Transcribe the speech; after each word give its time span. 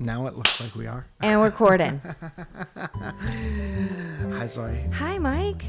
Now 0.00 0.26
it 0.26 0.36
looks 0.36 0.60
like 0.60 0.74
we 0.76 0.86
are. 0.86 1.06
And 1.20 1.40
we're 1.40 1.46
recording. 1.46 2.00
Hi, 2.76 4.46
Zoe. 4.46 4.78
Hi, 4.94 5.18
Mike. 5.18 5.64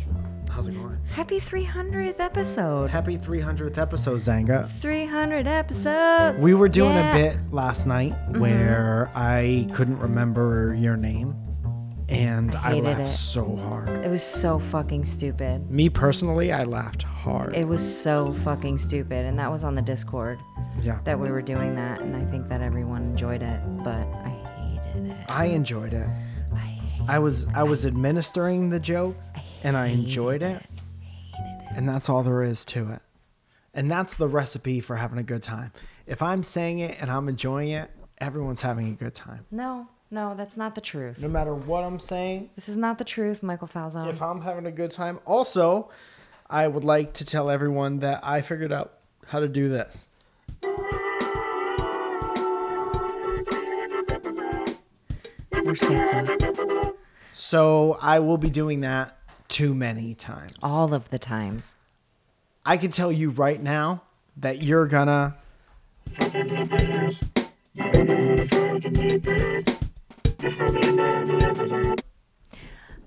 How's 0.49 0.67
it 0.67 0.73
going? 0.73 0.99
Happy 1.11 1.39
300th 1.39 2.19
episode. 2.19 2.89
Happy 2.89 3.17
300th 3.17 3.77
episode, 3.77 4.19
Zanga. 4.19 4.69
300 4.81 5.47
episodes. 5.47 6.39
We 6.41 6.53
were 6.53 6.69
doing 6.69 6.93
Yeah. 6.93 7.15
Mm-hmm. 7.15 7.17
a 7.17 7.29
bit 7.45 7.53
last 7.53 7.87
night 7.87 8.13
where 8.37 9.09
I 9.15 9.67
couldn't 9.73 9.97
remember 9.99 10.75
your 10.77 10.97
name, 10.97 11.35
and 12.09 12.53
I 12.55 12.71
I, 12.77 12.79
laughed 12.79 13.01
it. 13.01 13.07
so 13.09 13.55
hard. 13.55 13.89
It 13.89 14.09
was 14.09 14.23
so 14.23 14.59
fucking 14.59 15.05
stupid. 15.05 15.69
Me 15.71 15.89
personally, 15.89 16.51
I 16.51 16.63
laughed 16.65 17.03
hard. 17.03 17.55
It 17.55 17.67
was 17.67 17.81
so 18.01 18.33
fucking 18.43 18.77
stupid. 18.79 19.25
And 19.25 19.37
that 19.39 19.51
was 19.51 19.63
on 19.63 19.75
the 19.75 19.81
Discord 19.83 20.39
yeah. 20.83 20.99
that 21.03 21.19
we 21.19 21.29
were 21.29 21.41
doing 21.41 21.75
that. 21.75 22.01
And 22.01 22.15
I 22.15 22.25
think 22.25 22.47
that 22.49 22.61
everyone 22.61 23.03
enjoyed 23.03 23.41
it. 23.41 23.59
But 23.83 24.07
I 24.23 24.29
hated 24.29 25.11
it. 25.11 25.17
I 25.29 25.45
enjoyed 25.45 25.93
it. 25.93 26.07
I 26.53 26.57
hated 26.57 27.09
I 27.09 27.19
was 27.19 27.47
I 27.53 27.63
was 27.63 27.85
administering 27.85 28.69
the 28.69 28.79
joke, 28.79 29.17
and 29.63 29.75
I 29.77 29.87
enjoyed 29.87 30.41
it, 30.41 30.61
and 31.75 31.87
that's 31.87 32.09
all 32.09 32.23
there 32.23 32.43
is 32.43 32.65
to 32.65 32.91
it. 32.91 33.01
And 33.73 33.89
that's 33.89 34.15
the 34.15 34.27
recipe 34.27 34.81
for 34.81 34.95
having 34.95 35.19
a 35.19 35.23
good 35.23 35.43
time. 35.43 35.71
If 36.07 36.21
I'm 36.21 36.43
saying 36.43 36.79
it 36.79 36.97
and 36.99 37.11
I'm 37.11 37.29
enjoying 37.29 37.69
it, 37.69 37.89
everyone's 38.17 38.61
having 38.61 38.89
a 38.89 38.95
good 38.95 39.13
time. 39.13 39.45
No, 39.51 39.87
no, 40.11 40.33
that's 40.35 40.57
not 40.57 40.73
the 40.75 40.81
truth. 40.81 41.21
No 41.21 41.27
matter 41.27 41.53
what 41.53 41.83
I'm 41.83 41.99
saying, 41.99 42.49
This 42.55 42.67
is 42.67 42.75
not 42.75 42.97
the 42.97 43.03
truth, 43.03 43.43
Michael 43.43 43.67
Falzone. 43.67 44.09
if 44.09 44.21
I'm 44.21 44.41
having 44.41 44.65
a 44.65 44.71
good 44.71 44.91
time. 44.91 45.19
Also, 45.25 45.89
I 46.49 46.67
would 46.67 46.83
like 46.83 47.13
to 47.13 47.25
tell 47.25 47.49
everyone 47.49 47.99
that 47.99 48.21
I 48.23 48.41
figured 48.41 48.73
out 48.73 48.93
how 49.27 49.39
to 49.39 49.47
do 49.47 49.69
this. 49.69 50.08
We're 55.69 55.75
so. 55.75 56.95
So 57.31 57.97
I 58.01 58.17
will 58.21 58.39
be 58.39 58.49
doing 58.49 58.79
that 58.79 59.19
too 59.49 59.75
many 59.75 60.15
times. 60.15 60.55
All 60.63 60.95
of 60.95 61.11
the 61.11 61.19
times. 61.19 61.75
I 62.65 62.75
can 62.75 62.89
tell 62.89 63.11
you 63.11 63.29
right 63.29 63.61
now 63.61 64.01
that 64.37 64.63
you're 64.63 64.87
gonna 64.87 65.35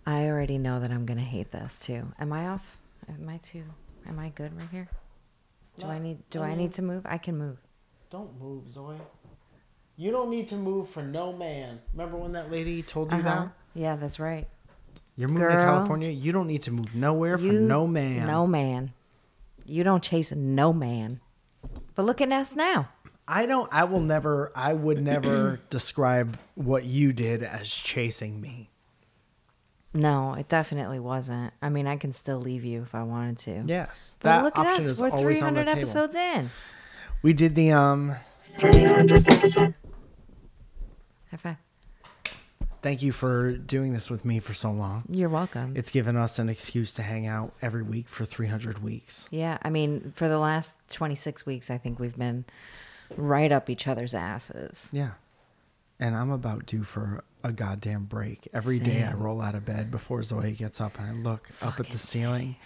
I 0.06 0.26
already 0.26 0.58
know 0.58 0.78
that 0.78 0.92
I'm 0.92 1.04
gonna 1.04 1.20
hate 1.20 1.50
this 1.50 1.80
too. 1.80 2.06
Am 2.20 2.32
I 2.32 2.46
off? 2.46 2.78
Am 3.08 3.28
I 3.28 3.38
too? 3.38 3.64
Am 4.06 4.20
I 4.20 4.28
good 4.28 4.56
right 4.56 4.68
here? 4.70 4.88
Do 5.78 5.86
I 5.88 5.98
need? 5.98 6.18
Do 6.30 6.42
I 6.42 6.54
need 6.54 6.74
to 6.74 6.82
move? 6.82 7.02
I 7.06 7.18
can 7.18 7.36
move. 7.36 7.58
Don't 8.08 8.40
move, 8.40 8.70
Zoe. 8.70 8.98
You 9.96 10.10
don't 10.10 10.30
need 10.30 10.48
to 10.48 10.56
move 10.56 10.88
for 10.88 11.02
no 11.02 11.32
man. 11.32 11.80
Remember 11.92 12.16
when 12.16 12.32
that 12.32 12.50
lady 12.50 12.82
told 12.82 13.12
you 13.12 13.18
Uh-huh. 13.18 13.28
that? 13.44 13.48
Yeah, 13.74 13.96
that's 13.96 14.18
right. 14.18 14.48
You're 15.16 15.28
moving 15.28 15.48
to 15.48 15.54
California. 15.54 16.08
You 16.08 16.32
don't 16.32 16.46
need 16.46 16.62
to 16.62 16.70
move 16.70 16.94
nowhere 16.94 17.36
for 17.38 17.44
You- 17.44 17.60
no 17.60 17.86
man. 17.86 18.26
No 18.26 18.46
man. 18.46 18.92
You 19.66 19.84
don't 19.84 20.02
chase 20.02 20.32
no 20.32 20.72
man. 20.72 21.20
But 21.94 22.04
look 22.06 22.20
at 22.20 22.32
us 22.32 22.56
now. 22.56 22.88
I 23.28 23.46
don't. 23.46 23.68
I 23.72 23.84
will 23.84 24.00
never. 24.00 24.50
I 24.56 24.72
would 24.72 25.00
never 25.02 25.60
describe 25.70 26.38
what 26.54 26.84
you 26.84 27.12
did 27.12 27.42
as 27.42 27.68
chasing 27.70 28.40
me. 28.40 28.70
No, 29.94 30.32
it 30.34 30.48
definitely 30.48 30.98
wasn't. 30.98 31.52
I 31.60 31.68
mean, 31.68 31.86
I 31.86 31.96
can 31.98 32.12
still 32.14 32.40
leave 32.40 32.64
you 32.64 32.82
if 32.82 32.94
I 32.94 33.02
wanted 33.02 33.38
to. 33.40 33.62
Yes, 33.66 34.16
But 34.20 34.28
that 34.30 34.44
look 34.44 34.58
at 34.58 34.66
option 34.66 34.84
us. 34.84 34.90
is 34.90 35.00
We're 35.00 35.10
always 35.10 35.42
on 35.42 35.54
the 35.54 35.62
300 35.62 35.66
table. 35.66 35.78
episodes 35.78 36.14
in. 36.16 36.50
We 37.22 37.32
did 37.34 37.54
the 37.54 37.72
um. 37.72 38.16
High 41.32 41.36
five. 41.38 41.56
Thank 42.82 43.00
you 43.02 43.12
for 43.12 43.52
doing 43.56 43.92
this 43.92 44.10
with 44.10 44.24
me 44.24 44.38
for 44.40 44.54
so 44.54 44.70
long. 44.72 45.04
You're 45.08 45.28
welcome. 45.28 45.74
It's 45.76 45.90
given 45.90 46.16
us 46.16 46.38
an 46.40 46.48
excuse 46.48 46.92
to 46.94 47.02
hang 47.02 47.26
out 47.28 47.52
every 47.62 47.82
week 47.84 48.08
for 48.08 48.24
300 48.24 48.82
weeks. 48.82 49.28
yeah, 49.30 49.58
I 49.62 49.70
mean, 49.70 50.12
for 50.16 50.28
the 50.28 50.38
last 50.38 50.74
26 50.90 51.46
weeks, 51.46 51.70
I 51.70 51.78
think 51.78 52.00
we've 52.00 52.16
been 52.16 52.44
right 53.16 53.52
up 53.52 53.70
each 53.70 53.86
other's 53.86 54.14
asses. 54.14 54.90
Yeah. 54.92 55.12
And 56.00 56.16
I'm 56.16 56.30
about 56.32 56.66
due 56.66 56.82
for 56.82 57.22
a 57.44 57.52
goddamn 57.52 58.06
break. 58.06 58.48
Every 58.52 58.80
day 58.80 59.04
I 59.04 59.14
roll 59.14 59.40
out 59.40 59.54
of 59.54 59.64
bed 59.64 59.92
before 59.92 60.24
Zoe 60.24 60.50
gets 60.50 60.80
up 60.80 60.98
and 60.98 61.08
I 61.08 61.12
look 61.12 61.50
up 61.62 61.78
at 61.78 61.88
the 61.90 61.98
ceiling 61.98 62.56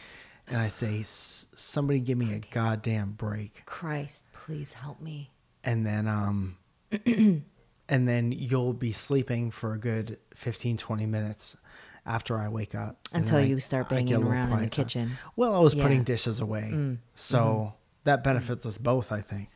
and 0.48 0.56
I 0.56 0.68
say, 0.70 1.00
"S- 1.00 1.46
somebody 1.52 2.00
give 2.00 2.16
me 2.16 2.32
a 2.32 2.38
goddamn 2.38 3.12
break. 3.12 3.64
Christ, 3.66 4.24
please 4.32 4.72
help 4.74 4.98
me. 5.02 5.30
And 5.62 5.84
then, 5.84 6.08
um, 6.08 6.56
and 7.88 8.08
then 8.08 8.32
you'll 8.32 8.72
be 8.72 8.92
sleeping 8.92 9.50
for 9.50 9.72
a 9.72 9.78
good 9.78 10.18
15, 10.34 10.76
20 10.76 11.06
minutes 11.06 11.56
after 12.04 12.38
I 12.38 12.48
wake 12.48 12.74
up. 12.74 12.96
Until 13.12 13.36
then 13.36 13.44
I- 13.44 13.48
you 13.48 13.60
start 13.60 13.86
I 13.86 14.02
get 14.02 14.08
banging 14.10 14.14
around 14.24 14.44
in 14.44 14.50
the 14.50 14.56
quiet 14.56 14.72
time. 14.72 14.84
kitchen. 14.84 15.18
Well, 15.36 15.54
I 15.54 15.60
was 15.60 15.74
Yeah. 15.74 15.80
Mm. 15.80 15.82
putting 15.86 16.04
dishes 16.04 16.40
away. 16.40 16.98
So 17.14 17.74
that 18.04 18.22
benefits 18.24 18.64
us 18.66 18.78
both, 18.78 19.10
I 19.12 19.20
think. 19.20 19.48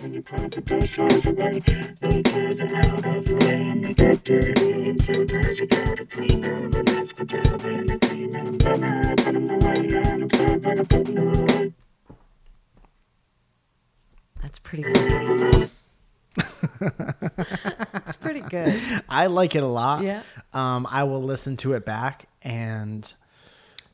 when 0.00 0.14
you 0.14 0.22
put 0.22 0.52
That's 14.42 14.58
pretty 14.58 14.82
good. 14.82 15.00
That's 15.12 15.48
pretty 15.48 15.68
good. 18.48 19.02
I 19.08 19.26
like 19.26 19.54
it 19.54 19.62
a 19.62 19.66
lot. 19.66 20.02
Yeah. 20.04 20.22
Um, 20.52 20.86
I 20.90 21.04
will 21.04 21.22
listen 21.22 21.56
to 21.58 21.74
it 21.74 21.84
back 21.84 22.26
and 22.42 23.12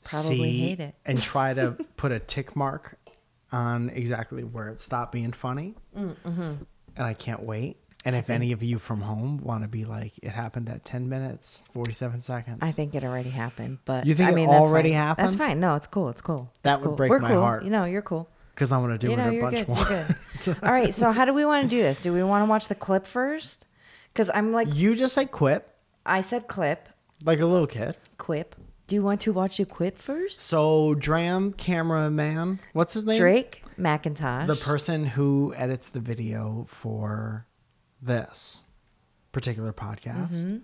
Probably 0.04 0.36
see 0.36 0.60
hate 0.60 0.80
it. 0.80 0.94
and 1.04 1.20
try 1.20 1.54
to 1.54 1.72
put 1.96 2.12
a 2.12 2.18
tick 2.20 2.54
mark 2.56 2.98
on 3.52 3.90
exactly 3.90 4.44
where 4.44 4.68
it 4.68 4.80
stopped 4.80 5.12
being 5.12 5.32
funny. 5.32 5.74
Mm-hmm. 5.96 6.40
And 6.40 7.04
I 7.06 7.14
can't 7.14 7.42
wait. 7.42 7.78
And 8.04 8.14
if 8.14 8.30
any 8.30 8.52
of 8.52 8.62
you 8.62 8.78
from 8.78 9.00
home 9.00 9.38
want 9.38 9.62
to 9.62 9.68
be 9.68 9.84
like, 9.84 10.12
it 10.22 10.28
happened 10.30 10.68
at 10.68 10.84
10 10.84 11.08
minutes, 11.08 11.64
47 11.72 12.20
seconds. 12.20 12.58
I 12.62 12.70
think 12.70 12.94
it 12.94 13.02
already 13.02 13.30
happened, 13.30 13.78
but 13.84 14.06
You 14.06 14.14
think 14.14 14.28
I 14.28 14.32
it 14.32 14.34
mean, 14.36 14.48
that's 14.48 14.60
already 14.64 14.90
fine. 14.90 14.96
happened? 14.96 15.26
That's 15.26 15.36
fine. 15.36 15.58
No, 15.58 15.74
it's 15.74 15.88
cool. 15.88 16.08
It's 16.10 16.20
cool. 16.20 16.52
That 16.62 16.74
It's 16.74 16.80
would 16.82 16.86
cool. 16.90 16.96
break 16.96 17.10
We're 17.10 17.18
my 17.18 17.30
cool. 17.30 17.40
heart. 17.40 17.64
You 17.64 17.70
know, 17.70 17.84
you're 17.84 18.02
cool. 18.02 18.28
Because 18.56 18.72
I'm 18.72 18.80
going 18.80 18.98
to 18.98 19.06
do 19.06 19.10
you 19.10 19.16
know, 19.16 19.30
it 19.30 19.36
a 19.38 19.40
bunch 19.40 19.56
good. 19.58 19.68
more. 19.68 20.56
All 20.68 20.72
right. 20.72 20.92
So 20.94 21.12
how 21.12 21.24
do 21.26 21.32
we 21.34 21.44
want 21.44 21.62
to 21.64 21.68
do 21.68 21.80
this? 21.82 22.00
Do 22.00 22.12
we 22.12 22.22
want 22.24 22.44
to 22.44 22.48
watch 22.50 22.66
the 22.68 22.74
clip 22.74 23.06
first? 23.06 23.66
Because 24.12 24.30
I'm 24.34 24.50
like, 24.50 24.74
you 24.74 24.96
just 24.96 25.14
said 25.14 25.30
quip, 25.30 25.72
I 26.06 26.22
said 26.22 26.48
clip, 26.48 26.88
like 27.22 27.38
a 27.40 27.46
little 27.46 27.66
kid. 27.66 27.96
quip. 28.18 28.54
Do 28.86 28.94
you 28.94 29.02
want 29.02 29.20
to 29.22 29.32
watch 29.32 29.58
the 29.58 29.66
clip 29.66 29.98
first? 29.98 30.40
So, 30.42 30.94
Dram 30.94 31.52
cameraman, 31.52 32.60
what's 32.72 32.94
his 32.94 33.04
name? 33.04 33.18
Drake 33.18 33.62
McIntosh. 33.78 34.46
the 34.46 34.56
person 34.56 35.04
who 35.04 35.52
edits 35.56 35.90
the 35.90 36.00
video 36.00 36.64
for 36.68 37.46
this 38.00 38.62
particular 39.32 39.72
podcast 39.74 40.30
Mm-hmm. 40.30 40.56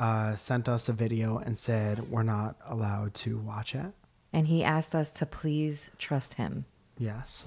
uh, 0.00 0.34
sent 0.36 0.68
us 0.68 0.88
a 0.88 0.92
video 0.92 1.36
and 1.38 1.58
said 1.58 2.10
we're 2.10 2.22
not 2.24 2.56
allowed 2.66 3.14
to 3.14 3.38
watch 3.38 3.74
it. 3.74 3.92
and 4.32 4.48
he 4.48 4.64
asked 4.64 4.94
us 4.96 5.10
to 5.10 5.26
please 5.26 5.90
trust 5.98 6.34
him. 6.34 6.64
Yes. 7.00 7.44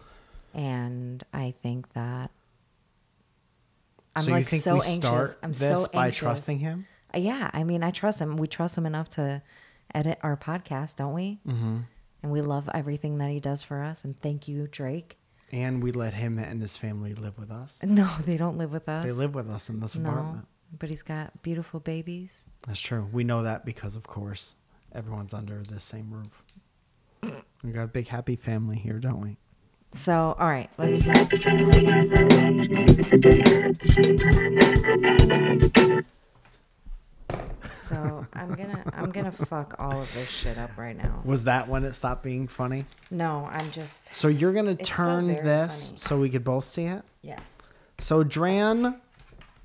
And 0.53 1.23
I 1.33 1.53
think 1.61 1.93
that 1.93 2.31
I'm 4.15 4.23
so 4.25 4.31
like 4.31 4.47
so 4.49 4.73
we 4.73 4.79
anxious. 4.81 4.95
start 4.95 5.37
I'm 5.41 5.51
this 5.51 5.59
so 5.83 5.87
by 5.93 6.07
anxious. 6.07 6.19
trusting 6.19 6.59
him? 6.59 6.87
Uh, 7.13 7.19
Yeah, 7.19 7.49
I 7.53 7.63
mean, 7.63 7.83
I 7.83 7.91
trust 7.91 8.19
him. 8.19 8.35
We 8.37 8.47
trust 8.47 8.77
him 8.77 8.85
enough 8.85 9.09
to 9.11 9.41
edit 9.93 10.17
our 10.23 10.35
podcast, 10.35 10.95
don't 10.97 11.13
we? 11.13 11.39
Mm-hmm. 11.47 11.77
And 12.23 12.31
we 12.31 12.41
love 12.41 12.69
everything 12.73 13.17
that 13.19 13.29
he 13.29 13.39
does 13.39 13.61
for 13.63 13.83
us. 13.83 14.03
And 14.03 14.19
thank 14.21 14.47
you, 14.47 14.67
Drake. 14.71 15.17
And 15.51 15.83
we 15.83 15.91
let 15.91 16.15
him 16.15 16.39
and 16.39 16.59
his 16.61 16.75
family 16.77 17.13
live 17.13 17.37
with 17.37 17.51
us. 17.51 17.79
No, 17.83 18.09
they 18.25 18.37
don't 18.37 18.57
live 18.57 18.71
with 18.71 18.89
us. 18.89 19.03
They 19.05 19.11
live 19.11 19.35
with 19.35 19.49
us 19.49 19.69
in 19.69 19.79
this 19.81 19.95
no, 19.95 20.09
apartment. 20.09 20.47
but 20.79 20.89
he's 20.89 21.03
got 21.03 21.43
beautiful 21.43 21.79
babies. 21.79 22.43
That's 22.65 22.79
true. 22.81 23.07
We 23.11 23.23
know 23.23 23.43
that 23.43 23.65
because, 23.65 23.95
of 23.95 24.07
course, 24.07 24.55
everyone's 24.93 25.33
under 25.33 25.61
the 25.61 25.79
same 25.79 26.09
roof. 26.11 26.43
We 27.63 27.71
got 27.71 27.83
a 27.83 27.87
big 27.87 28.09
happy 28.09 28.35
family 28.35 28.75
here, 28.77 28.99
don't 28.99 29.21
we? 29.21 29.37
So, 29.95 30.35
all 30.39 30.47
right, 30.47 30.69
let's. 30.77 31.03
So 37.73 38.25
I'm 38.33 38.53
gonna 38.53 38.83
I'm 38.93 39.11
gonna 39.11 39.31
fuck 39.31 39.75
all 39.79 40.01
of 40.01 40.07
this 40.13 40.29
shit 40.29 40.57
up 40.57 40.77
right 40.77 40.95
now. 40.95 41.21
Was 41.25 41.43
that 41.45 41.67
when 41.67 41.83
it 41.83 41.93
stopped 41.95 42.23
being 42.23 42.47
funny? 42.47 42.85
No, 43.11 43.47
I'm 43.51 43.71
just 43.71 44.13
So 44.13 44.27
you're 44.27 44.53
gonna 44.53 44.75
turn 44.75 45.27
this 45.27 45.87
funny. 45.89 45.99
so 45.99 46.19
we 46.19 46.29
could 46.29 46.43
both 46.43 46.65
see 46.65 46.85
it. 46.85 47.03
yes. 47.21 47.41
So 47.99 48.23
Dran 48.23 48.99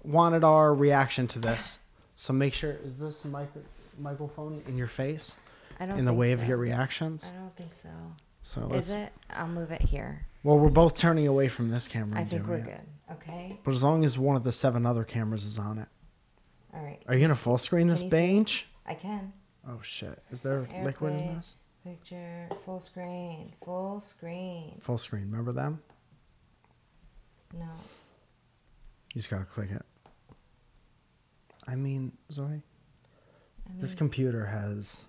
wanted 0.04 0.44
our 0.44 0.74
reaction 0.74 1.26
to 1.28 1.38
this. 1.38 1.78
So 2.16 2.32
make 2.32 2.54
sure 2.54 2.72
is 2.84 2.96
this 2.96 3.24
micro, 3.24 3.62
microphone 3.98 4.62
in 4.66 4.76
your 4.76 4.86
face 4.88 5.38
I 5.78 5.86
don't 5.86 5.98
in 5.98 6.04
the 6.04 6.12
way 6.12 6.34
so. 6.34 6.40
of 6.42 6.48
your 6.48 6.56
reactions? 6.56 7.32
I 7.34 7.40
don't 7.40 7.56
think 7.56 7.74
so. 7.74 7.88
So 8.48 8.66
let's. 8.66 8.86
Is 8.86 8.92
it? 8.94 9.12
I'll 9.28 9.46
move 9.46 9.72
it 9.72 9.82
here. 9.82 10.26
Well, 10.42 10.58
we're 10.58 10.70
both 10.70 10.96
turning 10.96 11.26
away 11.26 11.48
from 11.48 11.68
this 11.70 11.86
camera. 11.86 12.18
I 12.18 12.24
think 12.24 12.48
we're 12.48 12.54
it. 12.54 12.64
good. 12.64 13.12
Okay. 13.12 13.60
But 13.62 13.74
as 13.74 13.82
long 13.82 14.06
as 14.06 14.16
one 14.16 14.36
of 14.36 14.42
the 14.42 14.52
seven 14.52 14.86
other 14.86 15.04
cameras 15.04 15.44
is 15.44 15.58
on 15.58 15.76
it. 15.76 15.88
All 16.72 16.82
right. 16.82 16.98
Are 17.06 17.14
you 17.14 17.20
gonna 17.20 17.34
full 17.34 17.58
screen 17.58 17.88
this 17.88 18.00
Can 18.00 18.10
see? 18.10 18.16
bench? 18.16 18.66
I 18.86 18.94
can. 18.94 19.34
Oh 19.68 19.80
shit! 19.82 20.22
Is 20.30 20.40
there 20.40 20.66
liquid 20.82 21.12
in 21.12 21.36
this? 21.36 21.56
Picture. 21.84 22.48
Full 22.64 22.80
screen. 22.80 23.52
Full 23.62 24.00
screen. 24.00 24.80
Full 24.80 24.96
screen. 24.96 25.30
Remember 25.30 25.52
them? 25.52 25.82
No. 27.52 27.66
You 29.12 29.18
just 29.20 29.28
gotta 29.28 29.44
click 29.44 29.70
it. 29.72 29.84
I 31.66 31.74
mean, 31.74 32.12
Zoe, 32.32 32.44
I 32.44 32.48
mean, 32.48 32.62
this 33.78 33.94
computer 33.94 34.46
has 34.46 35.04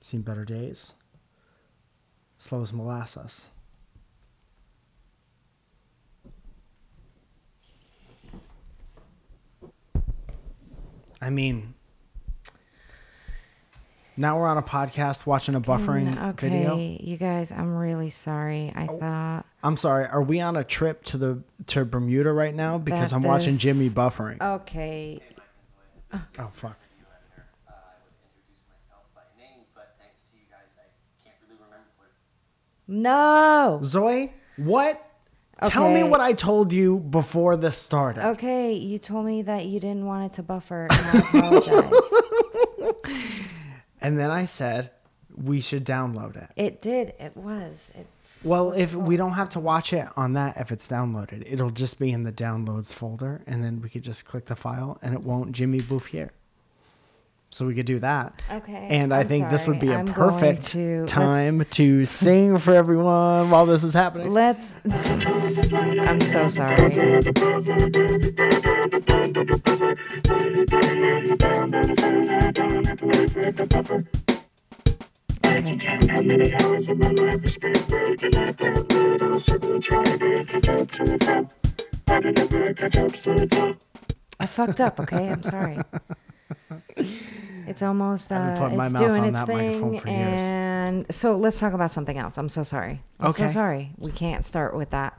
seen 0.00 0.22
better 0.22 0.46
days. 0.46 0.94
Slow 2.40 2.62
as 2.62 2.72
molasses. 2.72 3.48
I 11.20 11.30
mean, 11.30 11.74
now 14.16 14.38
we're 14.38 14.46
on 14.46 14.56
a 14.56 14.62
podcast 14.62 15.26
watching 15.26 15.54
a 15.54 15.60
buffering 15.60 16.14
Mm, 16.16 16.30
okay, 16.30 16.48
video. 16.48 16.76
you 16.78 17.16
guys, 17.16 17.52
I'm 17.52 17.76
really 17.76 18.10
sorry. 18.10 18.72
I 18.74 18.86
thought. 18.86 19.46
I'm 19.62 19.76
sorry. 19.76 20.06
Are 20.06 20.22
we 20.22 20.40
on 20.40 20.56
a 20.56 20.64
trip 20.64 21.04
to 21.04 21.18
the 21.18 21.42
to 21.68 21.84
Bermuda 21.84 22.32
right 22.32 22.54
now? 22.54 22.78
Because 22.78 23.12
I'm 23.12 23.22
watching 23.22 23.54
is- 23.54 23.58
Jimmy 23.60 23.90
buffering. 23.90 24.40
Okay. 24.40 25.20
oh 26.12 26.18
fuck. 26.18 26.78
Uh, 27.68 27.72
I 27.72 28.00
would 28.02 28.12
introduce 28.24 28.64
myself 28.72 29.02
by 29.14 29.20
name, 29.38 29.60
but 29.74 29.94
thanks 30.00 30.32
to 30.32 30.38
you 30.38 30.44
guys, 30.50 30.78
I 30.80 30.88
can't 31.22 31.36
really 31.46 31.56
remember 31.62 31.84
what. 31.98 32.08
No. 32.90 33.80
Zoe, 33.84 34.32
what? 34.56 35.06
Tell 35.62 35.90
me 35.92 36.02
what 36.02 36.20
I 36.20 36.32
told 36.32 36.72
you 36.72 37.00
before 37.00 37.56
this 37.56 37.76
started. 37.78 38.26
Okay, 38.30 38.72
you 38.72 38.98
told 38.98 39.26
me 39.26 39.42
that 39.42 39.66
you 39.66 39.78
didn't 39.78 40.06
want 40.06 40.32
it 40.32 40.36
to 40.36 40.42
buffer, 40.42 40.88
and 40.90 40.92
I 40.92 41.18
apologize. 41.18 41.92
And 44.02 44.18
then 44.18 44.30
I 44.30 44.46
said 44.46 44.90
we 45.36 45.60
should 45.60 45.84
download 45.84 46.34
it. 46.36 46.48
it 46.56 46.80
did. 46.80 47.12
It 47.20 47.36
was. 47.36 47.92
It, 47.94 48.06
Well, 48.42 48.70
was 48.70 48.78
if 48.78 48.90
full. 48.92 49.02
we 49.02 49.16
don't 49.18 49.32
have 49.34 49.50
to 49.50 49.60
watch 49.60 49.92
it 49.92 50.08
on 50.16 50.32
that 50.32 50.56
if 50.56 50.72
it's 50.72 50.88
downloaded, 50.88 51.42
it'll 51.46 51.68
just 51.70 51.98
be 51.98 52.10
in 52.10 52.22
the 52.22 52.32
downloads 52.32 52.92
folder 52.94 53.42
and 53.46 53.62
then 53.62 53.82
we 53.82 53.90
could 53.90 54.02
just 54.02 54.24
click 54.24 54.46
the 54.46 54.56
file 54.56 54.98
and 55.02 55.12
it 55.12 55.22
won't 55.22 55.52
Jimmy 55.52 55.80
Bouffier. 55.82 56.30
So 57.52 57.66
we 57.66 57.74
could 57.74 57.86
do 57.86 57.98
that. 57.98 58.40
Okay, 58.50 58.86
And 58.90 59.12
I 59.12 59.20
I'm 59.20 59.28
think 59.28 59.50
this 59.50 59.66
would 59.66 59.80
be 59.80 59.88
a 59.90 59.98
I'm 59.98 60.06
perfect 60.06 60.68
to- 60.68 61.04
time 61.06 61.64
to 61.72 62.06
sing 62.06 62.58
for 62.58 62.72
everyone 62.72 63.50
while 63.50 63.66
this 63.66 63.82
is 63.82 63.92
happening. 63.92 64.30
let's. 64.30 64.72
I'm 64.88 66.20
so 66.20 66.46
sorry. 66.46 67.20
I 84.38 84.46
fucked 84.46 84.80
up. 84.80 85.00
Okay, 85.00 85.28
I'm 85.28 85.42
sorry. 85.42 85.78
It's 87.66 87.82
almost 87.82 88.32
I've 88.32 88.54
been 88.54 88.56
uh, 88.56 88.60
putting 88.60 88.78
my 88.78 88.84
it's 88.86 88.92
mouth 88.94 89.02
doing 89.02 89.20
on 89.22 89.28
its 89.28 89.34
that 89.34 89.48
microphone 89.48 89.90
thing, 89.92 90.00
for 90.00 90.08
years. 90.08 90.42
and 90.42 91.06
so 91.14 91.36
let's 91.36 91.60
talk 91.60 91.72
about 91.72 91.92
something 91.92 92.18
else. 92.18 92.36
I'm 92.36 92.48
so 92.48 92.62
sorry. 92.62 93.00
I'm 93.20 93.30
so 93.30 93.46
sorry. 93.46 93.92
We 93.98 94.10
can't 94.10 94.44
start 94.44 94.74
with 94.74 94.90
that 94.90 95.18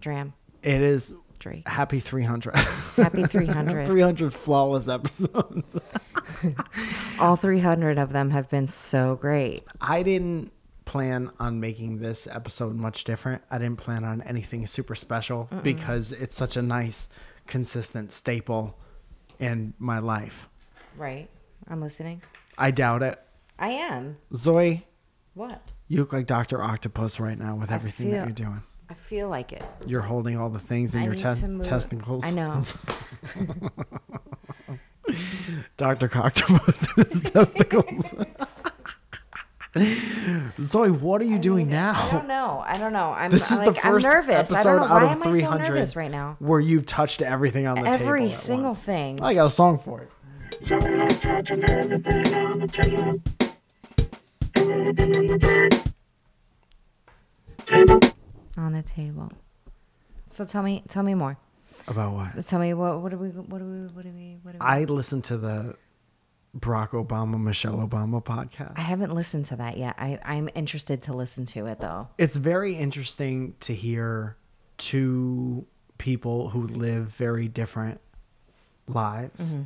dram. 0.00 0.34
It 0.62 0.82
is 0.82 1.14
Drake. 1.38 1.66
happy 1.66 2.00
300. 2.00 2.54
Happy 2.54 3.24
300. 3.26 3.86
300 3.86 4.34
flawless 4.34 4.88
episodes. 4.88 5.64
All 7.18 7.36
300 7.36 7.98
of 7.98 8.12
them 8.12 8.28
have 8.30 8.50
been 8.50 8.68
so 8.68 9.16
great. 9.16 9.64
I 9.80 10.02
didn't 10.02 10.52
plan 10.84 11.30
on 11.40 11.60
making 11.60 12.00
this 12.00 12.26
episode 12.26 12.74
much 12.76 13.04
different. 13.04 13.40
I 13.50 13.56
didn't 13.56 13.78
plan 13.78 14.04
on 14.04 14.20
anything 14.22 14.66
super 14.66 14.94
special 14.94 15.48
because 15.62 16.12
it's 16.12 16.36
such 16.36 16.58
a 16.58 16.62
nice, 16.62 17.08
consistent 17.46 18.12
staple 18.12 18.78
in 19.38 19.72
my 19.78 19.98
life. 19.98 20.48
Right. 21.00 21.30
I'm 21.66 21.80
listening. 21.80 22.20
I 22.58 22.70
doubt 22.72 23.02
it. 23.02 23.18
I 23.58 23.70
am. 23.70 24.18
Zoe, 24.36 24.86
What? 25.32 25.62
you 25.88 25.98
look 26.00 26.12
like 26.12 26.26
Dr. 26.26 26.62
Octopus 26.62 27.18
right 27.18 27.38
now 27.38 27.54
with 27.56 27.70
everything 27.70 28.10
that 28.10 28.16
feel- 28.18 28.24
you're 28.26 28.34
doing. 28.34 28.62
I 28.90 28.94
feel 28.94 29.28
like 29.30 29.52
it. 29.54 29.62
You're 29.86 30.02
holding 30.02 30.36
all 30.36 30.50
the 30.50 30.58
things 30.58 30.94
in 30.94 31.00
I 31.00 31.04
your 31.04 31.14
need 31.14 31.22
tes- 31.22 31.40
to 31.40 31.48
move. 31.48 31.64
testicles. 31.64 32.24
I 32.26 32.32
know. 32.32 32.64
Dr. 35.78 36.10
Octopus 36.18 36.86
in 36.96 37.04
his 37.04 37.22
testicles. 37.22 38.14
Zoe, 40.62 40.90
what 40.90 41.20
are 41.22 41.24
you 41.26 41.38
doing 41.38 41.70
now? 41.70 41.92
I 41.92 41.94
now? 41.94 42.10
don't 42.18 42.28
know. 42.28 42.62
I 42.66 42.76
don't 42.78 42.92
know. 42.92 43.12
I'm 43.12 43.30
This 43.30 43.50
is 43.50 43.58
like 43.58 43.66
the 43.68 43.74
first 43.80 44.04
I'm 44.06 44.12
nervous. 44.12 44.50
I 44.50 44.58
episode 44.58 44.64
don't 44.64 44.76
know 44.80 44.94
out 44.94 45.02
why 45.02 45.04
of 45.04 45.12
am 45.12 45.22
I 45.22 45.24
so 45.26 45.30
300 45.32 45.68
nervous 45.68 45.96
right 45.96 46.10
now. 46.10 46.36
where 46.40 46.60
you've 46.60 46.86
touched 46.86 47.22
everything 47.22 47.66
on 47.68 47.76
the 47.76 47.84
table. 47.90 48.06
Every 48.08 48.28
at 48.30 48.34
single 48.34 48.64
once. 48.70 48.82
thing. 48.82 49.22
I 49.22 49.32
got 49.34 49.46
a 49.46 49.50
song 49.50 49.78
for 49.78 50.02
it. 50.02 50.10
On 58.56 58.72
the 58.72 58.82
table. 58.82 59.32
So 60.30 60.44
tell 60.44 60.62
me, 60.62 60.82
tell 60.88 61.02
me 61.02 61.14
more. 61.14 61.36
About 61.88 62.12
what? 62.12 62.46
Tell 62.46 62.60
me 62.60 62.74
what 62.74 63.00
what 63.00 63.10
do 63.10 63.16
we 63.18 63.28
what 63.28 63.58
do 63.58 63.64
we 63.64 63.86
what 63.88 64.04
do 64.04 64.10
we 64.10 64.36
what 64.42 64.52
do 64.52 64.58
we? 64.60 64.66
I 64.66 64.84
listened 64.84 65.24
to 65.24 65.36
the 65.38 65.76
Barack 66.56 66.90
Obama, 66.90 67.40
Michelle 67.40 67.76
Obama 67.76 68.22
podcast. 68.22 68.72
I 68.76 68.82
haven't 68.82 69.14
listened 69.14 69.46
to 69.46 69.56
that 69.56 69.76
yet. 69.78 69.94
I 69.98 70.18
I'm 70.24 70.48
interested 70.54 71.02
to 71.04 71.14
listen 71.14 71.46
to 71.46 71.66
it 71.66 71.80
though. 71.80 72.08
it's 72.18 72.36
very 72.36 72.74
interesting 72.74 73.54
to 73.60 73.74
hear 73.74 74.36
two 74.78 75.66
people 75.98 76.50
who 76.50 76.66
live 76.66 77.06
very 77.08 77.48
different 77.48 78.00
lives 78.88 79.52
Mm-hmm. 79.52 79.62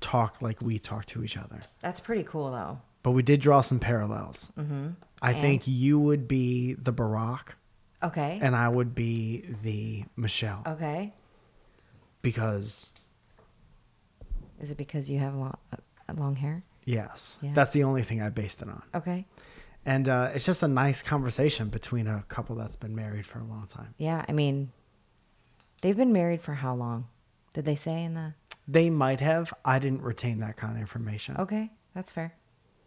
Talk 0.00 0.40
like 0.42 0.60
we 0.62 0.78
talk 0.78 1.06
to 1.06 1.24
each 1.24 1.36
other. 1.36 1.60
That's 1.80 2.00
pretty 2.00 2.22
cool 2.24 2.50
though. 2.50 2.80
But 3.02 3.12
we 3.12 3.22
did 3.22 3.40
draw 3.40 3.60
some 3.60 3.78
parallels. 3.78 4.50
Mm-hmm. 4.58 4.88
I 5.22 5.32
And? 5.32 5.40
think 5.40 5.62
you 5.66 5.98
would 5.98 6.26
be 6.28 6.74
the 6.74 6.92
Barack 6.92 7.54
Okay. 8.02 8.38
and 8.42 8.54
I 8.56 8.68
would 8.68 8.94
be 8.94 9.44
the 9.62 10.04
Michelle 10.16 10.62
okay. 10.66 11.12
because 12.22 12.92
Is 14.60 14.70
it 14.70 14.76
because 14.76 15.08
you 15.10 15.18
have 15.18 15.34
long, 15.34 15.56
uh, 15.72 16.12
long 16.14 16.36
hair? 16.36 16.62
yes, 16.84 17.38
Yeah. 17.42 17.52
that's 17.54 17.72
the 17.72 17.84
only 17.84 18.02
thing 18.02 18.20
I 18.22 18.28
based 18.28 18.62
it 18.62 18.68
on. 18.68 18.82
Okay. 18.94 19.26
And 19.84 20.08
uh, 20.08 20.30
it's 20.34 20.44
just 20.44 20.62
a 20.62 20.68
nice 20.68 21.02
conversation 21.02 21.68
between 21.68 22.06
a 22.08 22.24
couple 22.28 22.56
that's 22.56 22.74
been 22.76 22.94
married 22.96 23.24
for 23.24 23.38
a 23.38 23.44
long 23.44 23.66
time. 23.68 23.94
Yeah. 23.98 24.24
I 24.28 24.32
mean, 24.32 24.72
they've 25.80 25.96
been 25.96 26.12
married 26.12 26.40
for 26.40 26.54
how 26.54 26.74
long? 26.74 27.06
Did 27.54 27.64
they 27.66 27.76
say 27.76 28.02
in 28.02 28.14
the? 28.14 28.34
They 28.68 28.90
might 28.90 29.20
have. 29.20 29.54
I 29.64 29.78
didn't 29.78 30.02
retain 30.02 30.40
that 30.40 30.56
kind 30.56 30.74
of 30.74 30.80
information. 30.80 31.36
Okay, 31.38 31.70
that's 31.94 32.10
fair. 32.10 32.34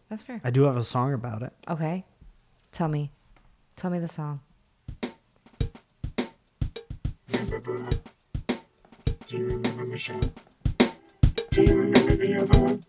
That's 0.10 0.24
fair. 0.24 0.42
I 0.44 0.50
do 0.50 0.64
have 0.64 0.76
a 0.76 0.84
song 0.84 1.14
about 1.14 1.44
it. 1.44 1.54
Okay. 1.68 2.06
Tell 2.72 2.88
me. 2.88 3.12
Tell 3.76 3.92
me 3.92 4.00
the 4.00 4.08
song. 4.08 4.42
Do 9.28 9.38
you 9.38 9.46
remember 9.46 9.86
Michelle? 9.86 10.20
Do 11.52 11.62
you 11.62 11.76
remember 11.76 12.16
the 12.16 12.42
other 12.42 12.60
one? 12.60 12.84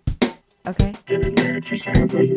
Okay. 0.66 0.94
Getting 1.06 1.34
married 1.34 1.66
for 1.66 1.76
family. 1.76 2.34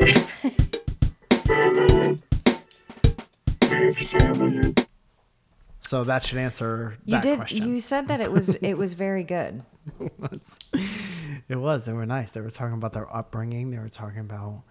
married 3.69 3.98
for. 4.75 4.92
So 5.86 6.04
that 6.06 6.24
should 6.24 6.38
answer 6.40 6.98
You 7.06 7.16
that 7.16 7.24
did. 7.24 7.38
question. 7.38 7.68
You 7.68 7.80
said 7.80 8.08
that 8.08 8.22
it 8.22 8.32
was 8.32 8.50
it 8.50 8.75
was 8.78 8.94
very 8.94 9.24
good. 9.24 9.63
It's- 10.24 10.60
it 11.50 11.58
was. 11.58 11.84
They 11.84 11.92
were 11.94 12.06
nice. 12.06 12.32
They 12.32 12.40
were 12.42 12.50
talking 12.50 12.75
about 12.75 12.94
their 12.94 13.13
upbringing. 13.13 13.70
They 13.72 13.78
were 13.80 13.90
talking 13.90 14.20
about 14.22 14.63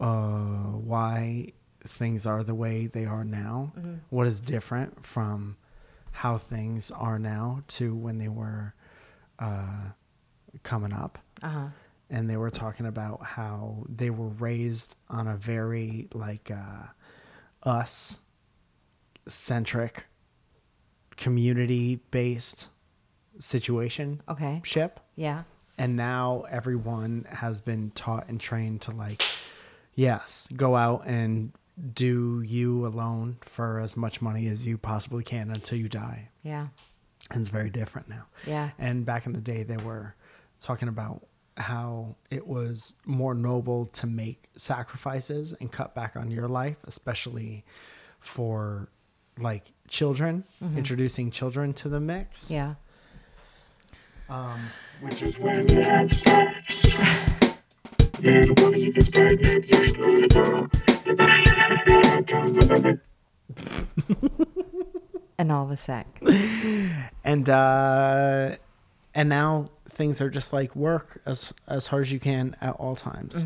uh, 0.00 0.76
why 0.78 1.52
things 1.80 2.24
are 2.24 2.44
the 2.44 2.54
way 2.54 2.86
they 2.86 3.04
are 3.04 3.24
now. 3.24 3.72
Mm-hmm. 3.76 3.94
What 4.10 4.26
is 4.28 4.40
different 4.40 5.04
from 5.04 5.56
how 6.12 6.38
things 6.38 6.90
are 6.92 7.18
now 7.18 7.62
to 7.68 7.94
when 7.96 8.18
they 8.18 8.28
were 8.28 8.74
uh, 9.40 9.90
coming 10.62 10.92
up. 10.92 11.18
Uh 11.42 11.48
huh. 11.48 11.66
and 12.10 12.28
they 12.30 12.36
were 12.36 12.50
talking 12.50 12.86
about 12.86 13.22
how 13.24 13.84
they 13.88 14.10
were 14.10 14.28
raised 14.28 14.96
on 15.08 15.26
a 15.28 15.36
very 15.36 16.08
like 16.14 16.50
uh, 16.50 16.86
us 17.68 18.18
centric 19.26 20.06
community 21.18 22.00
based 22.10 22.68
situation 23.38 24.22
Okay. 24.28 24.60
ship 24.64 25.00
Yeah. 25.14 25.42
and 25.76 25.94
now 25.96 26.44
everyone 26.50 27.26
has 27.28 27.60
been 27.60 27.90
taught 27.92 28.28
and 28.28 28.40
trained 28.40 28.80
to 28.82 28.90
like 28.90 29.22
yes 29.94 30.48
go 30.56 30.74
out 30.76 31.02
and 31.06 31.52
do 31.92 32.42
you 32.44 32.86
alone 32.86 33.36
for 33.42 33.78
as 33.78 33.96
much 33.96 34.20
money 34.20 34.48
as 34.48 34.66
you 34.66 34.76
possibly 34.78 35.22
can 35.22 35.50
until 35.50 35.78
you 35.78 35.88
die 35.88 36.30
Yeah. 36.42 36.68
And 37.30 37.42
it's 37.42 37.50
very 37.50 37.68
different 37.68 38.08
now. 38.08 38.24
Yeah. 38.46 38.70
And 38.78 39.04
back 39.04 39.26
in 39.26 39.32
the 39.34 39.40
day, 39.42 39.62
they 39.62 39.76
were 39.76 40.14
talking 40.60 40.88
about 40.88 41.26
how 41.58 42.16
it 42.30 42.46
was 42.46 42.94
more 43.04 43.34
noble 43.34 43.84
to 43.86 44.06
make 44.06 44.48
sacrifices 44.56 45.52
and 45.60 45.70
cut 45.70 45.94
back 45.94 46.16
on 46.16 46.30
your 46.30 46.48
life, 46.48 46.76
especially 46.84 47.64
for 48.18 48.88
like 49.38 49.72
children, 49.88 50.44
introducing 50.76 51.30
children 51.30 51.72
to 51.74 51.88
the 51.88 52.00
mix. 52.00 52.50
Yeah. 52.50 52.74
Which 55.00 55.22
is 55.22 55.38
when 55.38 55.68
you 55.68 55.80
have 55.82 56.12
sex. 56.12 56.94
Then 58.20 58.48
one 58.56 58.74
of 58.74 58.76
you 58.76 58.92
gets 58.92 59.08
pregnant, 59.10 59.68
you 59.70 59.88
screw 59.88 60.20
the 60.22 60.28
girl. 60.28 60.68
And 61.06 61.16
then 61.18 61.42
you 61.44 61.50
have 61.52 61.72
a 61.72 61.84
bad 61.84 62.28
time 62.28 62.54
with. 62.54 63.00
And 65.40 65.52
all 65.52 65.66
the 65.66 65.76
sex. 65.76 66.08
and 67.22 67.48
uh 67.48 68.56
and 69.14 69.28
now 69.28 69.66
things 69.88 70.20
are 70.20 70.30
just 70.30 70.52
like 70.52 70.74
work 70.74 71.20
as 71.26 71.52
as 71.68 71.86
hard 71.86 72.02
as 72.02 72.10
you 72.12 72.18
can 72.18 72.56
at 72.60 72.74
all 72.74 72.96
times 72.96 73.44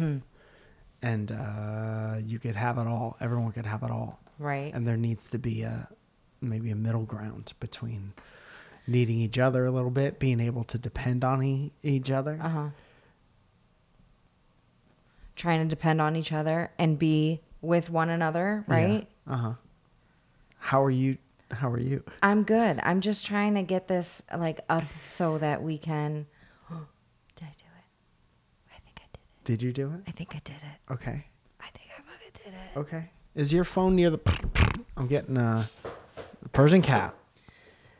and 1.03 1.33
uh 1.33 2.15
you 2.25 2.39
could 2.39 2.57
have 2.57 2.79
it 2.79 2.87
all 2.87 3.19
everyone 3.21 3.53
could 3.53 3.67
have 3.67 3.83
it 3.83 3.91
all 3.91 4.19
Right. 4.39 4.73
and 4.75 4.89
there 4.89 4.97
needs 4.97 5.27
to 5.29 5.39
be 5.39 5.63
a 5.63 5.87
maybe 6.43 6.71
a 6.71 6.77
middle 6.77 7.05
ground 7.05 7.53
between 7.61 8.13
needing 8.87 9.21
each 9.21 9.39
other 9.39 9.65
a 9.65 9.71
little 9.71 9.91
bit 9.91 10.19
being 10.19 10.41
able 10.41 10.65
to 10.65 10.77
depend 10.79 11.23
on 11.25 11.43
e- 11.43 11.73
each 11.83 12.11
other 12.11 12.39
Uh 12.43 12.49
huh. 12.49 12.69
Trying 15.37 15.63
to 15.63 15.69
depend 15.69 16.01
on 16.01 16.15
each 16.15 16.33
other 16.33 16.71
and 16.79 16.99
be 16.99 17.41
with 17.61 17.89
one 17.91 18.11
another, 18.11 18.65
Yeah. 18.69 18.75
right? 18.75 19.09
uh-huh 19.27 19.53
how 20.59 20.83
are 20.83 20.91
you 20.91 21.17
how 21.51 21.69
are 21.71 21.79
you 21.81 22.03
I'm 22.23 22.45
good. 22.45 22.79
I'm 22.85 23.01
just 23.01 23.27
trying 23.27 23.55
to 23.57 23.63
get 23.63 23.89
this 23.89 24.23
like 24.37 24.61
up 24.69 24.85
so 25.05 25.39
that 25.39 25.63
we 25.63 25.77
can. 25.79 26.27
did 27.37 27.45
I 27.45 27.53
do 27.59 27.65
it? 27.79 28.73
I 28.73 28.79
think 28.79 28.97
I 28.99 29.07
did 29.13 29.15
it. 29.15 29.45
did 29.45 29.63
you 29.63 29.73
do 29.73 29.93
it 29.93 30.01
I 30.07 30.11
think 30.13 30.35
I 30.35 30.41
did 30.45 30.57
it. 30.57 30.93
okay 30.93 31.25
I 31.61 31.69
think 31.71 31.89
I 31.97 32.03
fucking 32.03 32.45
did 32.45 32.55
it. 32.55 32.79
Okay. 32.79 33.11
Is 33.35 33.53
your 33.53 33.65
phone 33.65 33.97
near 33.97 34.11
the? 34.11 34.21
I'm 34.97 35.07
getting 35.07 35.37
a 35.37 35.69
Persian 36.49 36.83
cat. 36.83 37.15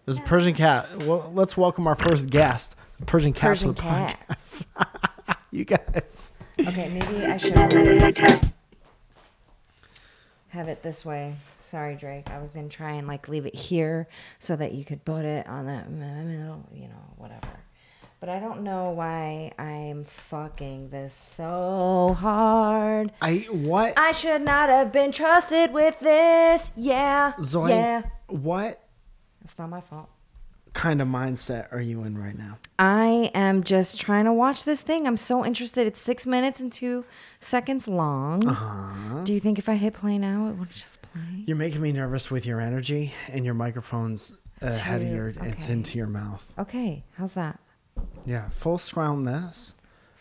There's 0.05 0.19
a 0.19 0.23
Persian 0.23 0.55
cat. 0.55 0.99
Well, 0.99 1.31
let's 1.35 1.57
welcome 1.57 1.87
our 1.87 1.95
first 1.95 2.29
guest, 2.29 2.75
Persian 3.07 3.33
cat 3.33 3.57
to 3.59 3.69
the 3.69 3.75
cats. 3.75 4.65
podcast. 4.77 5.37
you 5.51 5.65
guys. 5.65 6.31
Okay, 6.61 6.89
maybe 6.89 7.25
I 7.25 7.37
should 7.37 7.57
have 7.57 7.73
it 7.73 7.99
this 7.99 8.19
way. 8.19 8.41
Have 10.49 10.69
it 10.69 10.83
this 10.83 11.05
way. 11.05 11.35
Sorry, 11.61 11.95
Drake. 11.95 12.29
I 12.29 12.39
was 12.39 12.51
gonna 12.51 12.69
try 12.69 12.93
and 12.93 13.07
like 13.09 13.29
leave 13.29 13.47
it 13.47 13.55
here 13.55 14.07
so 14.39 14.57
that 14.57 14.73
you 14.73 14.85
could 14.85 15.05
put 15.05 15.25
it 15.25 15.47
on 15.47 15.67
that 15.67 15.91
middle, 15.91 16.69
you 16.75 16.89
know, 16.89 17.05
whatever. 17.17 17.49
But 18.23 18.29
I 18.29 18.39
don't 18.39 18.63
know 18.63 18.91
why 18.91 19.51
I'm 19.59 20.05
fucking 20.05 20.91
this 20.91 21.13
so 21.13 22.17
hard. 22.21 23.11
I 23.21 23.39
what? 23.51 23.95
I 23.99 24.13
should 24.13 24.43
not 24.43 24.69
have 24.69 24.93
been 24.93 25.11
trusted 25.11 25.73
with 25.73 25.99
this. 25.99 26.71
Yeah. 26.77 27.33
Zoe, 27.43 27.71
Yeah. 27.71 28.03
what 28.29 28.81
It's 29.43 29.59
not 29.59 29.71
my 29.71 29.81
fault. 29.81 30.09
kind 30.73 31.03
of 31.03 31.09
mindset 31.09 31.73
are 31.73 31.81
you 31.81 32.05
in 32.05 32.17
right 32.17 32.39
now? 32.39 32.59
I 32.79 33.33
am 33.35 33.65
just 33.65 34.01
trying 34.01 34.27
to 34.27 34.33
watch 34.33 34.65
this 34.65 34.83
thing. 34.83 35.09
I'm 35.09 35.17
so 35.17 35.45
interested. 35.45 35.89
It's 35.89 36.01
six 36.01 36.25
minutes 36.25 36.61
and 36.61 36.73
two 36.73 37.05
seconds 37.41 37.89
long. 37.89 38.47
Uh-huh. 38.47 39.25
Do 39.25 39.33
you 39.35 39.41
think 39.41 39.59
if 39.59 39.69
I 39.69 39.75
hit 39.75 39.95
play 39.95 40.17
now, 40.17 40.47
it 40.49 40.53
would 40.53 40.71
just 40.71 41.03
play? 41.03 41.43
You're 41.45 41.57
making 41.57 41.81
me 41.83 41.91
nervous 41.91 42.31
with 42.31 42.47
your 42.47 42.61
energy 42.61 43.13
and 43.33 43.45
your 43.45 43.55
microphone's 43.55 44.33
ahead 44.61 45.03
of 45.03 45.09
your. 45.09 45.31
It's 45.43 45.69
into 45.69 45.99
your 45.99 46.07
mouth. 46.07 46.53
Okay, 46.57 47.03
how's 47.19 47.33
that? 47.33 47.59
Yeah. 48.25 48.49
Full 48.51 48.79
scroll 48.79 49.17
this. 49.17 49.75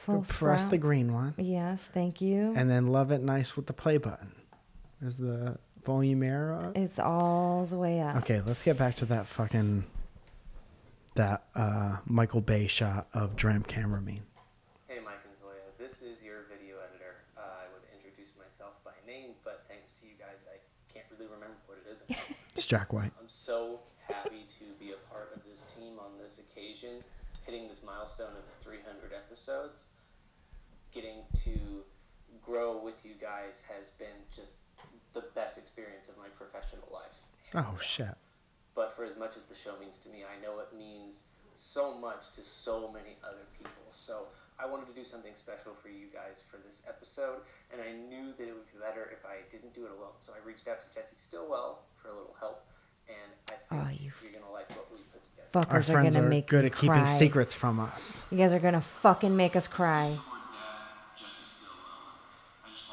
Full 0.06 0.24
Press 0.28 0.66
the 0.66 0.80
green 0.80 1.14
one, 1.14 1.36
Yes, 1.38 1.84
thank 1.94 2.22
you. 2.22 2.54
and 2.56 2.68
then 2.68 2.88
love 2.88 3.12
it 3.12 3.22
nice 3.22 3.56
with 3.56 3.68
the 3.68 3.74
play 3.74 3.98
button. 3.98 4.32
Is 5.00 5.18
the 5.18 5.60
volume 5.86 6.24
arrow 6.24 6.70
up? 6.70 6.78
it's 6.78 6.98
all 6.98 7.66
the 7.66 7.78
way 7.78 8.02
up. 8.02 8.16
Okay, 8.18 8.42
let's 8.42 8.64
get 8.64 8.80
back 8.80 8.96
to 8.96 9.06
that 9.06 9.28
fucking 9.28 9.84
that 11.16 11.44
uh 11.56 11.98
Michael 12.06 12.42
Bay 12.42 12.66
shot 12.68 13.08
of 13.14 13.36
Dram 13.36 13.62
Cameraman. 13.64 14.22
Hey, 14.88 14.98
Mike 15.06 15.20
and 15.28 15.36
Zoya, 15.36 15.52
this 15.78 16.02
is 16.02 16.24
your 16.24 16.46
video 16.50 16.78
editor. 16.90 17.18
Uh, 17.38 17.42
I 17.42 17.66
would 17.74 17.84
introduce 17.94 18.34
myself 18.42 18.84
by 18.84 18.92
name, 19.06 19.32
but 19.44 19.66
thanks 19.68 20.00
to 20.02 20.08
you 20.08 20.14
guys, 20.18 20.48
I 20.52 20.58
can't 20.92 21.06
really 21.12 21.26
remember 21.32 21.58
what 21.68 21.78
it 21.86 21.92
is. 21.92 22.04
It's 22.56 22.66
Jack 22.66 22.92
White. 22.92 23.12
I'm 23.20 23.28
so 23.30 23.82
happy 24.08 24.46
to 24.48 24.64
be 24.80 24.92
a 24.94 25.14
part 25.14 25.30
of 25.36 25.44
this 25.48 25.64
team 25.78 26.00
on 26.00 26.18
this 26.22 26.40
occasion, 26.40 27.04
hitting 27.46 27.68
this 27.68 27.84
milestone 27.84 28.32
of 28.38 28.46
300 28.64 29.12
episodes. 29.42 29.86
Getting 30.92 31.24
to 31.46 31.84
grow 32.44 32.78
with 32.84 33.06
you 33.06 33.12
guys 33.20 33.66
has 33.76 33.92
been 33.92 34.08
just 34.32 34.56
the 35.14 35.24
best 35.36 35.58
experience 35.58 36.10
of 36.10 36.18
my 36.18 36.28
professional 36.36 36.88
life. 36.94 37.18
Oh 37.56 37.62
down. 37.62 37.78
shit. 37.82 38.16
But 38.76 38.94
for 38.94 39.04
as 39.04 39.18
much 39.18 39.36
as 39.38 39.50
the 39.50 39.56
show 39.56 39.72
means 39.80 40.00
to 40.00 40.10
me, 40.10 40.20
I 40.24 40.42
know 40.42 40.60
it 40.60 40.68
means 40.78 41.28
so 41.56 41.98
much 41.98 42.32
to 42.32 42.42
so 42.42 42.90
many 42.92 43.16
other 43.24 43.44
people. 43.58 43.72
So 43.90 44.28
I 44.60 44.66
wanted 44.66 44.88
to 44.88 44.94
do 44.94 45.04
something 45.04 45.34
special 45.36 45.74
for 45.74 45.90
you 45.90 46.08
guys 46.14 46.42
for 46.50 46.58
this 46.58 46.86
episode, 46.88 47.42
and 47.72 47.82
I 47.82 47.92
knew 47.92 48.32
that 48.34 48.48
it 48.48 48.54
would 48.54 48.68
be 48.72 48.80
better 48.80 49.10
if 49.12 49.26
I 49.26 49.44
didn't 49.50 49.74
do 49.74 49.86
it 49.86 49.92
alone. 49.92 50.16
So 50.20 50.34
I 50.34 50.46
reached 50.48 50.68
out 50.68 50.80
to 50.82 50.88
Jesse 50.94 51.18
Stillwell 51.18 51.80
for 51.96 52.08
a 52.10 52.14
little 52.14 52.36
help, 52.40 52.66
and 53.10 53.32
I 53.50 53.54
think 53.56 53.84
Oh, 53.86 53.90
you- 53.90 54.14
you're 54.24 54.32
gonna 54.32 54.52
like 54.52 54.70
what 55.54 55.68
we 55.68 55.74
put 55.74 55.76
together. 55.76 55.78
Our 55.78 55.82
Fuckers 55.82 55.90
are 55.90 55.92
friends 55.92 56.16
gonna 56.16 56.26
are 56.26 56.30
make 56.30 56.48
good 56.48 56.64
me 56.64 56.68
at 56.68 56.76
keeping 56.76 57.08
secrets 57.08 57.54
from 57.54 57.80
us. 57.80 58.24
You 58.32 58.38
guys 58.38 58.54
are 58.54 58.60
gonna 58.60 58.82
fucking 58.82 59.36
make 59.36 59.56
us 59.56 59.68
cry. 59.68 60.18
Jesse 61.18 61.44
Stillwell. 61.44 61.76
I 62.66 62.70
just 62.74 62.88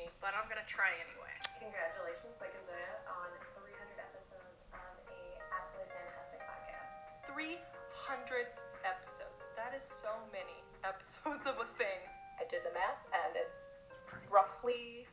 me, 0.00 0.08
but 0.24 0.32
I'm 0.32 0.48
gonna 0.48 0.64
try 0.64 0.88
anyway. 0.96 1.34
Congratulations, 1.60 2.32
Mike 2.40 2.56
and 2.56 2.64
Zoya, 2.64 2.92
on 3.20 3.28
300 3.60 4.00
episodes 4.00 4.56
of 4.72 4.92
a 5.12 5.20
absolutely 5.52 5.92
fantastic 5.92 6.40
podcast. 6.48 6.96
300 7.28 8.48
episodes. 8.80 9.40
That 9.60 9.76
is 9.76 9.84
so 9.84 10.12
many 10.32 10.64
episodes 10.88 11.44
of 11.44 11.60
a 11.60 11.68
thing. 11.76 12.00
I 12.40 12.48
did 12.48 12.64
the 12.64 12.72
math, 12.72 13.04
and 13.12 13.36
it's 13.36 13.68
roughly 14.32 15.04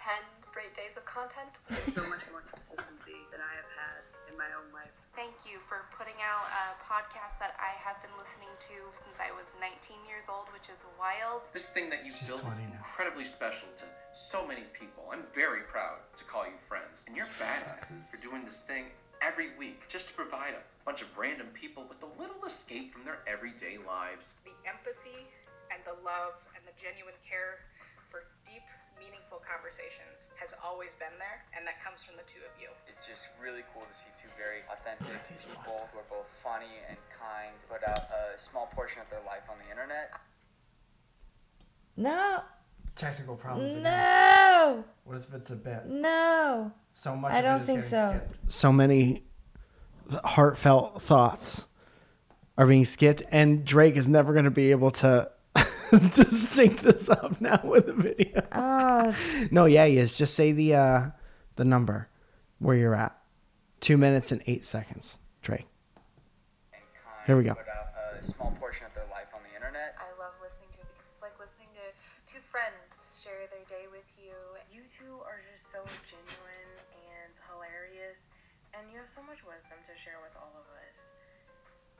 10 0.00 0.16
straight 0.40 0.72
days 0.72 0.96
of 0.96 1.04
content. 1.04 1.52
It's 1.68 1.92
so 1.92 2.00
much 2.08 2.24
more 2.32 2.40
consistency 2.48 3.28
than 3.28 3.44
I 3.44 3.52
have 3.60 3.68
had 3.76 4.00
in 4.32 4.40
my 4.40 4.48
own 4.56 4.72
life. 4.72 4.96
Thank 5.20 5.44
you 5.44 5.60
for 5.68 5.84
putting 6.00 6.16
out 6.24 6.48
a 6.48 6.80
podcast 6.80 7.36
that 7.44 7.52
I 7.60 7.76
have 7.84 8.00
been 8.00 8.16
listening 8.16 8.48
to 8.72 8.88
since 9.04 9.20
I 9.20 9.28
was 9.36 9.44
19 9.60 10.00
years 10.08 10.24
old, 10.32 10.48
which 10.48 10.72
is 10.72 10.80
wild. 10.96 11.44
This 11.52 11.68
thing 11.68 11.92
that 11.92 12.08
you've 12.08 12.16
She's 12.16 12.32
built 12.32 12.40
is 12.48 12.56
20 12.56 12.72
now. 12.72 12.80
incredibly 12.80 13.28
special 13.28 13.68
to 13.76 13.84
so 14.16 14.48
many 14.48 14.64
people. 14.72 15.12
I'm 15.12 15.28
very 15.36 15.68
proud 15.68 16.00
to 16.16 16.24
call 16.24 16.48
you 16.48 16.56
friends. 16.56 17.04
And 17.04 17.12
you're 17.12 17.28
badasses 17.36 18.08
for 18.08 18.16
doing 18.16 18.48
this 18.48 18.64
thing 18.64 18.96
every 19.20 19.52
week 19.60 19.92
just 19.92 20.08
to 20.08 20.16
provide 20.16 20.56
a 20.56 20.64
bunch 20.88 21.04
of 21.04 21.12
random 21.12 21.52
people 21.52 21.84
with 21.84 22.00
a 22.00 22.08
little 22.16 22.40
escape 22.48 22.88
from 22.88 23.04
their 23.04 23.20
everyday 23.28 23.76
lives. 23.76 24.40
the 24.48 24.56
empathy 24.64 25.28
and 25.68 25.84
the 25.84 26.00
love 26.00 26.40
and 26.56 26.64
the 26.64 26.72
genuine 26.80 27.20
care 27.20 27.60
for 27.60 27.60
deep, 27.60 27.60
meaningful 27.60 27.69
conversations 29.50 30.30
has 30.38 30.54
always 30.64 30.94
been 30.94 31.12
there, 31.18 31.42
and 31.56 31.66
that 31.66 31.82
comes 31.82 32.04
from 32.06 32.14
the 32.16 32.22
two 32.30 32.38
of 32.46 32.54
you. 32.60 32.68
It's 32.86 33.06
just 33.06 33.26
really 33.42 33.62
cool 33.74 33.82
to 33.82 33.94
see 33.94 34.06
two 34.14 34.30
very 34.38 34.62
authentic 34.70 35.18
people 35.28 35.90
who 35.90 35.98
are 35.98 36.08
both 36.08 36.30
funny 36.42 36.70
and 36.88 36.96
kind 37.10 37.50
put 37.68 37.82
out 37.88 38.06
uh, 38.14 38.36
a 38.36 38.40
small 38.40 38.70
portion 38.72 39.02
of 39.02 39.10
their 39.10 39.22
life 39.26 39.42
on 39.50 39.56
the 39.58 39.68
internet. 39.70 40.14
No, 41.96 42.42
Technical 42.96 43.36
problems 43.36 43.72
again. 43.72 43.82
no, 43.84 44.84
What 45.04 45.16
if 45.16 45.32
it's 45.34 45.50
a 45.50 45.56
bit? 45.56 45.86
no. 45.86 46.72
So 46.92 47.16
much. 47.16 47.32
I 47.32 47.40
don't 47.40 47.64
think 47.64 47.84
so. 47.84 48.10
skipped. 48.10 48.52
So 48.52 48.72
many 48.72 49.24
heartfelt 50.24 51.00
thoughts 51.02 51.64
are 52.58 52.66
being 52.66 52.84
skipped, 52.84 53.22
and 53.30 53.64
Drake 53.64 53.96
is 53.96 54.08
never 54.08 54.32
going 54.32 54.44
to 54.44 54.50
be 54.50 54.70
able 54.70 54.90
to 54.92 55.30
to 56.12 56.30
sync 56.30 56.82
this 56.82 57.08
up 57.08 57.40
now 57.40 57.60
with 57.64 57.86
the 57.86 57.92
video. 57.94 58.46
Oh, 58.52 59.14
No, 59.50 59.64
yeah, 59.64 59.86
he 59.86 59.98
is. 59.98 60.14
Just 60.14 60.34
say 60.34 60.52
the 60.52 60.74
uh 60.74 61.10
the 61.56 61.64
number 61.64 62.08
where 62.58 62.76
you're 62.76 62.94
at. 62.94 63.16
Two 63.80 63.96
minutes 63.96 64.30
and 64.30 64.42
eight 64.46 64.64
seconds, 64.64 65.18
Drake. 65.42 65.66
And 66.72 66.82
kind 66.94 67.26
Here 67.26 67.36
we 67.36 67.42
go. 67.42 67.54
Put 67.54 67.66
out 67.66 67.90
a 68.22 68.22
small 68.22 68.54
portion 68.60 68.86
of 68.86 68.94
their 68.94 69.08
life 69.10 69.32
on 69.34 69.40
the 69.42 69.50
internet. 69.56 69.96
I 69.98 70.12
love 70.20 70.36
listening 70.38 70.68
to 70.76 70.84
it 70.84 70.92
because 70.94 71.08
it's 71.10 71.24
like 71.24 71.34
listening 71.40 71.72
to 71.74 71.84
two 72.28 72.38
friends 72.52 73.18
share 73.18 73.50
their 73.50 73.64
day 73.66 73.88
with 73.90 74.06
you. 74.14 74.36
You 74.70 74.86
two 74.94 75.18
are 75.26 75.42
just 75.42 75.66
so 75.72 75.82
genuine 76.06 76.70
and 76.92 77.32
hilarious, 77.50 78.20
and 78.76 78.86
you 78.92 79.00
have 79.00 79.10
so 79.10 79.24
much 79.26 79.42
wisdom 79.42 79.80
to 79.90 79.94
share 79.98 80.20
with 80.22 80.36
all 80.38 80.52
of 80.54 80.66
us. 80.76 80.98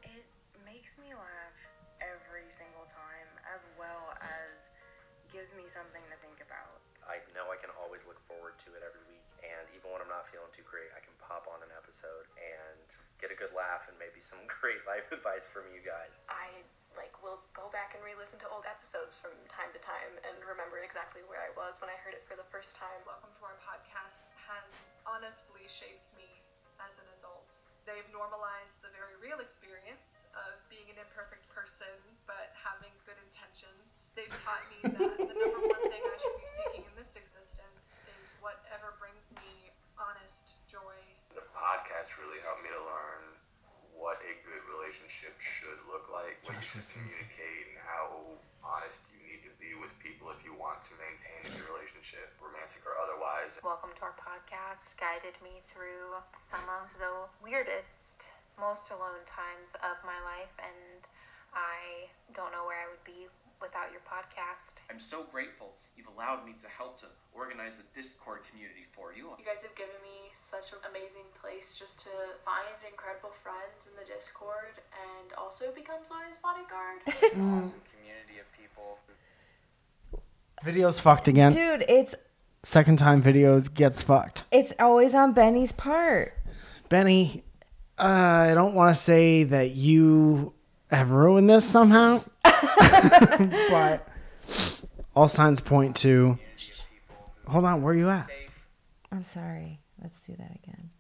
It 0.05 0.25
makes 0.63 0.95
me 1.01 1.11
laugh 1.17 1.50
gives 5.31 5.55
me 5.55 5.63
something 5.71 6.03
to 6.11 6.17
think 6.19 6.43
about. 6.43 6.83
I 7.07 7.23
know 7.35 7.51
I 7.55 7.59
can 7.59 7.71
always 7.79 8.03
look 8.07 8.19
forward 8.27 8.59
to 8.67 8.75
it 8.75 8.83
every 8.83 9.03
week, 9.07 9.27
and 9.47 9.67
even 9.75 9.91
when 9.95 10.03
I'm 10.03 10.11
not 10.11 10.27
feeling 10.31 10.51
too 10.51 10.67
great, 10.67 10.91
I 10.95 11.01
can 11.03 11.15
pop 11.23 11.47
on 11.47 11.63
an 11.63 11.71
episode 11.75 12.27
and 12.35 12.87
get 13.23 13.31
a 13.31 13.39
good 13.39 13.55
laugh 13.55 13.87
and 13.87 13.95
maybe 13.99 14.19
some 14.19 14.43
great 14.61 14.83
life 14.87 15.07
advice 15.15 15.47
from 15.47 15.71
you 15.71 15.83
guys. 15.83 16.19
I 16.27 16.67
like 16.99 17.15
will 17.23 17.39
go 17.55 17.71
back 17.71 17.95
and 17.95 18.03
re-listen 18.03 18.43
to 18.43 18.51
old 18.51 18.67
episodes 18.67 19.15
from 19.15 19.31
time 19.47 19.71
to 19.71 19.81
time 19.81 20.19
and 20.27 20.35
remember 20.43 20.83
exactly 20.83 21.23
where 21.31 21.39
I 21.39 21.55
was 21.55 21.79
when 21.79 21.87
I 21.87 21.97
heard 22.03 22.19
it 22.19 22.27
for 22.27 22.35
the 22.35 22.47
first 22.51 22.75
time. 22.75 22.99
Welcome 23.07 23.31
to 23.39 23.43
our 23.47 23.59
podcast 23.63 24.27
has 24.51 24.67
honestly 25.07 25.63
shaped 25.71 26.11
me 26.19 26.27
as 26.83 26.99
an 26.99 27.07
adult. 27.23 27.55
They've 27.87 28.07
normalized 28.11 28.83
the 28.83 28.91
very 28.91 29.15
real 29.23 29.39
experience 29.39 30.27
of 30.35 30.59
being 30.67 30.91
an 30.91 30.99
imperfect 30.99 31.47
person 31.55 31.95
but 32.27 32.51
having 32.59 32.91
good 33.07 33.19
intentions. 33.31 34.00
They've 34.21 34.45
taught 34.45 34.69
me 34.69 34.85
that 34.85 35.17
the 35.17 35.33
number 35.33 35.65
one 35.65 35.81
thing 35.89 36.05
I 36.05 36.17
should 36.21 36.37
be 36.37 36.49
seeking 36.61 36.85
in 36.85 36.93
this 36.93 37.17
existence 37.17 37.97
is 38.05 38.37
whatever 38.45 38.93
brings 39.01 39.33
me 39.33 39.73
honest 39.97 40.61
joy. 40.69 40.93
The 41.33 41.49
podcast 41.57 42.21
really 42.21 42.37
helped 42.45 42.61
me 42.61 42.69
to 42.69 42.85
learn 42.85 43.41
what 43.97 44.21
a 44.21 44.37
good 44.45 44.61
relationship 44.77 45.41
should 45.41 45.81
look 45.89 46.13
like, 46.13 46.37
what 46.45 46.53
you 46.53 46.61
should 46.61 46.85
communicate, 46.85 47.73
and 47.73 47.81
how 47.81 48.37
honest 48.61 49.01
you 49.09 49.25
need 49.25 49.41
to 49.49 49.53
be 49.57 49.73
with 49.81 49.97
people 50.05 50.29
if 50.37 50.45
you 50.45 50.53
want 50.53 50.85
to 50.85 50.93
maintain 51.01 51.41
a 51.41 51.57
good 51.57 51.73
relationship, 51.73 52.37
romantic 52.45 52.85
or 52.85 53.01
otherwise. 53.01 53.57
Welcome 53.65 53.97
to 53.97 54.03
our 54.05 54.17
podcast. 54.21 55.01
Guided 55.01 55.41
me 55.41 55.65
through 55.73 56.21
some 56.37 56.69
of 56.69 56.93
the 57.01 57.25
weirdest, 57.41 58.29
most 58.61 58.93
alone 58.93 59.25
times 59.25 59.73
of 59.81 59.97
my 60.05 60.21
life, 60.21 60.53
and 60.61 61.09
I 61.57 62.13
don't 62.37 62.53
know 62.53 62.69
where 62.69 62.85
I 62.85 62.87
would 62.93 63.03
be 63.09 63.33
without 63.61 63.93
your 63.93 64.01
podcast. 64.09 64.81
I'm 64.91 64.99
so 65.01 65.25
grateful 65.31 65.77
you've 65.97 66.09
allowed 66.09 66.45
me 66.45 66.57
to 66.61 66.69
help 66.69 66.99
to 67.01 67.07
organize 67.33 67.79
a 67.79 67.87
Discord 67.95 68.41
community 68.49 68.89
for 68.93 69.13
you. 69.13 69.37
You 69.39 69.45
guys 69.45 69.63
have 69.63 69.77
given 69.77 70.01
me 70.03 70.33
such 70.35 70.73
an 70.73 70.81
amazing 70.89 71.29
place 71.37 71.77
just 71.79 72.01
to 72.09 72.13
find 72.45 72.73
incredible 72.89 73.31
friends 73.45 73.85
in 73.85 73.93
the 74.01 74.07
Discord 74.09 74.81
and 74.97 75.33
also 75.37 75.71
become 75.77 76.01
Zoya's 76.05 76.41
bodyguard. 76.41 77.05
Awesome 77.37 77.85
community 77.93 78.41
of 78.41 78.49
people. 78.57 78.99
Video's 80.65 81.01
fucked 81.01 81.29
again. 81.29 81.53
Dude, 81.53 81.85
it's 81.89 82.15
Second 82.63 82.99
time 82.99 83.23
videos 83.23 83.73
gets 83.73 84.03
fucked. 84.03 84.45
it's 84.51 84.73
always 84.79 85.15
on 85.15 85.33
Benny's 85.33 85.73
part. 85.73 86.37
Benny, 86.91 87.43
uh, 87.99 88.49
I 88.51 88.55
don't 88.55 88.75
want 88.75 88.95
to 88.95 89.01
say 89.01 89.45
that 89.45 89.71
you 89.71 90.53
have 90.97 91.11
ruined 91.11 91.49
this 91.49 91.65
somehow, 91.69 92.23
but 92.43 94.07
all 95.15 95.29
signs 95.29 95.61
point 95.61 95.97
to. 95.97 96.39
Hold 97.47 97.65
on, 97.65 97.83
where 97.83 97.95
are 97.95 97.97
you 97.97 98.09
at? 98.11 98.29
I'm 99.11 99.25
sorry. 99.25 99.81
Let's 100.01 100.25
do 100.25 100.35
that 100.39 100.53
again. 100.63 100.91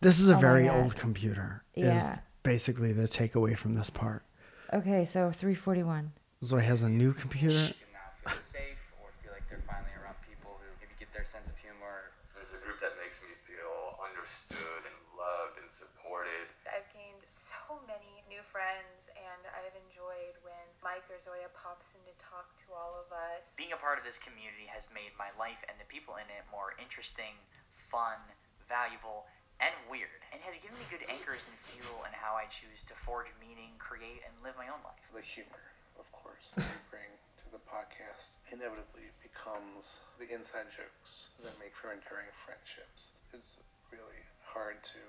This 0.00 0.20
is 0.20 0.28
a 0.28 0.36
Oh 0.36 0.40
very 0.40 0.68
old 0.68 0.96
computer. 0.96 1.64
Is 1.74 2.04
Yeah. 2.04 2.18
basically 2.42 2.92
the 2.92 3.04
takeaway 3.08 3.56
from 3.56 3.74
this 3.74 3.88
part. 3.88 4.24
Okay, 4.72 5.04
so 5.04 5.30
341. 5.32 6.12
Zoe 6.44 6.62
has 6.62 6.82
a 6.82 6.88
new 6.88 7.12
computer. 7.12 7.54
Feel 7.54 8.32
safe 8.44 8.76
or 9.00 9.08
feel 9.22 9.32
like 9.32 9.48
they're 9.48 9.62
finally 9.66 9.94
around 10.02 10.16
people 10.26 10.52
who 10.58 10.66
maybe 10.80 10.94
get 10.98 11.12
their 11.14 11.24
sense 11.24 11.48
of 11.48 11.56
humor. 11.58 12.12
There's 12.34 12.50
a 12.52 12.60
group 12.66 12.78
that 12.82 12.92
makes 13.00 13.22
me 13.22 13.30
feel 13.46 13.96
understood 14.04 14.82
and 14.84 14.96
loved 15.16 15.56
and 15.62 15.70
supported. 15.70 16.50
I've 16.66 16.88
gained 16.92 17.22
so 17.24 17.78
many 17.86 18.26
new 18.28 18.41
friends, 18.52 19.08
and 19.16 19.48
I've 19.56 19.72
enjoyed 19.72 20.36
when 20.44 20.68
Mike 20.84 21.08
or 21.08 21.16
Zoya 21.16 21.48
pops 21.56 21.96
in 21.96 22.04
to 22.04 22.12
talk 22.20 22.52
to 22.60 22.76
all 22.76 23.00
of 23.00 23.08
us. 23.08 23.56
Being 23.56 23.72
a 23.72 23.80
part 23.80 23.96
of 23.96 24.04
this 24.04 24.20
community 24.20 24.68
has 24.68 24.92
made 24.92 25.16
my 25.16 25.32
life 25.40 25.64
and 25.64 25.80
the 25.80 25.88
people 25.88 26.20
in 26.20 26.28
it 26.28 26.44
more 26.52 26.76
interesting, 26.76 27.40
fun, 27.88 28.20
valuable, 28.68 29.24
and 29.56 29.72
weird, 29.88 30.20
and 30.36 30.44
has 30.44 30.60
given 30.60 30.76
me 30.76 30.84
good 30.92 31.08
anchors 31.08 31.48
and 31.48 31.56
fuel 31.64 32.04
in 32.04 32.12
how 32.12 32.36
I 32.36 32.44
choose 32.52 32.84
to 32.92 32.94
forge 32.94 33.32
meaning, 33.40 33.80
create, 33.80 34.20
and 34.20 34.36
live 34.44 34.60
my 34.60 34.68
own 34.68 34.84
life. 34.84 35.00
The 35.16 35.24
humor, 35.24 35.72
of 35.96 36.12
course, 36.12 36.52
that 36.52 36.68
you 36.68 36.82
bring 36.92 37.08
to 37.40 37.46
the 37.48 37.62
podcast 37.64 38.36
inevitably 38.52 39.16
becomes 39.24 40.04
the 40.20 40.28
inside 40.28 40.68
jokes 40.76 41.32
that 41.40 41.56
make 41.56 41.72
for 41.72 41.88
enduring 41.88 42.28
friendships. 42.36 43.16
It's 43.32 43.56
really 43.88 44.28
hard 44.44 44.84
to 44.92 45.00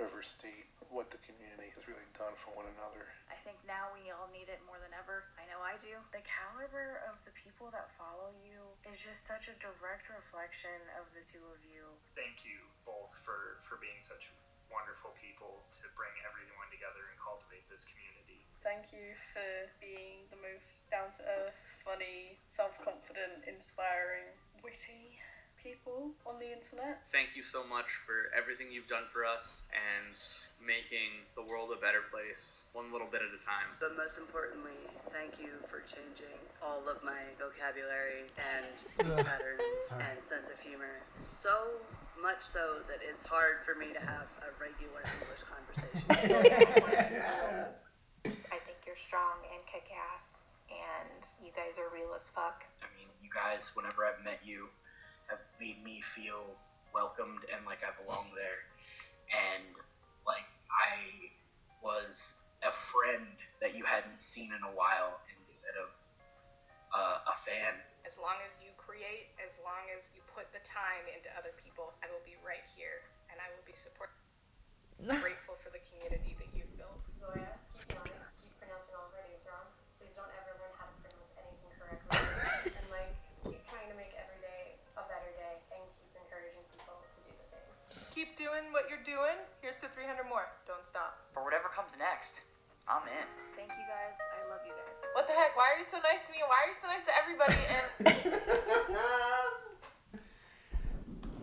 overstate 0.00 0.68
what 0.92 1.08
the 1.10 1.20
community 1.24 1.72
has 1.74 1.84
really 1.88 2.06
done 2.14 2.36
for 2.36 2.52
one 2.54 2.68
another. 2.78 3.08
I 3.28 3.36
think 3.42 3.58
now 3.64 3.90
we 3.96 4.12
all 4.12 4.28
need 4.30 4.48
it 4.48 4.62
more 4.64 4.78
than 4.78 4.92
ever. 4.94 5.26
I 5.36 5.44
know 5.48 5.60
I 5.60 5.76
do. 5.82 5.98
The 6.12 6.22
caliber 6.24 7.02
of 7.08 7.18
the 7.26 7.34
people 7.34 7.72
that 7.74 7.90
follow 7.96 8.32
you 8.44 8.60
is 8.86 8.96
just 9.00 9.26
such 9.26 9.48
a 9.50 9.56
direct 9.58 10.08
reflection 10.08 10.78
of 11.00 11.08
the 11.16 11.24
two 11.26 11.42
of 11.52 11.60
you. 11.66 11.84
Thank 12.14 12.46
you 12.46 12.60
both 12.84 13.12
for, 13.24 13.60
for 13.66 13.80
being 13.82 13.98
such 14.04 14.30
wonderful 14.70 15.14
people 15.18 15.62
to 15.80 15.84
bring 15.94 16.12
everyone 16.26 16.68
together 16.70 17.06
and 17.10 17.16
cultivate 17.18 17.66
this 17.70 17.86
community. 17.86 18.42
Thank 18.66 18.90
you 18.90 19.14
for 19.30 19.70
being 19.78 20.26
the 20.34 20.40
most 20.42 20.90
down 20.90 21.14
to 21.18 21.22
earth, 21.22 21.60
funny, 21.86 22.38
self 22.50 22.74
confident, 22.82 23.46
inspiring, 23.46 24.26
witty 24.58 25.22
people 25.66 26.14
on 26.22 26.38
the 26.38 26.46
internet. 26.46 27.02
Thank 27.10 27.34
you 27.34 27.42
so 27.42 27.66
much 27.66 27.90
for 28.06 28.30
everything 28.30 28.70
you've 28.70 28.86
done 28.86 29.10
for 29.10 29.26
us 29.26 29.66
and 29.74 30.14
making 30.62 31.10
the 31.34 31.42
world 31.50 31.74
a 31.74 31.80
better 31.82 32.06
place, 32.06 32.70
one 32.70 32.94
little 32.94 33.10
bit 33.10 33.26
at 33.26 33.34
a 33.34 33.42
time. 33.42 33.66
But 33.82 33.98
most 33.98 34.14
importantly, 34.14 34.78
thank 35.10 35.42
you 35.42 35.58
for 35.66 35.82
changing 35.82 36.38
all 36.62 36.86
of 36.86 37.02
my 37.02 37.18
vocabulary 37.34 38.30
and 38.38 38.78
speech 38.78 39.26
patterns 39.26 39.90
and 39.98 40.22
sense 40.22 40.46
of 40.46 40.62
humor. 40.62 41.02
So 41.18 41.82
much 42.14 42.46
so 42.46 42.86
that 42.86 43.02
it's 43.02 43.26
hard 43.26 43.66
for 43.66 43.74
me 43.74 43.90
to 43.90 44.00
have 44.00 44.30
a 44.46 44.54
regular 44.62 45.02
English 45.18 45.42
conversation. 45.50 46.06
I 48.54 48.58
think 48.62 48.78
you're 48.86 49.02
strong 49.02 49.42
and 49.50 49.60
kick 49.66 49.90
ass, 49.90 50.46
and 50.70 51.26
you 51.42 51.50
guys 51.58 51.74
are 51.74 51.90
real 51.90 52.14
as 52.14 52.30
fuck. 52.30 52.62
I 52.82 52.86
mean, 52.94 53.10
you 53.18 53.30
guys, 53.34 53.74
whenever 53.74 54.06
I've 54.06 54.22
met 54.24 54.40
you, 54.46 54.66
have 54.66 54.85
made 55.60 55.82
me 55.84 56.00
feel 56.00 56.56
welcomed 56.92 57.44
and 57.52 57.64
like 57.66 57.84
I 57.84 57.92
belong 58.02 58.30
there. 58.34 58.64
And 59.32 59.64
like 60.26 60.48
I 60.70 61.32
was 61.82 62.40
a 62.64 62.72
friend 62.72 63.36
that 63.60 63.76
you 63.76 63.84
hadn't 63.84 64.20
seen 64.20 64.50
in 64.52 64.62
a 64.64 64.72
while 64.72 65.20
instead 65.38 65.76
of 65.76 65.88
uh, 66.94 67.32
a 67.32 67.36
fan. 67.44 67.76
As 68.06 68.16
long 68.16 68.38
as 68.46 68.54
you 68.62 68.70
create, 68.78 69.34
as 69.42 69.58
long 69.66 69.90
as 69.98 70.14
you 70.14 70.22
put 70.30 70.46
the 70.54 70.62
time 70.62 71.04
into 71.10 71.28
other 71.34 71.52
people, 71.58 71.92
I 72.00 72.08
will 72.08 72.22
be 72.24 72.38
right 72.40 72.64
here 72.78 73.04
and 73.28 73.36
I 73.42 73.50
will 73.52 73.66
be 73.66 73.76
support 73.76 74.10
grateful 75.20 75.58
for 75.60 75.68
the 75.74 75.82
community 75.90 76.38
that 76.40 76.50
you've 76.56 76.72
built. 76.78 77.02
Zoya, 77.18 77.50
keep, 77.76 77.92
going. 77.92 78.25
Keep 88.36 88.46
doing 88.48 88.72
what 88.72 88.84
you're 88.90 89.02
doing. 89.04 89.36
Here's 89.60 89.76
to 89.76 89.86
300 89.88 90.24
more. 90.28 90.46
Don't 90.66 90.84
stop. 90.86 91.18
For 91.32 91.44
whatever 91.44 91.68
comes 91.74 91.92
next, 91.98 92.40
I'm 92.88 93.02
in. 93.08 93.26
Thank 93.56 93.70
you 93.70 93.84
guys. 93.88 94.16
I 94.20 94.48
love 94.50 94.60
you 94.66 94.72
guys. 94.72 95.02
What 95.14 95.26
the 95.26 95.32
heck? 95.34 95.56
Why 95.56 95.72
are 95.74 95.78
you 95.78 95.86
so 95.90 95.98
nice 95.98 96.20
to 96.26 96.32
me? 96.32 96.38
Why 96.46 96.56
are 96.64 96.68
you 96.68 96.76
so 96.80 96.88
nice 96.88 97.04
to 97.04 97.12
everybody? 97.16 97.56
And 98.04 98.42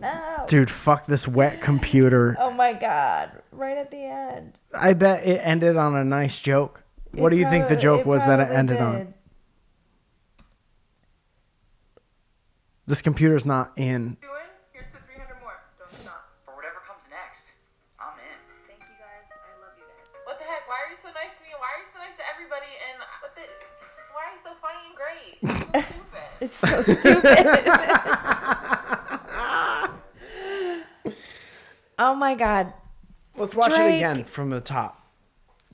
No. 0.00 0.44
Dude, 0.48 0.70
fuck 0.70 1.06
this 1.06 1.26
wet 1.26 1.62
computer. 1.62 2.36
Oh 2.38 2.50
my 2.50 2.72
god. 2.74 3.30
Right 3.52 3.78
at 3.78 3.90
the 3.90 4.04
end. 4.04 4.60
I 4.74 4.92
bet 4.92 5.24
it 5.26 5.38
ended 5.38 5.76
on 5.76 5.96
a 5.96 6.04
nice 6.04 6.38
joke. 6.38 6.82
What 7.12 7.32
It 7.32 7.36
do 7.36 7.40
you 7.40 7.48
think 7.48 7.68
the 7.68 7.76
joke 7.76 8.04
was 8.04 8.26
that 8.26 8.38
it 8.40 8.44
probably 8.44 8.56
ended 8.56 8.76
on? 8.80 8.96
did. 8.98 9.14
This 12.86 13.00
computer's 13.02 13.46
not 13.46 13.72
in. 13.76 14.18
It's 26.44 26.58
so 26.58 26.82
stupid. 26.82 27.46
oh 31.98 32.14
my 32.14 32.34
god. 32.34 32.74
Let's 33.34 33.54
watch 33.54 33.74
Drake. 33.74 33.94
it 33.94 33.96
again 33.96 34.24
from 34.24 34.50
the 34.50 34.60
top. 34.60 35.10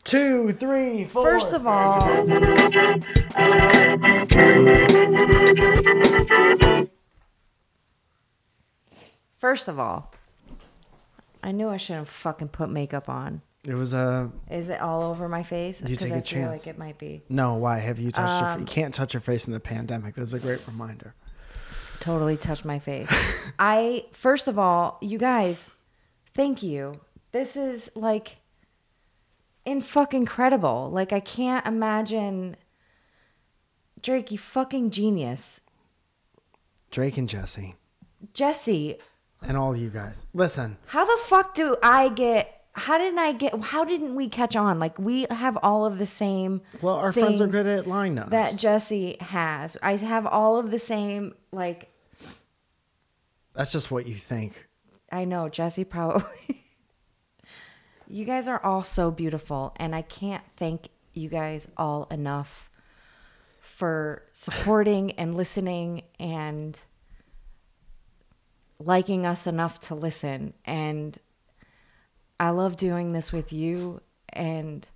Two, 0.05 0.53
three, 0.53 1.07
four. 1.07 1.25
First 1.25 1.53
of 1.53 1.67
all. 1.67 2.01
First 9.41 9.67
of 9.67 9.81
all, 9.81 10.13
I 11.43 11.51
knew 11.51 11.69
I 11.69 11.79
shouldn't 11.79 12.07
fucking 12.07 12.51
put 12.51 12.71
makeup 12.71 13.09
on. 13.09 13.43
It 13.67 13.75
was 13.75 13.93
a. 13.93 14.31
Is 14.51 14.69
it 14.71 14.81
all 14.81 15.03
over 15.03 15.29
my 15.29 15.43
face? 15.43 15.83
You 15.87 15.95
take 15.97 16.13
I 16.13 16.17
a 16.17 16.23
feel 16.23 16.23
chance. 16.23 16.67
like 16.67 16.75
it 16.75 16.79
might 16.79 16.99
be. 16.99 17.23
No, 17.29 17.55
why 17.55 17.79
have 17.79 17.99
you 17.99 18.11
touched 18.11 18.41
your? 18.43 18.51
Um, 18.53 18.61
You 18.61 18.67
can't 18.67 18.95
touch 18.95 19.13
your 19.15 19.21
face 19.21 19.47
in 19.47 19.53
the 19.53 19.61
pandemic. 19.61 20.15
That's 20.15 20.33
a 20.33 20.39
great 20.39 20.67
reminder. 20.67 21.15
Totally 22.01 22.39
touched 22.39 22.65
my 22.65 22.79
face. 22.79 23.11
I 23.59 24.07
first 24.13 24.49
of 24.49 24.59
all, 24.59 24.97
you 25.03 25.19
guys, 25.19 25.71
thank 26.35 26.63
you. 26.63 27.01
This 27.33 27.55
is 27.57 27.91
like 27.95 28.39
in 29.67 29.83
fucking 29.83 30.21
incredible. 30.23 30.91
Like 30.91 31.13
I 31.13 31.21
can't 31.21 31.67
imagine 31.67 32.57
Drake, 34.01 34.31
you 34.31 34.39
fucking 34.39 34.91
genius. 34.91 35.61
Drake 36.91 37.19
and 37.19 37.29
Jesse 37.29 37.77
Jesse, 38.33 38.97
and 39.43 39.57
all 39.57 39.77
you 39.77 39.91
guys. 39.91 40.25
Listen, 40.33 40.79
how 40.87 41.05
the 41.05 41.23
fuck 41.25 41.55
do 41.55 41.77
I 41.83 42.09
get 42.09 42.60
how 42.81 42.97
didn't 42.97 43.19
I 43.19 43.33
get 43.33 43.61
how 43.61 43.85
didn't 43.85 44.15
we 44.15 44.29
catch 44.29 44.57
on? 44.57 44.79
Like 44.79 44.99
we 44.99 45.27
have 45.31 45.59
all 45.63 45.85
of 45.85 45.99
the 45.99 46.07
same 46.07 46.63
well, 46.81 46.97
our 46.97 47.13
friends 47.13 47.41
are 47.41 47.47
good 47.47 47.67
at 47.67 47.87
line 47.87 48.15
notes. 48.15 48.31
that 48.31 48.57
Jesse 48.57 49.17
has. 49.21 49.77
I 49.83 49.97
have 49.97 50.27
all 50.27 50.59
of 50.59 50.71
the 50.71 50.79
same 50.79 51.35
like 51.53 51.91
That's 53.53 53.71
just 53.71 53.91
what 53.91 54.07
you 54.07 54.15
think. 54.15 54.67
I 55.13 55.25
know 55.25 55.49
Jesse 55.49 55.85
probably. 55.85 56.65
you 58.09 58.25
guys 58.25 58.49
are 58.49 58.65
all 58.65 58.83
so 58.83 59.11
beautiful, 59.11 59.75
and 59.77 59.95
I 59.95 60.03
can't 60.03 60.45
thank 60.57 60.89
you 61.13 61.29
guys 61.29 61.69
all 61.77 62.07
enough 62.11 62.71
for 63.61 64.23
supporting 64.33 65.11
and 65.19 65.37
listening 65.37 66.03
and 66.19 66.79
liking 68.79 69.27
us 69.27 69.47
enough 69.47 69.81
to 69.81 69.95
listen. 69.95 70.55
And 70.65 71.19
I 72.41 72.49
love 72.51 72.79
doing 72.79 73.13
this 73.13 73.33
with 73.33 73.53
you, 73.53 74.01
and 74.31 74.89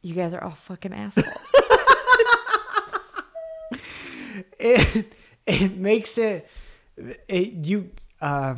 you 0.00 0.14
guys 0.14 0.32
are 0.32 0.44
all 0.44 0.52
fucking 0.52 0.92
assholes. 0.92 1.26
it 4.60 5.12
it 5.44 5.76
makes 5.76 6.16
it 6.18 6.48
it 6.96 7.66
you 7.66 7.90
uh, 8.20 8.54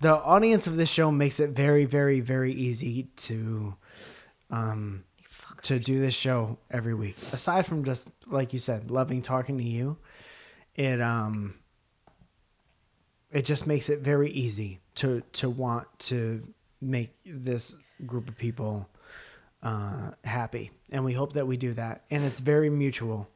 the 0.00 0.12
audience 0.12 0.66
of 0.66 0.74
this 0.76 0.88
show 0.88 1.12
makes 1.12 1.38
it 1.38 1.50
very 1.50 1.84
very 1.84 2.18
very 2.18 2.52
easy 2.52 3.04
to 3.16 3.76
um 4.50 5.04
to 5.62 5.78
do 5.78 6.00
this 6.00 6.14
show 6.14 6.58
every 6.68 6.94
week 6.94 7.16
aside 7.32 7.64
from 7.64 7.84
just 7.84 8.10
like 8.26 8.52
you 8.52 8.58
said 8.58 8.90
loving 8.90 9.22
talking 9.22 9.56
to 9.56 9.64
you 9.64 9.96
it 10.74 11.00
um 11.00 11.54
it 13.34 13.44
just 13.44 13.66
makes 13.66 13.88
it 13.90 13.98
very 13.98 14.30
easy 14.30 14.78
to 14.94 15.22
to 15.32 15.50
want 15.50 15.86
to 15.98 16.40
make 16.80 17.14
this 17.26 17.74
group 18.06 18.28
of 18.28 18.38
people 18.38 18.88
uh, 19.62 20.10
happy. 20.22 20.70
And 20.90 21.04
we 21.04 21.12
hope 21.14 21.32
that 21.32 21.46
we 21.46 21.56
do 21.56 21.74
that. 21.74 22.04
And 22.10 22.24
it's 22.24 22.40
very 22.40 22.70
mutual. 22.70 23.28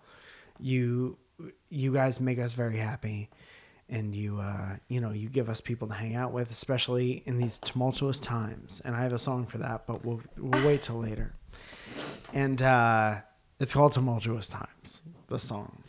You 0.61 1.19
you 1.69 1.93
guys 1.93 2.21
make 2.21 2.39
us 2.39 2.55
very 2.55 2.79
happy. 2.79 3.29
And 3.91 4.15
you 4.15 4.39
uh 4.39 4.77
you 4.89 5.01
know 5.01 5.11
you 5.11 5.29
give 5.29 5.49
us 5.49 5.61
people 5.61 5.89
to 5.89 5.95
hang 5.95 6.15
out 6.15 6.33
with 6.33 6.51
especially 6.51 7.23
in 7.27 7.39
these 7.39 7.59
tumultuous 7.59 8.19
times. 8.19 8.81
And 8.85 8.95
i 8.95 9.03
have 9.03 9.13
a 9.13 9.19
song 9.19 9.47
for 9.47 9.59
that 9.59 9.87
but 9.87 10.05
we'll 10.05 10.21
we'll 10.37 10.65
wait 10.65 10.83
till 10.83 10.99
later. 10.99 11.33
And 12.33 12.61
uh 12.63 13.21
it's 13.59 13.73
called 13.73 13.93
tumultuous 13.95 14.49
times 14.49 15.03
the 15.29 15.39
song 15.39 15.83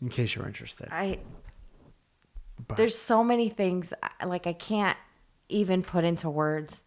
in 0.00 0.08
case 0.08 0.34
you're 0.34 0.46
interested. 0.46 0.88
I 0.90 1.18
But- 2.68 2.76
there's 2.76 2.96
so 2.98 3.22
many 3.24 3.48
things 3.48 3.92
I- 4.20 4.24
like 4.26 4.46
I 4.46 4.52
can't 4.52 4.96
even 5.48 5.82
put 5.82 6.04
into 6.04 6.30
words 6.30 6.82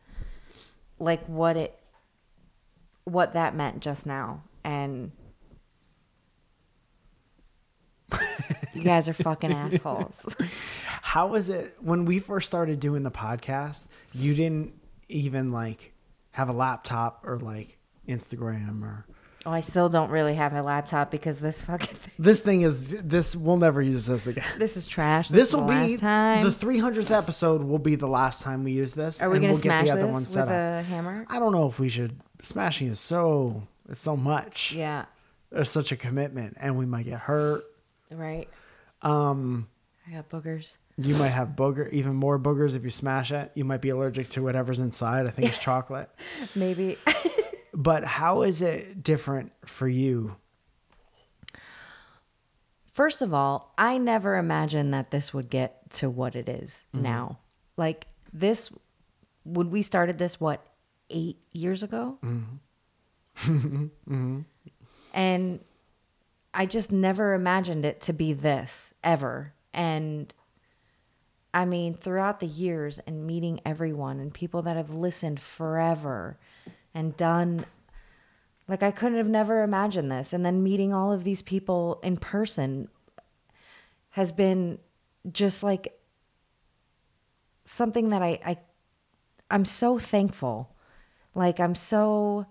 like 0.99 1.23
what 1.27 1.55
it 1.57 1.77
what 3.03 3.33
that 3.33 3.55
meant 3.55 3.79
just 3.81 4.05
now 4.05 4.43
and 4.63 5.11
you 8.73 8.83
guys 8.83 9.07
are 9.09 9.13
fucking 9.13 9.51
assholes. 9.53 10.35
how 11.01 11.27
was 11.27 11.49
it 11.49 11.75
when 11.81 12.05
we 12.05 12.19
first 12.19 12.47
started 12.47 12.79
doing 12.79 13.03
the 13.03 13.11
podcast 13.11 13.85
you 14.13 14.33
didn't 14.33 14.73
even 15.09 15.51
like 15.51 15.93
have 16.31 16.49
a 16.49 16.53
laptop 16.53 17.21
or 17.25 17.37
like 17.39 17.77
instagram 18.07 18.81
or 18.83 19.05
Oh, 19.47 19.51
I 19.51 19.61
still 19.61 19.87
don't 19.87 20.09
really 20.11 20.35
have 20.35 20.51
a 20.53 20.61
laptop 20.61 21.09
because 21.09 21.39
this 21.39 21.61
fucking 21.61 21.95
thing, 21.95 22.13
this 22.19 22.41
thing 22.41 22.61
is 22.63 22.89
this 22.89 23.33
we'll 23.33 23.55
never 23.55 23.81
use 23.81 24.05
this 24.05 24.27
again 24.27 24.43
this 24.59 24.75
is 24.75 24.85
trash. 24.85 25.29
This 25.29 25.49
is 25.49 25.55
will 25.55 25.67
the 25.67 25.87
be 25.87 25.95
time. 25.95 26.43
the 26.43 26.49
300th 26.51 27.11
episode. 27.11 27.61
Will 27.63 27.79
be 27.79 27.95
the 27.95 28.07
last 28.09 28.41
time 28.41 28.65
we 28.65 28.73
use 28.73 28.91
this. 28.91 29.21
Are 29.21 29.29
we 29.29 29.37
gonna 29.39 29.53
we'll 29.53 29.61
smash 29.61 29.85
get 29.85 29.93
the 29.95 29.99
other 30.01 30.07
this 30.07 30.11
one 30.13 30.21
with 30.23 30.29
set 30.29 30.49
up. 30.49 30.49
a 30.49 30.83
hammer? 30.83 31.25
I 31.29 31.39
don't 31.39 31.53
know 31.53 31.65
if 31.67 31.79
we 31.79 31.87
should. 31.87 32.19
Smashing 32.41 32.89
is 32.89 32.99
so 32.99 33.63
it's 33.89 34.01
so 34.01 34.17
much. 34.17 34.73
Yeah. 34.73 35.05
There's 35.49 35.69
such 35.69 35.93
a 35.93 35.95
commitment, 35.95 36.57
and 36.59 36.77
we 36.77 36.85
might 36.85 37.05
get 37.05 37.19
hurt. 37.19 37.63
Right. 38.11 38.49
Um, 39.01 39.69
I 40.05 40.15
got 40.15 40.27
boogers. 40.29 40.75
you 40.97 41.15
might 41.15 41.29
have 41.29 41.49
booger, 41.55 41.89
even 41.93 42.15
more 42.15 42.37
boogers 42.37 42.75
if 42.75 42.83
you 42.83 42.89
smash 42.89 43.31
it. 43.31 43.51
You 43.55 43.63
might 43.63 43.79
be 43.81 43.89
allergic 43.89 44.27
to 44.31 44.43
whatever's 44.43 44.79
inside. 44.79 45.25
I 45.25 45.29
think 45.29 45.47
it's 45.47 45.57
chocolate. 45.63 46.09
Maybe. 46.53 46.97
But 47.79 48.03
how 48.03 48.41
is 48.41 48.61
it 48.63 49.03
different 49.03 49.51
for 49.65 49.87
you? 49.87 50.35
First 52.91 53.21
of 53.21 53.33
all, 53.33 53.71
I 53.77 53.99
never 53.99 54.35
imagined 54.37 54.93
that 54.95 55.11
this 55.11 55.31
would 55.33 55.49
get 55.51 55.89
to 55.91 56.09
what 56.09 56.35
it 56.35 56.49
is 56.49 56.85
Mhm. 56.95 57.01
now. 57.01 57.37
Like 57.77 58.07
this, 58.33 58.71
when 59.43 59.69
we 59.69 59.83
started 59.83 60.17
this, 60.17 60.39
what 60.39 60.65
eight 61.11 61.37
years 61.51 61.83
ago, 61.83 62.17
Mm-hmm. 62.23 62.55
hmm 64.07 64.39
and 65.13 65.59
I 66.55 66.65
just 66.65 66.91
never 66.91 67.33
imagined 67.35 67.85
it 67.85 68.01
to 68.01 68.13
be 68.13 68.33
this 68.33 68.93
ever. 69.03 69.53
And 69.75 70.33
I 71.53 71.65
mean, 71.65 71.93
throughout 71.93 72.39
the 72.39 72.47
years 72.47 72.97
and 72.99 73.27
meeting 73.27 73.61
everyone 73.63 74.19
and 74.19 74.33
people 74.33 74.63
that 74.63 74.75
have 74.75 74.89
listened 74.89 75.39
forever 75.39 76.37
and 76.97 77.15
done 77.15 77.63
like 78.67 78.83
I 78.83 78.91
couldn't 78.91 79.19
have 79.19 79.27
never 79.27 79.63
imagined 79.63 80.11
this. 80.11 80.33
And 80.33 80.45
then 80.45 80.63
meeting 80.63 80.93
all 80.93 81.13
of 81.13 81.23
these 81.23 81.41
people 81.41 81.99
in 82.03 82.17
person 82.17 82.89
has 84.09 84.31
been 84.31 84.79
just 85.31 85.63
like 85.63 85.97
something 87.65 88.09
that 88.09 88.21
I, 88.21 88.39
I 88.45 88.57
I'm 89.49 89.63
so 89.63 89.99
thankful. 89.99 90.75
Like 91.33 91.59
I'm 91.59 91.75
so 91.75 92.47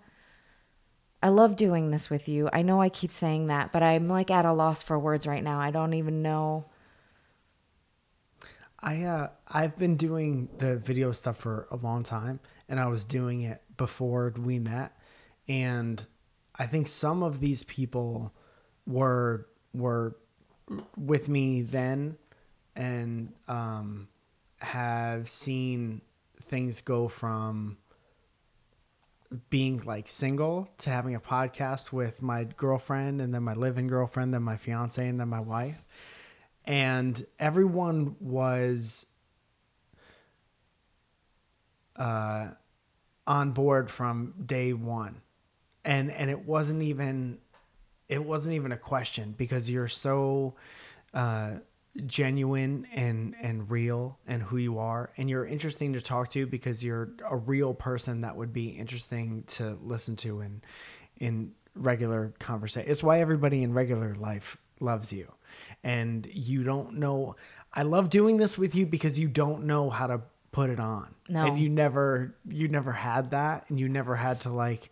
I 1.23 1.29
love 1.29 1.57
doing 1.57 1.91
this 1.91 2.09
with 2.09 2.29
you. 2.29 2.49
I 2.53 2.63
know 2.63 2.81
I 2.81 2.89
keep 2.89 3.11
saying 3.11 3.49
that, 3.49 3.73
but 3.73 3.83
I'm 3.83 4.09
like 4.09 4.31
at 4.31 4.45
a 4.45 4.53
loss 4.53 4.83
for 4.83 4.99
words 4.99 5.27
right 5.27 5.43
now. 5.43 5.61
I 5.61 5.71
don't 5.73 5.95
even 5.95 6.23
know. 6.23 6.67
I 8.81 9.03
uh 9.03 9.29
I've 9.49 9.77
been 9.77 9.97
doing 9.97 10.49
the 10.59 10.77
video 10.77 11.13
stuff 11.13 11.37
for 11.37 11.67
a 11.71 11.77
long 11.77 12.05
time 12.05 12.41
and 12.69 12.81
I 12.81 12.87
was 12.87 13.05
doing 13.05 13.43
it 13.43 13.61
before 13.77 14.33
we 14.37 14.59
met. 14.59 14.97
And 15.49 16.05
I 16.55 16.67
think 16.67 16.89
some 16.89 17.23
of 17.23 17.41
these 17.41 17.63
people 17.65 18.33
were 18.87 19.47
were 19.75 20.17
with 20.97 21.29
me 21.29 21.63
then 21.63 22.17
and 22.75 23.33
um 23.47 24.09
have 24.59 25.29
seen 25.29 26.01
things 26.41 26.81
go 26.81 27.09
from 27.09 27.77
being 29.51 29.83
like 29.85 30.09
single 30.09 30.69
to 30.79 30.91
having 30.91 31.15
a 31.15 31.21
podcast 31.21 31.93
with 31.93 32.23
my 32.23 32.45
girlfriend 32.45 33.21
and 33.21 33.35
then 33.35 33.43
my 33.43 33.55
living 33.55 33.87
girlfriend 33.87 34.33
then 34.33 34.43
my 34.43 34.57
fiance 34.57 35.07
and 35.07 35.21
then 35.21 35.29
my 35.29 35.41
wife. 35.41 35.85
And 36.65 37.25
everyone 37.39 38.17
was 38.21 39.07
uh, 41.97 42.49
on 43.27 43.53
board 43.53 43.91
from 43.91 44.35
day 44.45 44.73
one, 44.73 45.21
and 45.85 46.11
and 46.11 46.31
it 46.31 46.47
wasn't 46.47 46.83
even 46.83 47.39
it 48.09 48.25
wasn't 48.25 48.55
even 48.55 48.73
a 48.73 48.77
question 48.77 49.35
because 49.37 49.69
you're 49.69 49.89
so 49.89 50.55
uh, 51.15 51.55
genuine 52.07 52.87
and 52.93 53.35
and 53.41 53.71
real 53.71 54.19
and 54.27 54.43
who 54.43 54.57
you 54.57 54.79
are, 54.79 55.11
and 55.17 55.29
you're 55.29 55.47
interesting 55.47 55.93
to 55.95 56.01
talk 56.01 56.31
to 56.31 56.47
because 56.47 56.85
you're 56.85 57.11
a 57.29 57.37
real 57.37 57.75
person 57.75 58.21
that 58.21 58.37
would 58.37 58.53
be 58.53 58.69
interesting 58.69 59.45
to 59.47 59.79
listen 59.83 60.17
to 60.17 60.41
in 60.41 60.63
in 61.19 61.53
regular 61.75 62.33
conversation. 62.39 62.91
It's 62.91 63.03
why 63.03 63.21
everybody 63.21 63.63
in 63.63 63.73
regular 63.73 64.15
life 64.15 64.57
loves 64.81 65.13
you. 65.13 65.33
And 65.83 66.27
you 66.33 66.65
don't 66.65 66.95
know 66.95 67.37
I 67.77 67.83
love 67.83 68.09
doing 68.09 68.39
this 68.39 68.57
with 68.57 68.75
you 68.75 68.87
because 68.87 69.19
you 69.19 69.29
don't 69.29 69.65
know 69.65 69.91
how 69.91 70.07
to 70.07 70.23
put 70.57 70.71
it 70.71 70.81
on. 70.81 71.15
No. 71.29 71.47
And 71.49 71.59
you 71.59 71.69
never 71.69 72.35
you 72.49 72.67
never 72.69 72.91
had 72.93 73.31
that 73.33 73.67
and 73.69 73.79
you 73.79 73.91
never 73.91 74.17
had 74.17 74.41
to 74.41 74.49
like 74.51 74.89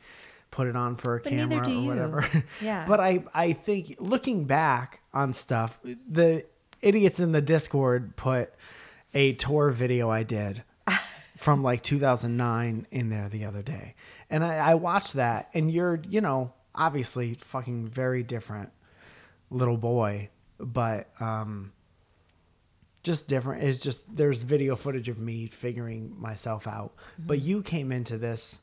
put 0.50 0.66
it 0.66 0.76
on 0.76 0.96
for 0.96 1.16
a 1.16 1.20
But 1.20 1.30
camera 1.30 1.66
or 1.66 1.70
you. 1.70 1.86
whatever. 1.86 2.28
Yeah. 2.60 2.84
but 2.86 3.00
I 3.00 3.24
I 3.32 3.54
think 3.54 3.96
looking 3.98 4.44
back 4.44 5.00
on 5.14 5.32
stuff, 5.32 5.78
the 5.82 6.44
idiots 6.82 7.18
in 7.18 7.32
the 7.32 7.40
Discord 7.40 8.14
put 8.14 8.52
a 9.14 9.32
tour 9.32 9.70
video 9.70 10.10
I 10.10 10.22
did 10.22 10.62
from 11.38 11.62
like 11.62 11.82
2009 11.82 12.86
in 12.90 13.08
there 13.08 13.30
the 13.30 13.46
other 13.46 13.62
day. 13.62 13.94
And 14.28 14.44
I, 14.44 14.56
I 14.72 14.74
watched 14.74 15.14
that, 15.14 15.48
and 15.54 15.70
you're, 15.70 16.02
you 16.08 16.20
know, 16.20 16.52
obviously 16.74 17.34
fucking 17.34 17.86
very 17.88 18.22
different 18.22 18.70
little 19.50 19.76
boy, 19.78 20.28
but 20.58 21.08
um, 21.20 21.72
just 23.04 23.28
different. 23.28 23.62
It's 23.62 23.78
just 23.78 24.16
there's 24.16 24.42
video 24.42 24.74
footage 24.74 25.08
of 25.08 25.18
me 25.18 25.46
figuring 25.46 26.14
myself 26.18 26.66
out. 26.66 26.94
But 27.18 27.40
you 27.42 27.62
came 27.62 27.92
into 27.92 28.18
this, 28.18 28.62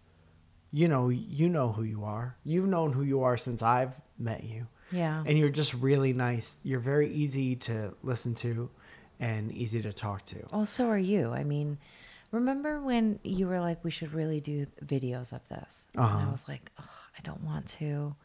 you 0.72 0.88
know, 0.90 1.08
you 1.10 1.48
know 1.48 1.72
who 1.72 1.84
you 1.84 2.04
are. 2.04 2.36
You've 2.44 2.68
known 2.68 2.92
who 2.92 3.04
you 3.04 3.24
are 3.24 3.38
since 3.38 3.62
I've 3.62 3.94
met 4.20 4.44
you. 4.44 4.68
Yeah. 4.92 5.24
And 5.26 5.38
you're 5.38 5.50
just 5.50 5.74
really 5.76 6.12
nice. 6.12 6.58
You're 6.64 6.80
very 6.82 7.10
easy 7.14 7.56
to 7.58 7.94
listen 8.04 8.36
to 8.36 8.70
and 9.20 9.52
easy 9.54 9.82
to 9.84 9.94
talk 9.94 10.26
to. 10.26 10.46
Well, 10.52 10.66
so 10.66 10.88
are 10.90 10.98
you. 10.98 11.32
I 11.32 11.44
mean, 11.44 11.78
remember 12.32 12.82
when 12.82 13.20
you 13.24 13.48
were 13.48 13.60
like, 13.60 13.84
we 13.84 13.92
should 13.92 14.14
really 14.14 14.42
do 14.42 14.66
videos 14.84 15.32
of 15.32 15.48
this? 15.50 15.86
And 15.94 16.04
Uh-huh. 16.04 16.26
I 16.28 16.32
was 16.32 16.46
like, 16.48 16.72
oh, 16.80 16.84
I 17.18 17.22
don't 17.22 17.44
want 17.44 17.68
to. 17.80 18.16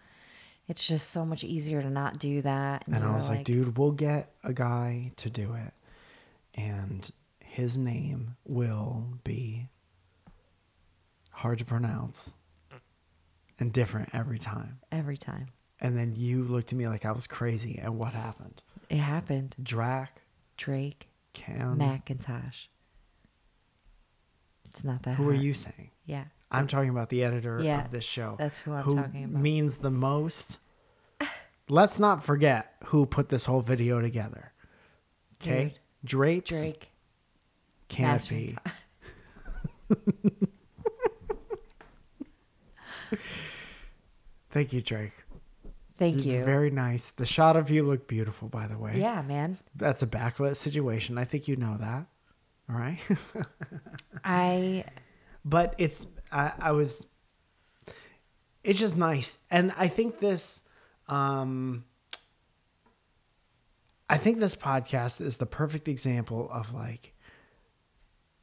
It's 0.68 0.84
just 0.84 1.10
so 1.10 1.24
much 1.24 1.44
easier 1.44 1.80
to 1.80 1.90
not 1.90 2.18
do 2.18 2.42
that. 2.42 2.88
And 2.88 2.96
you 3.04 3.08
I 3.08 3.14
was 3.14 3.28
like, 3.28 3.44
dude, 3.44 3.78
we'll 3.78 3.92
get 3.92 4.32
a 4.42 4.52
guy 4.52 5.12
to 5.18 5.30
do 5.30 5.54
it. 5.54 5.72
And 6.56 7.08
his 7.40 7.76
name 7.76 8.36
will 8.44 9.18
be 9.24 9.68
hard 11.32 11.58
to 11.58 11.64
pronounce 11.64 12.34
and 13.58 13.72
different 13.72 14.10
every 14.14 14.38
time. 14.38 14.78
Every 14.90 15.16
time. 15.16 15.48
And 15.80 15.96
then 15.96 16.14
you 16.16 16.42
looked 16.44 16.72
at 16.72 16.78
me 16.78 16.88
like 16.88 17.04
I 17.04 17.12
was 17.12 17.26
crazy. 17.26 17.78
And 17.82 17.98
what 17.98 18.14
happened? 18.14 18.62
It 18.88 18.96
happened. 18.96 19.54
Drac, 19.62 20.22
Drake, 20.56 21.08
Cam. 21.34 21.76
Macintosh. 21.78 22.66
It's 24.64 24.84
not 24.84 25.02
that 25.02 25.16
Who 25.16 25.28
are 25.28 25.34
you 25.34 25.52
saying? 25.54 25.90
Yeah. 26.04 26.24
I'm 26.50 26.66
talking 26.66 26.90
about 26.90 27.08
the 27.10 27.24
editor 27.24 27.60
Yeah, 27.62 27.84
of 27.84 27.90
this 27.90 28.04
show. 28.04 28.36
that's 28.38 28.60
who 28.60 28.72
I'm 28.72 28.84
who 28.84 28.94
talking 28.94 29.24
about. 29.24 29.42
Means 29.42 29.78
the 29.78 29.90
most. 29.90 30.58
Let's 31.68 31.98
not 31.98 32.22
forget 32.24 32.74
who 32.86 33.04
put 33.06 33.28
this 33.28 33.46
whole 33.46 33.60
video 33.62 34.00
together. 34.00 34.52
Okay, 35.42 35.64
Dude. 35.64 35.78
Drapes. 36.04 36.50
Drake. 36.50 36.90
Canopy. 37.88 38.56
Thank 44.50 44.72
you, 44.72 44.80
Drake. 44.82 45.12
Thank 45.98 46.24
You're. 46.24 46.44
Very 46.44 46.70
nice. 46.70 47.10
The 47.10 47.26
shot 47.26 47.56
of 47.56 47.70
you 47.70 47.82
looked 47.82 48.08
beautiful, 48.08 48.48
by 48.48 48.66
the 48.66 48.76
way. 48.76 48.94
Yeah, 48.96 49.22
man. 49.22 49.58
That's 49.74 50.02
a 50.02 50.06
backlit 50.06 50.56
situation. 50.56 51.16
I 51.18 51.24
think 51.24 51.48
you 51.48 51.56
know 51.56 51.76
that. 51.78 52.06
All 52.68 52.76
right. 52.76 52.98
I 54.24 54.84
but 55.46 55.74
it's 55.78 56.06
I, 56.30 56.52
I 56.58 56.72
was 56.72 57.06
it's 58.64 58.78
just 58.78 58.96
nice 58.96 59.38
and 59.50 59.72
i 59.78 59.86
think 59.88 60.18
this 60.18 60.64
um 61.08 61.84
i 64.08 64.16
think 64.16 64.38
this 64.40 64.56
podcast 64.56 65.20
is 65.20 65.36
the 65.38 65.46
perfect 65.46 65.88
example 65.88 66.48
of 66.52 66.72
like 66.72 67.14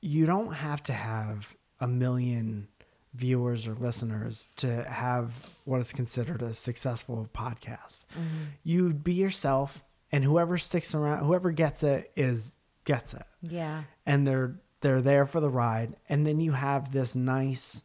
you 0.01 0.25
don't 0.25 0.53
have 0.53 0.83
to 0.83 0.93
have 0.93 1.55
a 1.79 1.87
million 1.87 2.67
viewers 3.13 3.67
or 3.67 3.73
listeners 3.75 4.47
to 4.55 4.83
have 4.85 5.31
what 5.65 5.79
is 5.79 5.93
considered 5.93 6.41
a 6.41 6.53
successful 6.53 7.29
podcast 7.33 8.05
Mhm. 8.17 8.47
you 8.63 8.91
be 8.93 9.13
yourself 9.13 9.83
and 10.11 10.23
whoever 10.23 10.57
sticks 10.57 10.93
around 10.95 11.23
whoever 11.25 11.51
gets 11.51 11.83
it 11.83 12.11
is 12.15 12.57
gets 12.85 13.13
it 13.13 13.23
Yeah. 13.41 13.83
and 14.05 14.25
they're 14.27 14.55
they're 14.81 15.01
there 15.01 15.25
for 15.25 15.39
the 15.39 15.49
ride 15.49 15.95
and 16.09 16.25
then 16.27 16.39
you 16.41 16.51
have 16.53 16.91
this 16.91 17.15
nice 17.15 17.83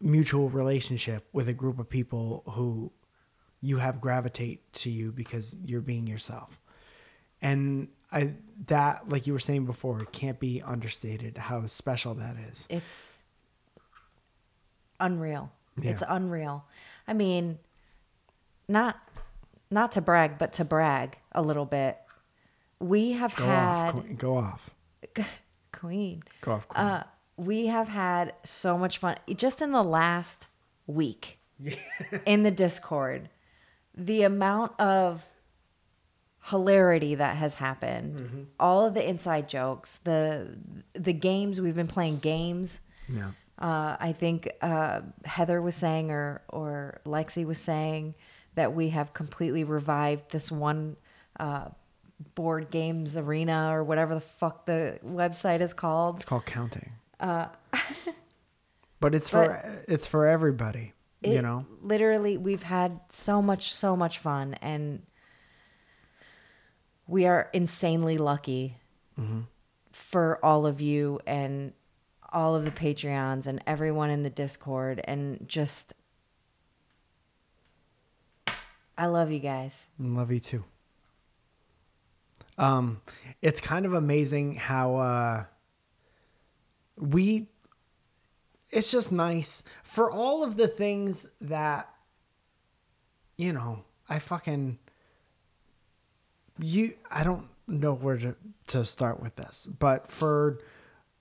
mutual 0.00 0.50
relationship 0.50 1.26
with 1.32 1.48
a 1.48 1.52
group 1.54 1.78
of 1.78 1.88
people 1.88 2.42
who 2.50 2.92
you 3.64 3.78
have 3.78 4.00
gravitate 4.00 4.60
to 4.72 4.90
you 4.90 5.10
because 5.10 5.54
you're 5.64 5.80
being 5.80 6.06
yourself 6.06 6.60
and 7.40 7.88
i 8.12 8.30
that 8.66 9.08
like 9.08 9.26
you 9.26 9.32
were 9.32 9.38
saying 9.38 9.64
before 9.64 10.00
it 10.02 10.12
can't 10.12 10.38
be 10.38 10.60
understated 10.62 11.36
how 11.38 11.64
special 11.66 12.14
that 12.14 12.36
is 12.52 12.66
It's 12.70 13.18
unreal. 15.00 15.50
It's 15.82 16.02
unreal. 16.06 16.64
I 17.08 17.14
mean, 17.14 17.58
not 18.68 18.96
not 19.70 19.92
to 19.92 20.00
brag, 20.00 20.38
but 20.38 20.52
to 20.54 20.64
brag 20.64 21.18
a 21.32 21.42
little 21.42 21.64
bit. 21.64 21.98
We 22.78 23.12
have 23.12 23.34
go 23.34 23.44
had 23.44 23.86
off 23.86 23.92
queen, 23.92 24.16
go 24.16 24.36
off 24.36 24.70
Queen. 25.72 26.22
Go 26.40 26.52
off, 26.52 26.68
Queen. 26.68 26.86
Uh, 26.86 27.02
we 27.36 27.66
have 27.66 27.88
had 27.88 28.34
so 28.44 28.78
much 28.78 28.98
fun 28.98 29.16
just 29.34 29.60
in 29.60 29.72
the 29.72 29.82
last 29.82 30.46
week 30.86 31.38
in 32.26 32.44
the 32.44 32.50
Discord. 32.50 33.28
The 33.96 34.22
amount 34.22 34.78
of 34.80 35.22
hilarity 36.50 37.14
that 37.14 37.36
has 37.36 37.54
happened, 37.54 38.18
Mhm. 38.18 38.46
all 38.60 38.84
of 38.86 38.94
the 38.94 39.06
inside 39.08 39.48
jokes, 39.48 39.98
the 40.04 40.56
the 40.94 41.12
games 41.12 41.60
we've 41.60 41.74
been 41.76 41.88
playing 41.88 42.18
games. 42.18 42.80
Yeah. 43.08 43.30
Uh, 43.58 43.96
I 43.98 44.12
think 44.12 44.50
uh, 44.60 45.02
Heather 45.24 45.62
was 45.62 45.74
saying, 45.74 46.10
or 46.10 46.42
or 46.48 47.00
Lexi 47.06 47.46
was 47.46 47.58
saying, 47.58 48.14
that 48.56 48.74
we 48.74 48.90
have 48.90 49.14
completely 49.14 49.64
revived 49.64 50.30
this 50.32 50.50
one 50.52 50.96
uh, 51.40 51.68
board 52.34 52.70
games 52.70 53.16
arena 53.16 53.70
or 53.72 53.82
whatever 53.84 54.14
the 54.14 54.20
fuck 54.20 54.66
the 54.66 54.98
website 55.04 55.60
is 55.60 55.72
called. 55.72 56.16
it's 56.16 56.24
called 56.24 56.46
counting 56.46 56.92
Uh, 57.20 57.46
but 59.00 59.14
it's 59.14 59.30
But 59.30 59.46
for 59.46 59.84
it's 59.88 60.06
for 60.06 60.26
everybody 60.26 60.92
you 61.24 61.42
know 61.42 61.64
literally 61.82 62.36
we've 62.36 62.62
had 62.62 63.00
so 63.10 63.40
much 63.42 63.74
so 63.74 63.96
much 63.96 64.18
fun 64.18 64.54
and 64.60 65.02
we 67.06 67.26
are 67.26 67.48
insanely 67.52 68.18
lucky 68.18 68.76
Mhm. 69.18 69.46
for 69.92 70.38
all 70.44 70.66
of 70.66 70.80
you 70.80 71.20
and 71.26 71.72
all 72.32 72.54
of 72.56 72.64
the 72.64 72.70
patreons 72.70 73.46
and 73.46 73.62
everyone 73.66 74.10
in 74.10 74.22
the 74.22 74.30
discord 74.30 75.00
and 75.04 75.46
just 75.48 75.92
i 78.98 79.06
love 79.06 79.30
you 79.30 79.38
guys 79.38 79.86
Love 79.98 80.30
you 80.32 80.40
too. 80.40 80.64
Um, 82.56 83.00
it's 83.42 83.60
kind 83.60 83.84
of 83.84 83.94
amazing 83.94 84.54
how 84.54 84.94
uh, 84.96 85.44
we. 86.96 87.48
It's 88.74 88.90
just 88.90 89.12
nice 89.12 89.62
for 89.84 90.10
all 90.10 90.42
of 90.42 90.56
the 90.56 90.66
things 90.68 91.30
that, 91.40 91.88
you 93.36 93.52
know, 93.52 93.84
I 94.08 94.18
fucking. 94.18 94.78
You, 96.58 96.94
I 97.10 97.24
don't 97.24 97.48
know 97.66 97.94
where 97.94 98.16
to 98.18 98.34
to 98.68 98.84
start 98.84 99.20
with 99.20 99.34
this, 99.36 99.66
but 99.66 100.10
for 100.10 100.58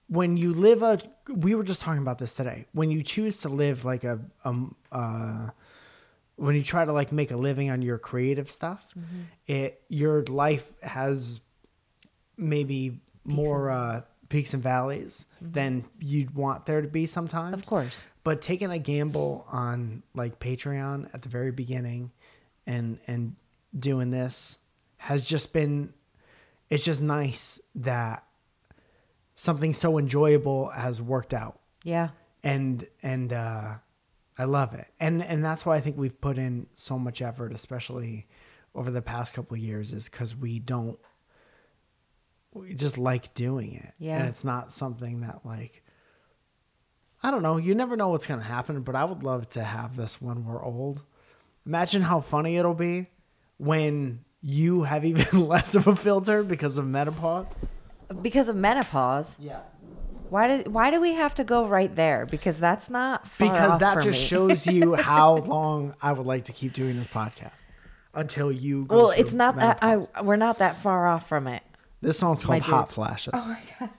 when 0.07 0.37
you 0.37 0.53
live 0.53 0.83
a, 0.83 0.99
we 1.27 1.55
were 1.55 1.63
just 1.63 1.81
talking 1.81 2.01
about 2.01 2.19
this 2.19 2.33
today. 2.35 2.65
When 2.73 2.91
you 2.91 3.01
choose 3.03 3.37
to 3.39 3.49
live 3.49 3.83
like 3.85 4.03
a 4.03 4.19
um 4.45 4.75
uh 4.91 5.49
when 6.35 6.55
you 6.55 6.63
try 6.63 6.85
to 6.85 6.91
like 6.93 7.11
make 7.11 7.31
a 7.31 7.35
living 7.37 7.69
on 7.71 7.81
your 7.81 7.97
creative 7.97 8.49
stuff, 8.51 8.85
Mhm. 8.97 9.25
it 9.47 9.81
your 9.89 10.23
life 10.25 10.71
has 10.83 11.39
maybe 12.37 12.99
more 13.25 13.69
uh, 13.69 14.01
peaks 14.33 14.53
and 14.53 14.61
valleys 14.63 15.25
Mhm. 15.41 15.53
than 15.53 15.85
you'd 15.99 16.33
want 16.35 16.65
there 16.65 16.81
to 16.81 16.87
be 16.87 17.05
sometimes. 17.05 17.53
Of 17.53 17.65
course. 17.65 18.03
But 18.23 18.41
taking 18.41 18.71
a 18.71 18.79
gamble 18.79 19.45
on 19.49 20.03
like 20.15 20.39
Patreon 20.39 21.13
at 21.13 21.21
the 21.21 21.29
very 21.29 21.51
beginning 21.51 22.11
and 22.65 22.99
and 23.07 23.35
doing 23.77 24.09
this 24.11 24.59
has 24.97 25.23
just 25.25 25.53
been 25.53 25.93
it's 26.69 26.83
just 26.83 27.01
nice 27.01 27.59
that 27.75 28.23
something 29.35 29.73
so 29.73 29.97
enjoyable 29.97 30.69
has 30.69 31.01
worked 31.01 31.33
out 31.33 31.59
yeah 31.83 32.09
and 32.43 32.85
and 33.01 33.33
uh 33.33 33.75
I 34.35 34.45
love 34.45 34.73
it. 34.73 34.87
And 34.99 35.21
and 35.21 35.45
that's 35.45 35.63
why 35.63 35.75
I 35.75 35.79
think 35.79 35.95
we've 35.95 36.19
put 36.19 36.39
in 36.39 36.65
so 36.73 36.97
much 36.97 37.21
effort 37.21 37.53
especially 37.53 38.25
over 38.73 38.89
the 38.89 39.01
past 39.03 39.35
couple 39.35 39.53
of 39.55 39.61
years 39.61 39.93
is 39.93 40.09
cuz 40.09 40.35
we 40.35 40.57
don't 40.57 40.97
we 42.53 42.73
just 42.73 42.97
like 42.97 43.33
doing 43.33 43.73
it. 43.73 43.93
Yeah. 43.99 44.19
And 44.19 44.29
it's 44.29 44.43
not 44.43 44.71
something 44.71 45.21
that 45.21 45.41
like 45.45 45.83
I 47.21 47.31
don't 47.31 47.41
know, 47.43 47.57
you 47.57 47.73
never 47.73 47.95
know 47.95 48.09
what's 48.09 48.27
going 48.27 48.39
to 48.41 48.45
happen, 48.45 48.81
but 48.81 48.95
I 48.95 49.05
would 49.05 49.23
love 49.23 49.49
to 49.51 49.63
have 49.63 49.95
this 49.95 50.21
when 50.21 50.45
we're 50.45 50.63
old. 50.63 51.01
Imagine 51.65 52.01
how 52.01 52.19
funny 52.19 52.57
it'll 52.57 52.73
be 52.73 53.07
when 53.57 54.25
you 54.41 54.83
have 54.83 55.05
even 55.05 55.47
less 55.47 55.73
of 55.75 55.87
a 55.87 55.95
filter 55.95 56.43
because 56.43 56.77
of 56.77 56.85
menopause. 56.85 57.47
because 58.21 58.49
of 58.49 58.55
menopause 58.55 59.37
yeah 59.39 59.61
why 60.29 60.47
do 60.63 60.69
why 60.69 60.89
do 60.91 60.99
we 60.99 61.13
have 61.13 61.35
to 61.35 61.43
go 61.43 61.65
right 61.67 61.95
there 61.95 62.25
because 62.25 62.59
that's 62.59 62.89
not 62.89 63.27
far 63.27 63.49
Because 63.49 63.79
that 63.79 64.01
just 64.01 64.19
shows 64.19 64.65
you 64.65 64.95
how 65.11 65.35
long 65.37 65.93
I 66.01 66.11
would 66.11 66.25
like 66.25 66.45
to 66.45 66.51
keep 66.51 66.73
doing 66.73 66.97
this 66.97 67.05
podcast. 67.07 67.51
until 68.15 68.51
you. 68.51 68.85
Go 68.85 68.95
Well, 68.95 69.09
it's 69.11 69.33
not 69.33 69.55
that. 69.57 69.77
I. 69.83 70.21
We're 70.23 70.35
not 70.35 70.57
that 70.57 70.77
far 70.77 71.05
off 71.07 71.27
from 71.27 71.45
it. 71.47 71.61
This 72.03 72.19
song's 72.19 72.43
called 72.43 72.61
Hot. 72.63 72.91
Flashes. 72.91 73.33
Oh 73.33 73.47
my 73.47 73.57
god. 73.79 73.89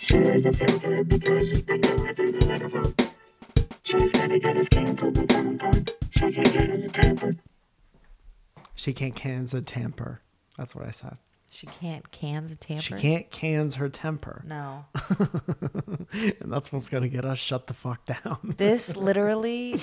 She 0.00 0.16
is 0.16 0.44
a 0.44 0.52
filter 0.52 1.04
because 1.04 1.48
she's 1.48 1.62
been 1.62 1.80
going 1.80 2.14
through 2.16 2.32
the 2.32 2.46
menopause. 2.48 2.94
She's 3.84 4.10
gonna 4.10 4.40
get 4.40 4.56
us 4.56 4.68
canceled 4.68 5.18
at 5.18 5.30
some 5.30 5.58
point. 5.58 5.94
She 6.10 6.32
can 6.32 6.42
get 6.42 6.70
us 6.70 6.82
a 6.82 6.88
tamper. 6.88 7.36
She 8.74 8.92
can't 8.92 9.14
cans 9.14 9.54
a 9.54 9.62
temper. 9.62 10.20
That's 10.58 10.74
what 10.74 10.84
I 10.84 10.90
said. 10.90 11.16
She 11.56 11.66
can't 11.66 12.10
cans 12.10 12.52
a 12.52 12.56
tamper. 12.56 12.82
She 12.82 12.92
can't 12.92 13.30
cans 13.30 13.76
her 13.76 13.88
temper. 13.88 14.44
No. 14.46 14.84
and 16.12 16.52
that's 16.52 16.70
what's 16.70 16.90
gonna 16.90 17.08
get 17.08 17.24
us 17.24 17.38
shut 17.38 17.66
the 17.66 17.72
fuck 17.72 18.04
down. 18.04 18.54
This 18.58 18.94
literally. 18.94 19.80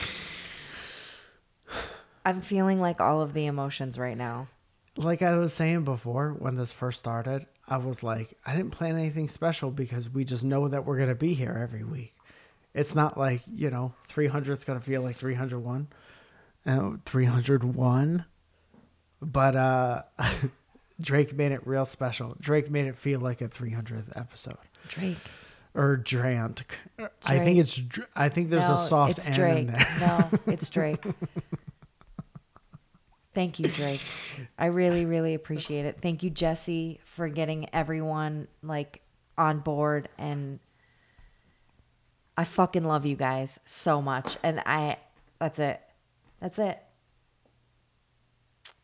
I'm 2.24 2.42
feeling 2.42 2.80
like 2.80 3.02
all 3.02 3.24
of 3.24 3.34
the 3.34 3.48
emotions 3.48 3.98
right 3.98 4.16
now. 4.16 4.50
like 4.98 5.24
I 5.24 5.36
was 5.36 5.52
saying 5.52 5.84
before, 5.84 6.36
when 6.38 6.58
this 6.58 6.72
first 6.72 7.00
started, 7.00 7.48
I 7.68 7.78
was 7.78 8.04
like, 8.04 8.38
I 8.46 8.56
didn't 8.56 8.72
plan 8.72 8.96
anything 8.96 9.28
special 9.28 9.72
because 9.72 10.12
we 10.12 10.26
just 10.26 10.44
know 10.44 10.68
that 10.68 10.86
we're 10.86 11.00
gonna 11.00 11.16
be 11.16 11.34
here 11.34 11.58
every 11.60 11.84
week. 11.84 12.14
It's 12.76 12.94
not 12.94 13.18
like 13.18 13.42
you 13.52 13.72
know, 13.72 13.96
300 14.10 14.60
is 14.60 14.64
gonna 14.64 14.80
feel 14.80 15.02
like 15.02 15.16
301, 15.16 15.88
uh, 16.68 16.92
301. 17.04 18.26
But 19.22 19.56
uh, 19.56 20.04
Drake 21.04 21.34
made 21.36 21.52
it 21.52 21.66
real 21.68 21.86
special. 21.86 22.36
Drake 22.40 22.72
made 22.72 22.88
it 22.88 22.96
feel 22.96 23.20
like 23.20 23.42
a 23.42 23.48
300th 23.50 24.16
episode. 24.16 24.58
Drake. 24.88 25.18
or 25.76 25.98
Drant. 25.98 26.64
I 27.24 27.40
think 27.40 27.60
it's. 27.60 27.76
Dr- 27.76 28.08
I 28.16 28.30
think 28.30 28.50
there's 28.50 28.68
No, 28.70 28.76
a 28.76 28.78
soft 28.78 29.18
it's 29.20 29.30
Drake. 29.30 29.60
in 29.60 29.68
there. 29.68 29.88
No, 30.00 30.30
it's 30.54 30.70
Drake. 30.70 31.04
Thank 33.34 33.60
you, 33.60 33.68
Drake. 33.68 34.02
I 34.60 34.68
really, 34.68 35.06
really 35.06 35.34
appreciate 35.34 35.86
it. 35.86 35.98
Thank 36.02 36.22
you, 36.22 36.30
Jesse, 36.30 37.00
for 37.04 37.28
getting 37.30 37.68
everyone 37.74 38.48
like 38.62 39.02
on 39.38 39.60
board 39.60 40.08
and 40.20 40.60
I 42.38 42.44
fucking 42.44 42.84
love 42.84 43.06
you 43.08 43.16
guys 43.16 43.60
so 43.66 44.02
much. 44.02 44.38
And 44.44 44.60
I 44.66 44.98
that's 45.40 45.58
it. 45.58 45.82
That's 46.40 46.60
it. 46.60 46.78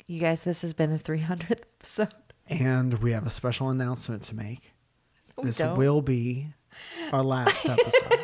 You 0.07 0.19
guys, 0.19 0.41
this 0.43 0.61
has 0.63 0.73
been 0.73 0.91
the 0.91 0.97
300th 0.97 1.61
episode. 1.79 2.09
And 2.47 2.95
we 3.01 3.11
have 3.11 3.25
a 3.25 3.29
special 3.29 3.69
announcement 3.69 4.23
to 4.23 4.35
make. 4.35 4.73
We 5.37 5.45
this 5.45 5.57
don't. 5.59 5.77
will 5.77 6.01
be 6.01 6.47
our 7.13 7.23
last 7.23 7.65
episode. 7.65 8.19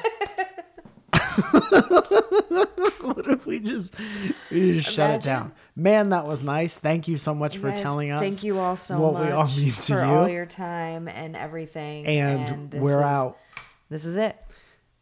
what 3.01 3.27
if 3.27 3.45
we 3.45 3.59
just, 3.59 3.93
we 4.51 4.73
just 4.73 4.91
shut 4.91 5.11
it 5.11 5.21
down? 5.21 5.53
Man, 5.75 6.09
that 6.09 6.25
was 6.25 6.43
nice. 6.43 6.77
Thank 6.77 7.07
you 7.07 7.17
so 7.17 7.33
much 7.35 7.55
You 7.55 7.61
for 7.61 7.67
guys, 7.69 7.79
telling 7.79 8.11
us. 8.11 8.21
Thank 8.21 8.43
you 8.43 8.59
all 8.59 8.75
so 8.75 8.97
much 9.11 9.25
we 9.25 9.31
all 9.31 9.47
mean 9.47 9.71
to 9.71 9.81
for 9.81 9.93
you. 10.05 10.11
all 10.11 10.27
your 10.27 10.45
time 10.45 11.07
and 11.07 11.35
everything. 11.35 12.05
And 12.05 12.71
this 12.71 12.81
we're 12.81 12.99
is- 12.99 13.05
out. 13.05 13.37
This 13.89 14.03
is 14.05 14.17
it. 14.17 14.35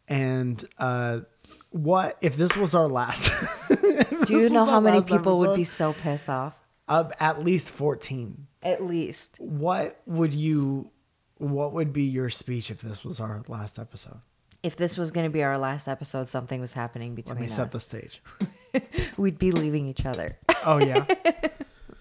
And 0.06 0.62
uh, 0.78 1.20
what 1.70 2.18
if 2.20 2.36
this 2.36 2.56
was 2.56 2.74
our 2.74 2.86
last? 2.88 3.30
Do 4.26 4.38
you 4.38 4.50
know 4.50 4.66
how 4.66 4.80
many 4.80 5.02
people 5.02 5.38
would 5.40 5.56
be 5.56 5.64
so 5.64 5.94
pissed 5.94 6.28
off? 6.28 6.54
Uh, 6.88 7.08
at 7.18 7.44
least 7.44 7.70
fourteen. 7.70 8.46
At 8.62 8.84
least. 8.84 9.36
What 9.38 10.00
would 10.06 10.34
you? 10.34 10.90
What 11.38 11.72
would 11.72 11.92
be 11.92 12.04
your 12.04 12.30
speech 12.30 12.70
if 12.70 12.80
this 12.80 13.04
was 13.04 13.20
our 13.20 13.42
last 13.48 13.78
episode? 13.78 14.20
If 14.62 14.76
this 14.76 14.96
was 14.96 15.10
going 15.10 15.26
to 15.26 15.30
be 15.30 15.42
our 15.42 15.58
last 15.58 15.88
episode, 15.88 16.28
something 16.28 16.60
was 16.60 16.72
happening 16.72 17.14
between 17.14 17.32
us. 17.32 17.38
Let 17.38 17.40
me 17.40 17.46
us. 17.48 17.56
set 17.56 17.70
the 17.70 17.80
stage. 17.80 18.22
We'd 19.18 19.38
be 19.38 19.52
leaving 19.52 19.86
each 19.86 20.06
other. 20.06 20.38
Oh 20.64 20.78
yeah. 20.78 21.04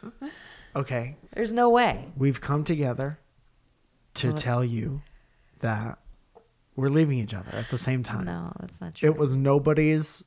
okay. 0.75 1.17
There's 1.33 1.51
no 1.51 1.69
way. 1.69 2.11
We've 2.15 2.39
come 2.39 2.63
together 2.63 3.19
to 4.15 4.31
tell 4.31 4.63
you 4.63 5.01
that 5.59 5.99
we're 6.75 6.89
leaving 6.89 7.19
each 7.19 7.33
other 7.33 7.51
at 7.53 7.69
the 7.69 7.77
same 7.77 8.03
time. 8.03 8.25
No, 8.25 8.53
that's 8.59 8.79
not 8.79 8.95
true. 8.95 9.09
It 9.09 9.17
was 9.17 9.35
nobody's. 9.35 10.23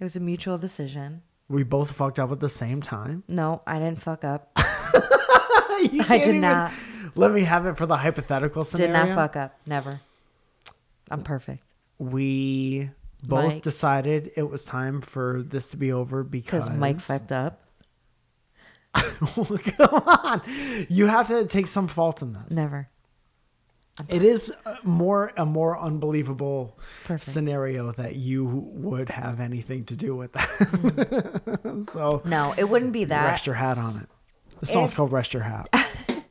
It 0.00 0.04
was 0.04 0.16
a 0.16 0.20
mutual 0.20 0.58
decision. 0.58 1.22
We 1.48 1.62
both 1.62 1.92
fucked 1.92 2.18
up 2.18 2.32
at 2.32 2.40
the 2.40 2.48
same 2.48 2.80
time. 2.80 3.22
No, 3.28 3.62
I 3.66 3.78
didn't 3.78 4.02
fuck 4.02 4.24
up. 4.24 4.50
I 4.56 6.22
did 6.24 6.36
not. 6.36 6.72
Let 7.14 7.32
me 7.32 7.42
have 7.42 7.66
it 7.66 7.76
for 7.76 7.86
the 7.86 7.96
hypothetical 7.96 8.64
scenario. 8.64 8.92
Did 8.92 9.08
not 9.08 9.14
fuck 9.14 9.36
up. 9.36 9.58
Never. 9.66 10.00
I'm 11.10 11.22
perfect. 11.22 11.62
We 11.98 12.90
both 13.22 13.54
Mike. 13.54 13.62
decided 13.62 14.32
it 14.36 14.50
was 14.50 14.64
time 14.64 15.00
for 15.00 15.42
this 15.42 15.68
to 15.68 15.76
be 15.76 15.92
over 15.92 16.22
because 16.22 16.64
Because 16.64 16.78
Mike 16.78 16.98
fucked 16.98 17.32
up. 17.32 17.60
Come 18.94 20.02
on, 20.06 20.42
you 20.88 21.08
have 21.08 21.26
to 21.26 21.46
take 21.46 21.66
some 21.66 21.88
fault 21.88 22.22
in 22.22 22.32
this. 22.32 22.52
Never. 22.52 22.88
It 24.08 24.24
is 24.24 24.52
a 24.66 24.78
more 24.82 25.32
a 25.36 25.46
more 25.46 25.78
unbelievable 25.78 26.78
Perfect. 27.04 27.30
scenario 27.30 27.92
that 27.92 28.16
you 28.16 28.44
would 28.44 29.08
have 29.08 29.38
anything 29.38 29.84
to 29.84 29.96
do 29.96 30.16
with 30.16 30.32
that. 30.32 30.48
Mm. 30.48 31.84
so 31.88 32.20
No, 32.24 32.54
it 32.56 32.64
wouldn't 32.68 32.92
be 32.92 33.04
that. 33.04 33.24
Rest 33.26 33.46
your 33.46 33.54
hat 33.54 33.78
on 33.78 33.98
it. 33.98 34.08
The 34.60 34.66
song's 34.66 34.94
called 34.94 35.12
"Rest 35.12 35.32
Your 35.34 35.42
Hat." 35.44 35.68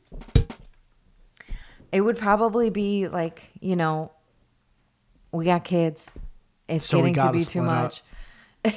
It 1.93 2.01
would 2.01 2.17
probably 2.17 2.71
be 2.71 3.07
like, 3.07 3.43
you 3.61 3.75
know, 3.75 4.11
we 5.31 5.45
got 5.45 5.63
kids. 5.63 6.11
It's 6.67 6.87
So 6.87 6.97
getting 6.97 7.13
to 7.13 7.31
be 7.31 7.45
too 7.45 7.61
much. 7.61 8.01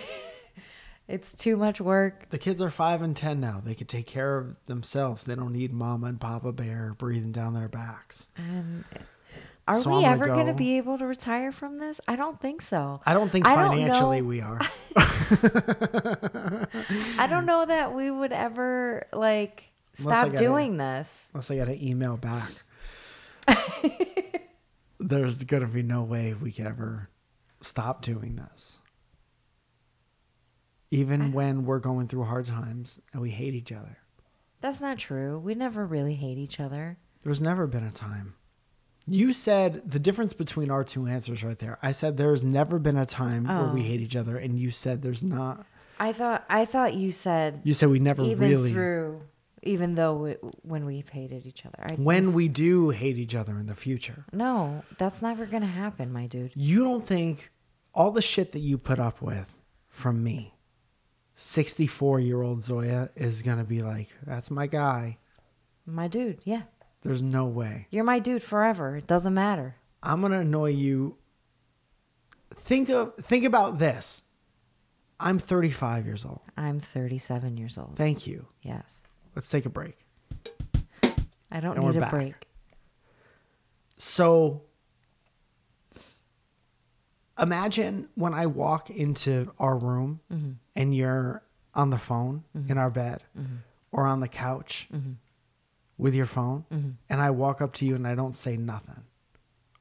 it's 1.09 1.33
too 1.35 1.57
much 1.57 1.81
work. 1.81 2.29
The 2.31 2.39
kids 2.39 2.61
are 2.61 2.71
five 2.71 3.03
and 3.03 3.17
ten 3.17 3.41
now. 3.41 3.61
They 3.65 3.75
could 3.75 3.89
take 3.89 4.07
care 4.07 4.39
of 4.39 4.57
themselves. 4.67 5.25
They 5.25 5.35
don't 5.35 5.53
need 5.53 5.73
Mama 5.73 6.07
and 6.09 6.21
Papa 6.21 6.53
Bear 6.53 6.95
breathing 6.99 7.33
down 7.33 7.55
their 7.55 7.69
backs. 7.69 8.29
And 8.37 8.85
are 9.69 9.81
So 9.81 9.91
we 9.99 10.05
I'm 10.05 10.13
ever 10.15 10.27
going 10.27 10.47
to 10.47 10.53
go- 10.53 10.59
be 10.59 10.77
able 10.79 10.99
to 10.99 11.07
retire 11.07 11.51
from 11.53 11.79
this? 11.79 12.01
I 12.07 12.17
don't 12.17 12.41
think 12.41 12.63
so. 12.63 13.01
I 13.05 13.15
don't 13.15 13.31
think 13.31 13.47
I 13.47 13.55
don't 13.57 13.69
financially 13.77 14.23
we 14.23 14.41
are. 14.41 14.61
I 17.19 17.27
don't 17.29 17.47
know 17.47 17.67
that 17.67 17.95
we 17.95 18.11
would 18.11 18.33
ever 18.33 19.07
like 19.13 19.65
Unless 19.99 20.19
stop 20.19 20.27
gotta- 20.33 20.39
doing 20.45 20.77
this. 20.77 21.31
Unless 21.35 21.51
I 21.51 21.57
got 21.57 21.69
an 21.69 21.83
email 21.83 22.17
back. 22.17 22.51
There's 25.01 25.43
gonna 25.45 25.67
be 25.67 25.83
no 25.83 26.03
way 26.03 26.35
we 26.35 26.53
could 26.53 26.67
ever 26.67 27.09
stop 27.61 28.03
doing 28.03 28.37
this. 28.37 28.81
Even 30.91 31.33
when 31.33 31.65
we're 31.65 31.79
going 31.81 32.07
through 32.09 32.25
hard 32.25 32.47
times 32.47 33.01
and 33.13 33.21
we 33.21 33.31
hate 33.31 33.55
each 33.55 33.73
other. 33.73 33.99
That's 34.61 34.81
not 34.81 34.99
true. 34.99 35.39
We 35.39 35.55
never 35.55 35.85
really 35.85 36.15
hate 36.15 36.39
each 36.39 36.61
other. 36.61 36.97
There's 37.23 37.41
never 37.41 37.67
been 37.67 37.85
a 37.85 37.91
time. 37.91 38.35
You 39.09 39.33
said 39.33 39.89
the 39.91 39.99
difference 39.99 40.33
between 40.33 40.71
our 40.71 40.83
two 40.85 41.07
answers 41.07 41.45
right 41.45 41.59
there. 41.59 41.79
I 41.83 41.93
said 41.93 42.17
there's 42.17 42.43
never 42.45 42.79
been 42.79 42.97
a 42.97 43.07
time 43.07 43.45
where 43.45 43.73
we 43.73 43.81
Oh. 43.81 43.85
hate 43.85 44.01
each 44.01 44.17
other, 44.17 44.37
and 44.37 44.59
you 44.59 44.71
said 44.71 45.03
there's 45.03 45.23
not. 45.23 45.65
I 45.99 46.13
thought 46.13 46.45
I 46.49 46.65
thought 46.65 46.95
you 46.95 47.11
said 47.13 47.61
You 47.65 47.73
said 47.75 47.89
we 47.89 47.99
never 47.99 48.23
even 48.23 48.49
really- 48.51 48.73
through 48.73 49.23
even 49.63 49.97
though 49.97 50.15
we, 50.15 50.33
when 50.63 50.85
we've 50.87 51.09
hated 51.09 51.45
each 51.47 51.67
other. 51.67 51.79
I 51.81 51.95
When 51.95 52.33
we 52.35 52.47
do 52.47 52.91
hate 52.91 53.17
each 53.17 53.35
other 53.35 53.59
in 53.59 53.67
the 53.67 53.75
future, 53.75 54.25
No, 54.33 54.85
that's 54.99 55.21
never 55.23 55.45
going 55.47 55.63
to 55.63 55.69
happen, 55.69 56.13
my 56.13 56.27
dude. 56.29 56.53
you 56.55 56.85
don't 56.85 57.05
think 57.05 57.51
all 57.93 58.13
the 58.13 58.23
shit 58.23 58.53
that 58.53 58.61
you 58.61 58.79
put 58.79 59.01
up 59.01 59.21
with 59.21 59.53
from 59.89 60.23
me, 60.23 60.55
64 61.37 62.21
year 62.21 62.43
old 62.43 62.63
Zoya, 62.63 63.11
is 63.15 63.43
going 63.43 63.59
to 63.59 63.65
be 63.65 63.81
like, 63.81 64.09
that's 64.27 64.51
my 64.51 64.67
guy. 64.67 65.19
My 65.87 66.09
dude, 66.09 66.41
yeah. 66.45 66.63
There's 67.03 67.23
no 67.23 67.45
way. 67.47 67.87
You're 67.91 68.05
my 68.05 68.19
dude 68.19 68.43
forever. 68.43 68.97
It 68.97 69.07
doesn't 69.07 69.35
matter. 69.35 69.77
I'm 70.03 70.21
going 70.21 70.33
to 70.33 70.39
annoy 70.41 70.71
you. 70.71 71.17
Think 72.57 72.89
of 72.89 73.15
think 73.17 73.45
about 73.45 73.79
this. 73.79 74.23
I'm 75.21 75.39
35 75.39 76.07
years 76.07 76.25
old. 76.25 76.41
I'm 76.57 76.81
37 76.81 77.57
years 77.57 77.79
old. 77.79 77.97
Thank 77.97 78.27
you. 78.27 78.47
Yes. 78.63 79.01
Let's 79.35 79.49
take 79.51 79.67
a 79.67 79.71
break. 79.71 79.97
I 81.51 81.61
don't 81.61 81.77
And 81.77 81.87
need 81.87 81.97
a 81.97 82.01
back. 82.01 82.11
break. 82.11 82.35
So 83.99 84.63
imagine 87.39 88.09
when 88.15 88.33
I 88.35 88.47
walk 88.47 88.91
into 88.91 89.53
our 89.59 89.77
room 89.77 90.21
Mhm. 90.33 90.55
and 90.75 90.95
you're 90.95 91.43
on 91.75 91.91
the 91.91 91.99
phone 91.99 92.45
Mhm. 92.57 92.71
in 92.71 92.79
our 92.79 92.91
bed 92.91 93.23
Mhm. 93.39 93.59
or 93.93 94.07
on 94.07 94.21
the 94.21 94.29
couch 94.29 94.89
Mhm. 94.93 95.17
with 95.99 96.15
your 96.15 96.27
phone 96.27 96.65
Mhm. 96.73 96.95
and 97.11 97.21
I 97.21 97.31
walk 97.31 97.61
up 97.61 97.73
to 97.75 97.85
you 97.87 97.95
and 97.95 98.07
I 98.07 98.15
don't 98.15 98.37
say 98.37 98.57
nothing. 98.57 99.03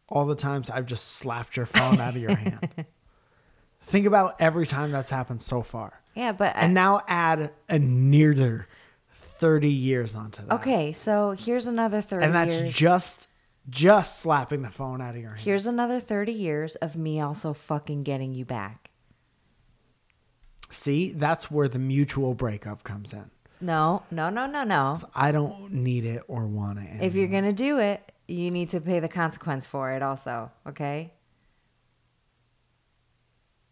All 0.10 0.26
the 0.26 0.36
times 0.36 0.70
I've 0.70 0.86
just 0.86 1.08
slapped 1.14 1.56
your 1.58 1.66
phone 1.66 2.00
out 2.00 2.16
of 2.16 2.22
your 2.22 2.36
hand. 2.36 2.70
Think 3.88 4.06
about 4.06 4.36
every 4.40 4.66
time 4.68 4.92
that's 4.92 5.10
happened 5.10 5.42
so 5.44 5.62
far. 5.62 6.02
Yeah, 6.16 6.32
but 6.32 6.56
I- 6.56 6.62
and 6.62 6.74
now 6.74 7.02
add 7.08 7.40
a 7.42 7.52
another 7.76 8.68
30 9.40 9.70
years 9.72 10.16
onto 10.16 10.42
that. 10.46 10.54
Okay, 10.56 10.92
so 10.94 11.32
here's 11.32 11.68
another 11.68 12.02
30 12.02 12.26
And 12.26 12.34
that's 12.36 12.56
years. 12.56 12.76
just 12.76 13.28
just 13.70 14.20
slapping 14.20 14.62
the 14.62 14.70
phone 14.70 15.02
out 15.02 15.16
of 15.16 15.22
your 15.22 15.32
hand. 15.32 15.42
Here's 15.42 15.66
another 15.66 16.00
30 16.00 16.32
years 16.32 16.76
of 16.76 16.96
me 16.96 17.20
also 17.20 17.54
fucking 17.54 18.04
getting 18.04 18.34
you 18.34 18.46
back. 18.46 18.90
See, 20.70 21.12
that's 21.12 21.50
where 21.50 21.68
the 21.68 21.80
mutual 21.80 22.34
breakup 22.34 22.84
comes 22.84 23.14
in. 23.14 23.30
No, 23.62 24.04
no, 24.12 24.30
no, 24.30 24.46
no, 24.46 24.64
no. 24.64 24.98
I 25.16 25.32
don't 25.32 25.72
need 25.72 26.06
it 26.06 26.24
or 26.28 26.46
want 26.46 26.80
it. 26.80 27.02
If 27.02 27.16
you're 27.16 27.28
going 27.28 27.46
to 27.46 27.54
do 27.54 27.80
it, 27.80 28.12
you 28.28 28.52
need 28.52 28.70
to 28.72 28.82
pay 28.82 29.00
the 29.00 29.08
consequence 29.08 29.66
for 29.66 29.92
it 29.92 30.04
also, 30.04 30.52
okay? 30.68 31.14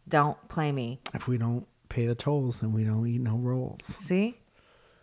Don't 0.08 0.38
play 0.48 0.72
me. 0.72 1.02
If 1.14 1.28
we 1.28 1.38
don't 1.38 1.68
pay 1.90 2.06
the 2.06 2.16
tolls, 2.16 2.60
then 2.60 2.72
we 2.72 2.84
don't 2.84 3.06
eat 3.08 3.22
no 3.22 3.36
rolls. 3.36 3.84
See? 4.00 4.38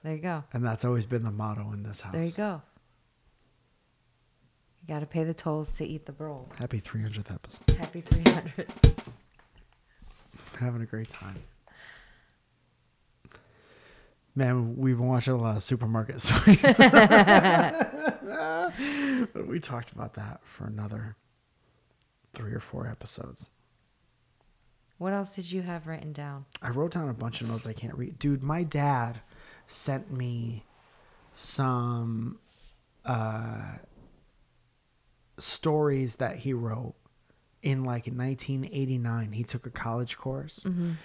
There 0.03 0.14
you 0.14 0.22
go. 0.22 0.45
And 0.53 0.64
that's 0.64 0.84
always 0.84 1.05
been 1.05 1.24
the 1.24 1.30
motto 1.30 1.72
in 1.72 1.82
this 1.82 2.01
house. 2.01 2.14
There 2.14 2.22
you 2.22 2.32
go. 2.32 2.62
You 4.91 4.97
got 4.97 5.01
to 5.03 5.07
pay 5.07 5.22
the 5.22 5.32
tolls 5.32 5.70
to 5.76 5.86
eat 5.86 6.05
the 6.05 6.12
rolls. 6.18 6.49
Happy 6.59 6.80
300th 6.80 7.32
episode. 7.32 7.76
Happy 7.76 8.01
300. 8.01 8.66
Having 10.59 10.82
a 10.82 10.86
great 10.86 11.09
time. 11.09 11.36
Man, 14.34 14.76
we've 14.76 14.97
been 14.97 15.07
watching 15.07 15.34
a 15.34 15.36
lot 15.36 15.57
of 15.57 15.62
supermarket 15.62 16.20
stories. 16.20 16.61
but 19.32 19.47
we 19.47 19.61
talked 19.61 19.93
about 19.93 20.14
that 20.14 20.41
for 20.43 20.64
another 20.64 21.14
three 22.34 22.53
or 22.53 22.59
four 22.59 22.88
episodes. 22.88 23.53
What 24.99 25.12
else 25.12 25.36
did 25.36 25.53
you 25.53 25.62
have 25.62 25.86
written 25.86 26.12
down? 26.12 26.47
I 26.61 26.70
wrote 26.70 26.91
down 26.91 27.09
a 27.09 27.14
bunch 27.14 27.43
of 27.43 27.49
notes 27.49 27.64
I 27.64 27.74
can't 27.74 27.95
read. 27.95 28.18
Dude, 28.18 28.43
my 28.43 28.64
dad 28.64 29.20
sent 29.68 30.11
me 30.11 30.64
some 31.32 32.41
uh, 33.05 33.76
stories 35.41 36.16
that 36.16 36.36
he 36.36 36.53
wrote 36.53 36.95
in 37.62 37.84
like 37.84 38.07
1989. 38.07 39.32
He 39.32 39.45
took 39.45 39.66
a 39.66 39.70
college 39.70 40.16
course 40.16 40.64
Mhm. 40.64 40.97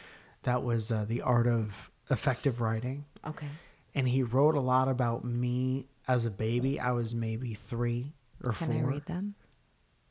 that 0.43 0.63
was 0.63 0.91
uh, 0.91 1.05
the 1.05 1.21
art 1.21 1.47
of 1.47 1.89
effective 2.09 2.61
writing. 2.61 3.05
Okay. 3.25 3.47
And 3.93 4.07
he 4.09 4.23
wrote 4.23 4.55
a 4.55 4.61
lot 4.61 4.87
about 4.87 5.23
me 5.25 5.87
as 6.07 6.25
a 6.25 6.31
baby. 6.31 6.79
I 6.79 6.91
was 6.91 7.15
maybe 7.15 7.53
three 7.53 8.13
or 8.43 8.51
Can 8.53 8.67
four. 8.67 8.77
I 8.77 8.93
read 8.93 9.05
them? 9.05 9.35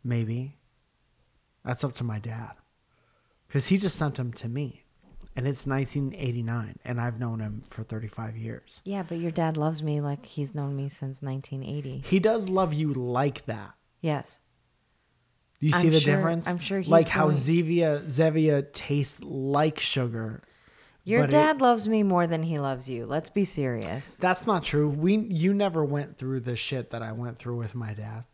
Maybe. 0.02 0.56
That's 1.64 1.84
up 1.84 1.94
to 1.94 2.04
my 2.04 2.18
dad. 2.18 2.52
Because 3.46 3.66
he 3.68 3.78
just 3.78 3.96
sent 3.96 4.16
them 4.16 4.32
to 4.34 4.48
me. 4.48 4.84
And 5.36 5.46
it's 5.48 5.66
1989. 5.66 6.78
And 6.84 7.00
I've 7.00 7.18
known 7.18 7.40
him 7.40 7.62
for 7.70 7.82
35 7.82 8.36
years. 8.36 8.80
Yeah, 8.84 9.02
but 9.02 9.18
your 9.18 9.30
dad 9.30 9.56
loves 9.56 9.82
me 9.82 10.00
like 10.00 10.26
he's 10.26 10.54
known 10.54 10.76
me 10.76 10.88
since 10.88 11.22
1980. 11.22 12.02
He 12.06 12.18
does 12.18 12.48
love 12.48 12.72
you 12.74 12.92
like 12.92 13.44
that. 13.46 13.74
Yes. 14.04 14.38
Do 15.60 15.66
you 15.68 15.72
see 15.72 15.86
I'm 15.86 15.90
the 15.92 16.00
sure- 16.00 16.14
difference? 16.16 16.46
I'm 16.46 16.58
sure 16.58 16.78
he's 16.80 16.90
Like 16.90 17.08
how 17.08 17.24
going- 17.24 17.36
Zevia, 17.36 18.00
Zevia 18.02 18.70
tastes 18.72 19.22
like 19.22 19.78
sugar. 19.80 20.42
Your 21.04 21.20
but 21.22 21.30
it- 21.30 21.32
dad 21.32 21.60
loves 21.62 21.88
me 21.88 22.02
more 22.02 22.26
than 22.26 22.42
he 22.42 22.58
loves 22.58 22.86
you. 22.86 23.06
Let's 23.06 23.30
be 23.30 23.44
serious. 23.46 24.16
that's 24.18 24.46
not 24.46 24.62
true. 24.62 24.90
We 24.90 25.16
You 25.16 25.54
never 25.54 25.82
went 25.84 26.18
through 26.18 26.40
the 26.40 26.54
shit 26.56 26.90
that 26.90 27.02
I 27.02 27.12
went 27.12 27.38
through 27.38 27.56
with 27.56 27.74
my 27.74 27.94
dad. 27.94 28.24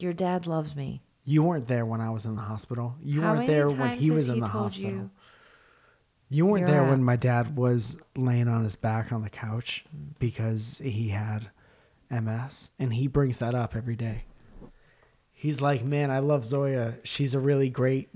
Your 0.00 0.12
dad 0.12 0.46
loves 0.48 0.74
me. 0.74 1.02
You 1.24 1.44
weren't 1.44 1.68
there 1.68 1.86
when 1.86 2.00
I 2.00 2.10
was 2.10 2.24
in 2.24 2.34
the 2.34 2.42
hospital. 2.42 2.96
You 3.00 3.20
How 3.20 3.28
weren't 3.28 3.38
many 3.40 3.52
there 3.52 3.66
when 3.68 3.76
times 3.76 4.00
he 4.00 4.06
has 4.08 4.14
was 4.14 4.28
in 4.28 4.34
he 4.36 4.40
the 4.40 4.46
told 4.48 4.62
hospital. 4.64 4.90
you 4.90 5.10
You 6.30 6.46
weren't 6.46 6.60
you're 6.62 6.70
there 6.70 6.84
when 6.84 7.04
my 7.04 7.16
dad 7.16 7.56
was 7.56 7.96
laying 8.16 8.48
on 8.48 8.64
his 8.64 8.74
back 8.76 9.12
on 9.12 9.22
the 9.22 9.30
couch 9.30 9.84
because 10.18 10.78
he 10.82 11.08
had 11.10 11.50
MS, 12.10 12.70
and 12.78 12.94
he 12.94 13.06
brings 13.06 13.38
that 13.38 13.54
up 13.54 13.76
every 13.76 13.96
day. 13.96 14.24
He's 15.40 15.60
like, 15.60 15.84
"Man, 15.84 16.10
I 16.10 16.18
love 16.18 16.44
Zoya. 16.44 16.94
She's 17.04 17.32
a 17.34 17.38
really 17.40 17.70
great 17.70 18.08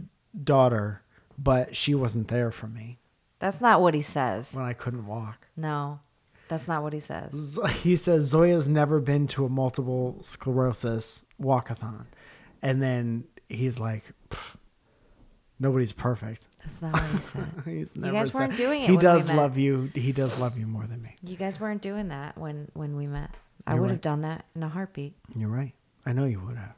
daughter, 0.45 1.03
but 1.39 1.77
she 1.77 1.95
wasn't 1.95 2.27
there 2.29 2.51
for 2.51 2.67
me 2.67 2.99
That's 3.39 3.61
not 3.61 3.81
what 3.81 3.95
he 3.95 4.03
says. 4.03 4.55
when 4.55 4.65
I 4.65 4.73
couldn't 4.73 5.07
walk." 5.07 5.47
No, 5.57 6.01
that's 6.49 6.67
not 6.67 6.83
what 6.83 6.93
he 6.93 6.99
says. 7.01 7.59
He 7.83 7.95
says 7.97 8.25
Zoya's 8.29 8.69
never 8.69 8.99
been 9.01 9.27
to 9.29 9.45
a 9.45 9.49
multiple 9.49 10.19
sclerosis 10.23 11.25
walkathon, 11.41 12.07
and 12.61 12.83
then 12.83 13.25
he's 13.49 13.79
like, 13.79 14.03
"Nobody's 15.59 15.93
perfect." 15.93 16.49
That's 16.65 16.83
not 16.83 16.93
what 16.93 17.03
he 17.11 17.19
said. 17.19 17.49
He's 17.65 17.97
You 17.97 18.13
guys 18.13 18.31
said- 18.31 18.39
weren't 18.39 18.57
doing 18.57 18.83
it 18.83 18.91
He 18.91 18.97
does 18.97 19.29
love 19.29 19.59
you. 19.59 19.91
He 19.95 20.13
does 20.13 20.39
love 20.39 20.57
you 20.57 20.67
more 20.67 20.87
than 20.87 21.03
me. 21.03 21.17
You 21.25 21.37
guys 21.37 21.59
weren't 21.59 21.83
doing 21.83 22.09
that 22.09 22.39
when 22.39 22.69
when 22.75 22.97
we 22.97 23.07
met. 23.07 23.31
I 23.67 23.73
You're 23.75 23.81
would 23.83 23.87
right. 23.89 23.93
have 23.95 24.01
done 24.01 24.21
that 24.23 24.45
in 24.57 24.63
a 24.63 24.69
heartbeat. 24.69 25.15
You're 25.37 25.49
right. 25.51 25.73
I 26.07 26.13
know 26.13 26.25
you 26.25 26.41
would 26.41 26.57
have. 26.57 26.75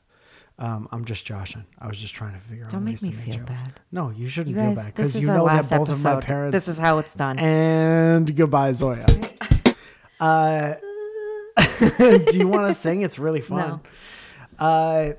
Um, 0.58 0.88
I'm 0.92 1.04
just 1.04 1.24
joshing. 1.26 1.64
I 1.80 1.88
was 1.88 1.98
just 1.98 2.14
trying 2.14 2.34
to 2.34 2.38
figure 2.38 2.64
out 2.66 2.70
Don't 2.70 2.84
ways 2.84 3.00
to 3.00 3.06
me 3.06 3.12
make 3.16 3.24
feel 3.24 3.34
jokes. 3.44 3.62
bad. 3.62 3.72
No, 3.90 4.10
you 4.10 4.28
shouldn't 4.28 4.54
You 4.56 4.62
feel 4.62 4.74
bad 4.74 4.86
because 4.94 5.20
you 5.20 5.26
know 5.26 5.46
that 5.46 5.68
both 5.68 5.88
of 5.88 6.02
my 6.04 6.12
episode. 6.12 6.24
parents. 6.26 6.52
This 6.52 6.68
is 6.68 6.78
how 6.78 6.98
it's 6.98 7.12
done. 7.14 7.38
And 7.40 8.36
goodbye, 8.36 8.72
Zoya. 8.72 9.04
uh, 10.20 10.74
do 11.88 12.26
you 12.38 12.46
want 12.48 12.68
to 12.68 12.74
sing? 12.74 13.02
It's 13.02 13.18
really 13.18 13.40
fun. 13.52 13.80
Uh, 14.58 15.12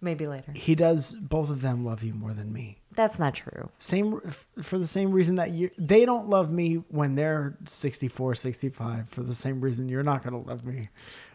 Maybe 0.00 0.26
later. 0.26 0.52
he 0.54 0.74
does. 0.74 1.14
Both 1.14 1.50
of 1.50 1.60
them 1.62 1.84
love 1.84 2.02
you 2.02 2.14
more 2.14 2.32
than 2.32 2.52
me. 2.52 2.78
That's 2.96 3.18
not 3.18 3.34
true. 3.34 3.70
Same 3.78 4.20
for 4.62 4.76
the 4.78 4.86
same 4.86 5.12
reason 5.12 5.36
that 5.36 5.50
you 5.52 5.70
they 5.78 6.04
don't 6.04 6.28
love 6.28 6.50
me 6.50 6.74
when 6.88 7.14
they're 7.14 7.56
64, 7.64 8.34
65 8.34 9.08
for 9.08 9.22
the 9.22 9.34
same 9.34 9.60
reason 9.60 9.88
you're 9.88 10.02
not 10.02 10.24
going 10.24 10.42
to 10.42 10.48
love 10.50 10.64
me 10.64 10.82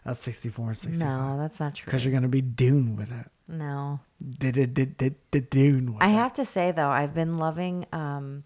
at 0.06 0.18
64 0.18 0.68
and 0.68 0.78
65. 0.78 1.08
No, 1.08 1.38
that's 1.38 1.60
not 1.60 1.76
true. 1.76 1.86
Because 1.86 2.04
you're 2.04 2.12
going 2.12 2.24
to 2.24 2.28
be 2.30 2.42
dune 2.42 2.98
with 2.98 3.10
it. 3.12 3.28
No. 3.48 4.00
Dune 4.28 5.98
I 6.00 6.08
have 6.10 6.34
to 6.34 6.46
say 6.46 6.72
though, 6.72 6.90
I've 6.90 7.14
been 7.14 7.38
loving 7.38 7.86
um, 7.92 8.44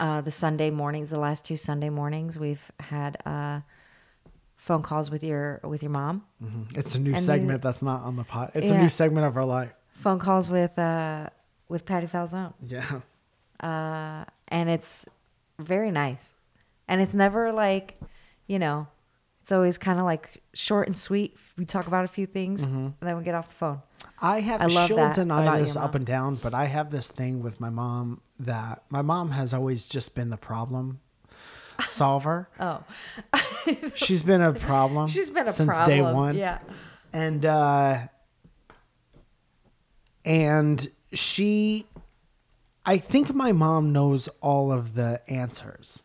uh, 0.00 0.20
the 0.22 0.30
Sunday 0.30 0.70
mornings. 0.70 1.10
The 1.10 1.18
last 1.18 1.44
two 1.44 1.56
Sunday 1.56 1.88
mornings, 1.90 2.38
we've 2.38 2.62
had 2.80 3.16
uh, 3.24 3.60
phone 4.56 4.82
calls 4.82 5.10
with 5.10 5.22
your 5.22 5.60
with 5.62 5.82
your 5.82 5.90
mom. 5.92 6.24
Mhm. 6.42 6.76
It's 6.76 6.94
a 6.94 6.98
new 6.98 7.14
And 7.14 7.22
segment 7.22 7.62
that's 7.62 7.82
not 7.82 8.02
on 8.02 8.16
the 8.16 8.24
pot. 8.24 8.52
It's 8.54 8.70
a 8.70 8.78
new 8.78 8.88
segment 8.88 9.26
of 9.26 9.36
our 9.36 9.44
life. 9.44 9.72
Phone 9.90 10.18
calls 10.18 10.50
with 10.50 10.76
uh, 10.78 11.28
with 11.68 11.84
Patty 11.84 12.06
Falzone. 12.06 12.54
Yeah. 12.66 13.00
Uh, 13.60 14.24
and 14.48 14.68
it's 14.68 15.06
very 15.58 15.90
nice, 15.90 16.32
and 16.88 17.00
it's 17.00 17.14
never 17.14 17.52
like, 17.52 17.94
you 18.46 18.58
know, 18.58 18.88
it's 19.42 19.52
always 19.52 19.78
kind 19.78 19.98
of 19.98 20.04
like 20.04 20.42
short 20.52 20.88
and 20.88 20.98
sweet. 20.98 21.36
We 21.56 21.64
talk 21.64 21.86
about 21.86 22.04
a 22.04 22.08
few 22.08 22.26
things, 22.26 22.66
Mhm. 22.66 22.68
and 22.68 22.94
then 23.00 23.16
we 23.16 23.24
get 23.24 23.34
off 23.34 23.48
the 23.48 23.54
phone. 23.54 23.82
I 24.20 24.40
have 24.40 24.60
I 24.60 24.66
love 24.66 24.88
she'll 24.88 25.12
deny 25.12 25.58
this 25.60 25.74
up 25.76 25.94
and 25.94 26.04
down, 26.04 26.34
but 26.36 26.52
I 26.52 26.66
have 26.66 26.90
this 26.90 27.10
thing 27.10 27.42
with 27.42 27.60
my 27.60 27.70
mom 27.70 28.20
that 28.38 28.82
my 28.90 29.00
mom 29.02 29.30
has 29.30 29.54
always 29.54 29.86
just 29.86 30.14
been 30.14 30.28
the 30.30 30.36
problem 30.36 31.00
solver. 31.86 32.48
Oh. 32.60 32.84
She's 33.94 34.22
been 34.22 34.42
a 34.42 34.52
problem. 34.52 35.08
She's 35.08 35.30
been 35.30 35.48
a 35.48 35.52
since 35.52 35.76
day 35.86 36.00
one. 36.02 36.36
yeah. 36.36 36.58
And 37.12 37.44
uh 37.46 38.08
and 40.24 40.88
she 41.12 41.86
I 42.84 42.98
think 42.98 43.34
my 43.34 43.52
mom 43.52 43.92
knows 43.92 44.28
all 44.40 44.70
of 44.70 44.94
the 44.94 45.20
answers. 45.28 46.02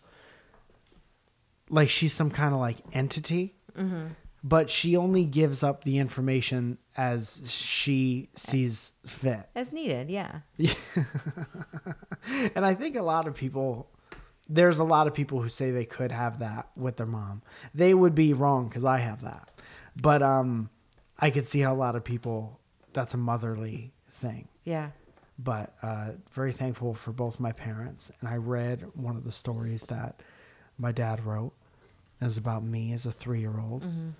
Like 1.70 1.90
she's 1.90 2.14
some 2.14 2.32
kind 2.32 2.54
of 2.54 2.60
like 2.60 2.78
entity. 2.92 3.56
Mhm. 3.78 4.16
But 4.44 4.72
she 4.72 4.96
only 4.98 5.24
gives 5.24 5.62
up 5.62 5.84
the 5.84 6.00
information 6.00 6.80
as 6.98 7.44
she 7.52 8.30
sees 8.36 8.94
fit. 9.06 9.48
As 9.56 9.72
needed, 9.72 10.10
yeah. 10.10 10.40
And 12.56 12.66
I 12.66 12.74
think 12.74 12.96
a 12.96 13.02
lot 13.02 13.28
of 13.28 13.36
people, 13.36 13.88
there's 14.50 14.80
a 14.80 14.84
lot 14.84 15.08
of 15.08 15.14
people 15.14 15.42
who 15.42 15.50
say 15.50 15.72
they 15.72 15.86
could 15.86 16.12
have 16.12 16.40
that 16.40 16.70
with 16.76 16.98
their 16.98 17.06
mom. 17.06 17.42
They 17.74 17.94
would 17.94 18.16
be 18.16 18.34
wrong 18.34 18.68
because 18.68 18.84
I 18.84 18.98
have 19.00 19.22
that. 19.22 19.50
But 20.00 20.22
um, 20.22 20.70
I 21.20 21.30
could 21.32 21.48
see 21.48 21.60
how 21.62 21.74
a 21.74 21.76
lot 21.76 21.96
of 21.96 22.04
people, 22.04 22.60
that's 22.94 23.14
a 23.14 23.18
motherly 23.18 23.92
thing. 24.10 24.48
Yeah. 24.64 24.92
But 25.40 25.74
uh, 25.82 26.12
very 26.32 26.52
thankful 26.52 26.94
for 26.94 27.12
both 27.12 27.40
my 27.40 27.52
parents. 27.52 28.12
And 28.20 28.30
I 28.30 28.36
read 28.36 28.86
one 28.94 29.16
of 29.16 29.24
the 29.24 29.32
stories 29.32 29.84
that 29.84 30.22
my 30.78 30.92
dad 30.92 31.26
wrote. 31.26 31.54
It 32.22 32.26
was 32.26 32.38
about 32.38 32.64
me 32.64 32.94
as 32.94 33.06
a 33.06 33.12
three 33.12 33.40
year 33.40 33.60
old 33.60 33.84
Mhm. 33.84 34.12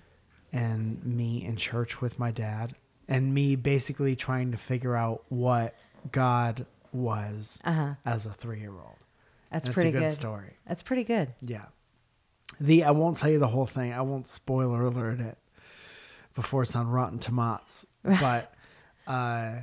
And 0.52 1.04
me 1.04 1.44
in 1.44 1.56
church 1.56 2.00
with 2.00 2.18
my 2.18 2.30
dad 2.30 2.74
and 3.08 3.32
me 3.34 3.56
basically 3.56 4.14
trying 4.16 4.52
to 4.52 4.58
figure 4.58 4.94
out 4.96 5.24
what 5.28 5.74
God 6.10 6.66
was 6.92 7.58
Uh-huh. 7.64 7.94
as 8.04 8.26
a 8.26 8.30
three 8.32 8.60
year 8.60 8.72
old. 8.72 8.96
That's 9.50 9.68
pretty 9.68 9.90
a 9.90 9.92
good, 9.92 10.00
good. 10.06 10.10
story. 10.14 10.56
That's 10.66 10.82
pretty 10.82 11.04
good. 11.04 11.34
Yeah. 11.40 11.66
The 12.60 12.84
I 12.84 12.90
won't 12.90 13.16
tell 13.16 13.30
you 13.30 13.38
the 13.38 13.48
whole 13.48 13.66
thing. 13.66 13.92
I 13.92 14.00
won't 14.02 14.28
spoiler 14.28 14.82
alert 14.82 15.20
it 15.20 15.38
before 16.34 16.62
it's 16.62 16.74
on 16.76 16.88
Rotten 16.88 17.18
Tomatoes. 17.18 17.86
but 18.04 18.54
uh, 19.06 19.60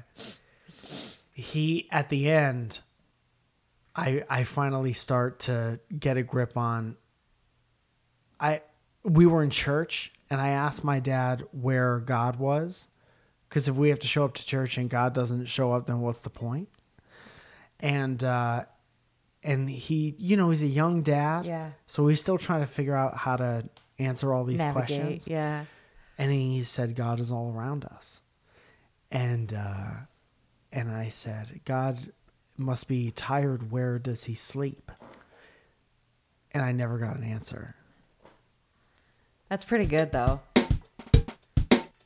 he 1.34 1.88
at 1.92 2.10
the 2.10 2.30
end, 2.30 2.80
I 3.96 4.24
I 4.30 4.44
finally 4.44 4.94
start 4.94 5.40
to 5.42 5.80
get 5.98 6.18
a 6.18 6.24
grip 6.24 6.58
on 6.58 6.98
I 8.40 8.62
we 9.04 9.26
were 9.26 9.42
in 9.44 9.50
church 9.50 10.14
and 10.30 10.40
I 10.40 10.50
asked 10.50 10.84
my 10.84 11.00
dad 11.00 11.44
where 11.52 12.00
God 12.00 12.38
was 12.38 12.88
because 13.48 13.68
if 13.68 13.76
we 13.76 13.90
have 13.90 14.00
to 14.00 14.08
show 14.08 14.26
up 14.26 14.34
to 14.36 14.46
church 14.46 14.78
and 14.78 14.90
God 14.90 15.14
doesn't 15.14 15.46
show 15.48 15.72
up, 15.74 15.88
then 15.88 16.02
what's 16.02 16.22
the 16.22 16.30
point? 16.30 16.70
And 17.80 18.24
uh, 18.24 18.66
and 19.44 19.70
he, 19.70 20.16
you 20.18 20.36
know, 20.38 20.50
he's 20.50 20.62
a 20.62 20.68
young 20.68 21.02
dad, 21.02 21.46
Yeah. 21.46 21.72
So 21.88 22.08
he's 22.08 22.22
still 22.22 22.38
trying 22.38 22.62
to 22.62 22.68
figure 22.68 22.96
out 22.96 23.16
how 23.18 23.38
to 23.38 23.64
answer 23.98 24.34
all 24.34 24.44
these 24.44 24.60
Navigate, 24.60 24.88
questions. 25.00 25.28
yeah. 25.28 25.66
And 26.18 26.32
he 26.32 26.64
said, 26.66 26.96
God 26.96 27.20
is 27.22 27.32
all 27.32 27.54
around 27.54 27.86
us. 27.86 28.22
And 29.10 29.54
uh, 29.54 29.92
and 30.72 30.92
I 30.92 31.10
said, 31.10 31.62
God 31.66 32.12
must 32.58 32.88
be 32.90 33.10
tired. 33.12 33.72
Where 33.72 33.98
does 33.98 34.26
he 34.26 34.36
sleep? 34.36 34.92
And 36.52 36.62
I 36.62 36.72
never 36.74 36.98
got 36.98 37.16
an 37.16 37.24
answer. 37.24 37.76
That's 39.50 39.66
pretty 39.66 39.86
good 39.86 40.12
though. 40.12 40.42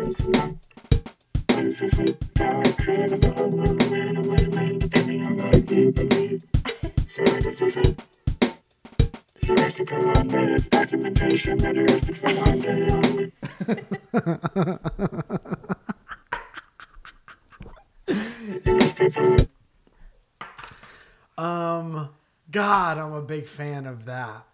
Um, 21.38 22.08
God, 22.50 22.96
I'm 22.96 23.12
a 23.12 23.20
big 23.20 23.46
fan 23.46 23.86
of 23.86 24.06
that. 24.06 24.46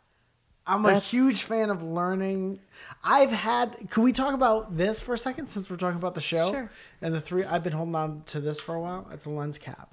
I'm 0.75 0.87
a 0.87 0.99
huge 0.99 1.43
fan 1.43 1.71
of 1.71 1.83
learning. 1.83 2.61
I've 3.05 3.31
had. 3.31 3.91
Could 3.91 4.03
we 4.03 4.13
talk 4.13 4.35
about 4.35 4.77
this 4.77 5.01
for 5.01 5.15
a 5.15 5.19
second 5.19 5.47
since 5.47 5.69
we're 5.71 5.77
talking 5.77 5.99
about 5.99 6.15
the 6.15 6.21
show? 6.21 6.51
Sure. 6.53 6.71
And 7.01 7.15
the 7.15 7.21
three. 7.21 7.45
I've 7.45 7.65
been 7.65 7.73
holding 7.73 7.95
on 7.95 8.23
to 8.27 8.41
this 8.41 8.61
for 8.61 8.75
a 8.75 8.81
while. 8.81 9.07
It's 9.13 9.25
a 9.27 9.31
lens 9.31 9.59
cap. 9.59 9.93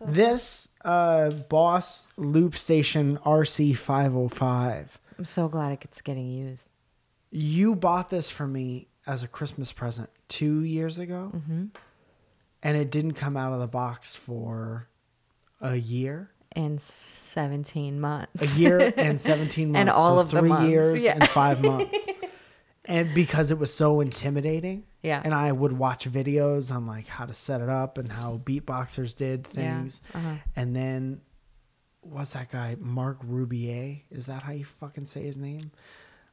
this 0.00 0.68
uh, 0.84 1.30
Boss 1.30 2.06
Loop 2.16 2.56
Station 2.56 3.18
RC505. 3.24 4.86
I'm 5.18 5.24
so 5.24 5.48
glad 5.48 5.78
it's 5.82 6.00
getting 6.00 6.30
used. 6.30 6.62
You 7.30 7.74
bought 7.76 8.08
this 8.10 8.30
for 8.30 8.46
me 8.46 8.88
as 9.06 9.22
a 9.22 9.28
Christmas 9.28 9.72
present 9.72 10.10
two 10.28 10.62
years 10.62 10.98
ago, 10.98 11.32
Mm-hmm. 11.34 11.64
and 12.62 12.76
it 12.76 12.90
didn't 12.90 13.14
come 13.14 13.36
out 13.36 13.52
of 13.52 13.60
the 13.60 13.66
box 13.68 14.16
for 14.16 14.88
a 15.60 15.76
year. 15.76 16.30
In 16.56 16.78
17 16.78 18.00
months. 18.00 18.56
a 18.56 18.60
year 18.60 18.92
and 18.96 19.20
17 19.20 19.70
months 19.72 19.80
and 19.80 19.90
all 19.90 20.16
so 20.16 20.18
of 20.20 20.30
the 20.30 20.40
three 20.40 20.48
months. 20.48 20.68
years 20.68 21.04
Yeah. 21.04 21.12
and 21.20 21.28
five 21.28 21.62
months 21.62 22.08
and 22.86 23.14
because 23.14 23.50
it 23.52 23.58
was 23.58 23.72
so 23.72 24.00
intimidating 24.00 24.82
Yeah. 25.02 25.20
and 25.24 25.32
i 25.32 25.52
would 25.52 25.72
watch 25.72 26.08
videos 26.10 26.74
on 26.74 26.86
like 26.86 27.06
how 27.06 27.26
to 27.26 27.34
set 27.34 27.60
it 27.60 27.68
up 27.68 27.98
and 27.98 28.10
how 28.10 28.38
beatboxers 28.44 29.14
did 29.14 29.46
Yeah. 29.52 29.78
things 29.78 30.02
Uh-huh. 30.14 30.34
and 30.56 30.74
then 30.74 31.20
what's 32.00 32.32
that 32.32 32.50
guy 32.50 32.76
mark 32.80 33.22
rubier 33.22 34.00
is 34.10 34.26
that 34.26 34.42
how 34.42 34.52
you 34.52 34.64
fucking 34.64 35.04
say 35.06 35.22
his 35.22 35.36
name 35.36 35.70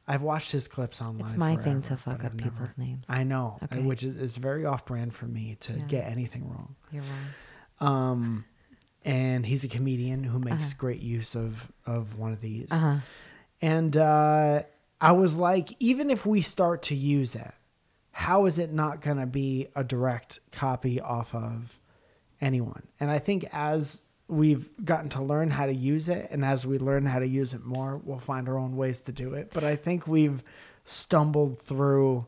i've 0.08 0.22
watched 0.22 0.50
his 0.50 0.66
clips 0.66 1.00
online 1.00 1.26
It's 1.26 1.36
my 1.36 1.54
thing 1.56 1.82
to 1.82 1.96
fuck 1.96 2.24
up 2.24 2.32
I've 2.32 2.36
people's 2.36 2.76
names. 2.76 3.04
i 3.08 3.22
know 3.22 3.58
Okay. 3.64 3.80
which 3.82 4.02
is, 4.02 4.16
is 4.16 4.36
very 4.36 4.64
off-brand 4.64 5.14
for 5.14 5.26
me 5.26 5.56
to 5.60 5.74
Yeah. 5.74 5.84
get 5.86 6.10
anything 6.10 6.48
wrong 6.48 6.74
You're 6.90 7.04
wrong. 7.04 7.88
um 7.92 8.44
and 9.08 9.46
he's 9.46 9.64
a 9.64 9.68
comedian 9.68 10.22
who 10.24 10.38
makes 10.38 10.64
Uh-huh. 10.70 10.74
great 10.78 11.00
use 11.00 11.34
of 11.34 11.72
of 11.86 12.18
one 12.18 12.32
of 12.32 12.40
these 12.40 12.68
Uh-huh. 12.70 12.98
and 13.62 13.96
uh 13.96 14.62
i 15.00 15.12
was 15.12 15.34
like 15.34 15.72
even 15.80 16.10
if 16.10 16.26
we 16.26 16.42
start 16.42 16.82
to 16.82 16.94
use 16.94 17.34
it 17.34 17.52
how 18.12 18.46
is 18.46 18.58
it 18.58 18.72
not 18.72 19.00
going 19.00 19.16
to 19.18 19.26
be 19.26 19.68
a 19.74 19.82
direct 19.84 20.40
copy 20.52 21.00
off 21.00 21.34
of 21.34 21.78
anyone 22.40 22.82
and 23.00 23.10
i 23.10 23.18
think 23.18 23.46
as 23.52 24.02
we've 24.28 24.68
gotten 24.84 25.08
to 25.08 25.22
learn 25.22 25.50
how 25.50 25.64
to 25.66 25.72
use 25.74 26.08
it 26.08 26.28
and 26.30 26.44
as 26.44 26.66
we 26.66 26.76
learn 26.78 27.06
how 27.06 27.18
to 27.18 27.26
use 27.26 27.54
it 27.54 27.64
more 27.64 27.96
we'll 28.04 28.18
find 28.18 28.48
our 28.48 28.58
own 28.58 28.76
ways 28.76 29.00
to 29.00 29.12
do 29.12 29.32
it 29.34 29.50
but 29.54 29.64
i 29.64 29.74
think 29.74 30.06
we've 30.06 30.42
stumbled 30.84 31.60
through 31.62 32.26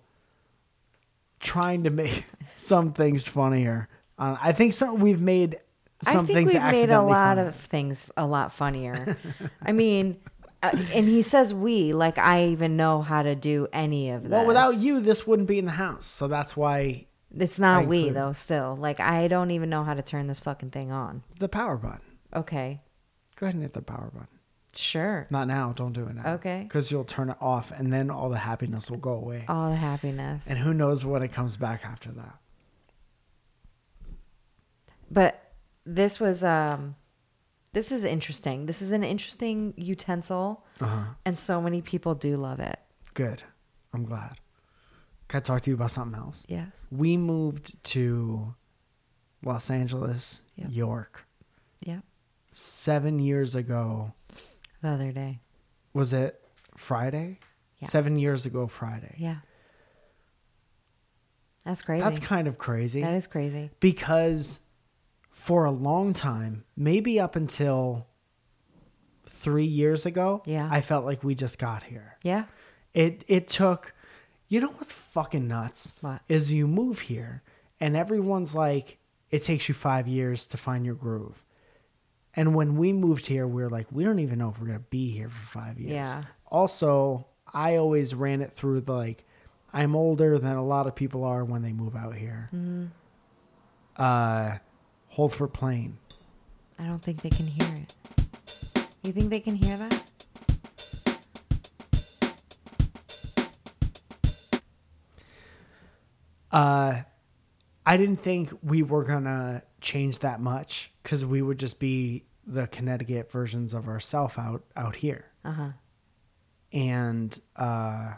trying 1.41 1.85
to 1.85 1.91
make 1.91 2.24
some 2.57 2.93
things 2.93 3.26
funnier 3.28 3.89
uh, 4.18 4.37
i 4.41 4.53
think 4.53 4.72
some 4.72 4.99
we've 5.01 5.20
made 5.20 5.59
some 6.03 6.25
I 6.25 6.27
think 6.27 6.37
things 6.51 6.53
we've 6.55 6.63
made 6.73 6.91
a 6.91 7.03
lot 7.03 7.37
funny. 7.37 7.49
of 7.49 7.57
things 7.57 8.07
a 8.17 8.27
lot 8.27 8.53
funnier. 8.53 9.17
I 9.63 9.73
mean, 9.73 10.17
uh, 10.63 10.71
and 10.95 11.07
he 11.09 11.23
says 11.23 11.53
we 11.55 11.93
like 11.93 12.19
I 12.19 12.47
even 12.49 12.77
know 12.77 13.03
how 13.03 13.23
to 13.23 13.35
do 13.35 13.69
any 13.73 14.11
of 14.11 14.23
this. 14.25 14.31
well 14.31 14.47
without 14.47 14.77
you 14.77 15.01
this 15.01 15.27
wouldn't 15.27 15.49
be 15.49 15.59
in 15.59 15.65
the 15.67 15.73
house 15.73 16.07
so 16.07 16.29
that's 16.29 16.57
why 16.57 17.07
it's 17.39 17.59
not 17.59 17.85
I 17.85 17.87
we 17.87 17.99
include- 18.09 18.17
though. 18.17 18.33
Still, 18.33 18.77
like 18.81 19.01
I 19.01 19.29
don't 19.29 19.51
even 19.53 19.71
know 19.71 19.85
how 19.85 19.95
to 19.95 20.03
turn 20.03 20.27
this 20.27 20.41
fucking 20.41 20.71
thing 20.71 20.91
on. 20.93 21.23
the 21.39 21.49
power 21.49 21.77
button 21.77 22.01
Okay, 22.35 22.81
go 23.37 23.47
ahead 23.47 23.55
and 23.55 23.63
hit 23.63 23.73
the 23.73 23.83
power 23.83 24.11
button 24.13 24.29
sure. 24.75 25.27
Not 25.33 25.49
now. 25.49 25.73
Don't 25.75 25.93
do 25.93 26.05
it 26.07 26.15
now. 26.15 26.35
Okay. 26.35 26.63
Because 26.63 26.93
you'll 26.93 27.03
turn 27.03 27.29
it 27.31 27.37
off, 27.41 27.73
and 27.73 27.93
then 27.93 28.09
all 28.09 28.29
the 28.29 28.39
happiness 28.39 28.89
will 28.89 28.99
go 28.99 29.11
away. 29.15 29.45
All 29.49 29.69
the 29.71 29.75
happiness. 29.77 30.47
And 30.49 30.61
who 30.61 30.73
knows 30.73 31.05
when 31.05 31.25
it 31.25 31.33
comes 31.33 31.57
back 31.57 31.85
after 31.85 32.13
that? 32.13 32.37
But 35.11 35.43
this 35.85 36.20
was 36.20 36.45
um 36.45 36.97
this 37.72 37.93
is 37.93 38.05
interesting. 38.05 38.66
This 38.66 38.83
is 38.83 38.91
an 38.93 39.05
interesting 39.05 39.74
utensil 39.76 40.64
Uh-huh. 40.81 41.05
and 41.24 41.39
so 41.39 41.61
many 41.61 41.83
people 41.83 42.14
do 42.14 42.37
love 42.37 42.59
it. 42.61 42.78
Good. 43.14 43.43
I'm 43.93 44.05
glad. 44.05 44.39
Can 45.28 45.39
I 45.39 45.41
talk 45.41 45.62
to 45.62 45.70
you 45.70 45.74
about 45.76 45.91
something 45.93 46.18
else? 46.20 46.45
Yes. 46.49 46.70
We 46.91 47.16
moved 47.16 47.83
to 47.85 48.55
Los 49.45 49.70
Angeles, 49.70 50.43
Yep. 50.57 50.68
York, 50.72 51.24
Yep. 51.87 52.03
seven 52.51 53.18
years 53.20 53.55
ago. 53.55 54.12
The 54.83 54.89
other 54.89 55.12
day. 55.12 55.41
Was 55.95 56.12
it 56.12 56.43
Friday? 56.76 57.39
Yeah. 57.78 57.89
Seven 57.89 58.18
years 58.18 58.45
ago, 58.47 58.66
Friday. 58.66 59.14
Yeah. 59.18 59.37
That's 61.64 61.83
crazy. 61.83 62.03
That's 62.03 62.18
kind 62.18 62.49
of 62.49 62.59
crazy. 62.59 63.03
That 63.03 63.14
is 63.14 63.26
crazy. 63.26 63.70
because 63.81 64.61
for 65.41 65.64
a 65.64 65.70
long 65.70 66.12
time, 66.12 66.64
maybe 66.76 67.18
up 67.18 67.34
until 67.34 68.07
three 69.26 69.64
years 69.64 70.05
ago, 70.05 70.43
Yeah. 70.45 70.68
I 70.70 70.82
felt 70.82 71.07
like 71.07 71.24
we 71.24 71.34
just 71.34 71.59
got 71.59 71.84
here. 71.84 72.18
Yeah. 72.22 72.45
It 72.93 73.24
it 73.26 73.49
took 73.49 73.95
you 74.49 74.61
know 74.61 74.68
what's 74.76 74.93
fucking 74.93 75.47
nuts? 75.49 75.95
What? 76.03 76.20
Is 76.28 76.53
you 76.53 76.66
move 76.68 76.99
here 77.01 77.43
and 77.80 77.97
everyone's 77.97 78.55
like, 78.55 78.99
it 79.30 79.43
takes 79.45 79.66
you 79.68 79.74
five 79.74 80.07
years 80.09 80.45
to 80.47 80.57
find 80.59 80.84
your 80.84 80.97
groove. 80.97 81.43
And 82.34 82.55
when 82.55 82.76
we 82.76 82.93
moved 82.93 83.26
here, 83.26 83.47
we 83.47 83.62
were 83.62 83.70
like, 83.70 83.86
we 83.91 84.05
don't 84.05 84.18
even 84.18 84.38
know 84.41 84.51
if 84.51 84.61
we're 84.61 84.66
gonna 84.66 84.80
be 84.91 85.11
here 85.11 85.30
for 85.30 85.47
five 85.47 85.78
years. 85.78 85.93
Yeah. 85.93 86.24
Also, 86.49 87.26
I 87.55 87.76
always 87.76 88.14
ran 88.14 88.43
it 88.43 88.53
through 88.53 88.82
the 88.82 88.93
like, 88.93 89.24
I'm 89.72 89.97
older 89.97 90.38
than 90.38 90.57
a 90.57 90.64
lot 90.64 90.86
of 90.86 90.95
people 90.95 91.24
are 91.24 91.45
when 91.45 91.62
they 91.62 91.72
move 91.72 91.97
out 91.97 92.16
here. 92.16 92.51
Mhm. 92.55 92.88
Uh, 93.97 94.59
hold 95.21 95.35
for 95.35 95.47
plane. 95.47 95.99
I 96.79 96.85
don't 96.87 97.03
think 97.03 97.21
they 97.21 97.29
can 97.29 97.47
hear 97.47 97.68
it. 97.75 97.95
You 99.03 99.12
think 99.12 99.29
they 99.29 99.41
can 99.41 99.55
hear 99.55 99.77
that? 99.77 100.03
Uh, 106.51 107.03
I 107.87 107.97
didn't 107.97 108.23
think 108.23 108.53
we 108.62 108.83
were 108.83 109.05
gonna 109.05 109.62
change 109.81 110.18
that 110.21 110.41
much 110.41 110.91
because 111.03 111.25
we 111.25 111.43
would 111.43 111.59
just 111.59 111.79
be 111.81 112.25
the 112.47 112.66
Connecticut 112.66 113.31
versions 113.31 113.73
of 113.73 113.89
ourself 113.89 114.39
out 114.39 114.64
out 114.77 114.97
here. 114.97 115.27
Uh 115.45 115.53
huh. 115.53 115.68
and 116.73 117.41
uh 117.57 118.12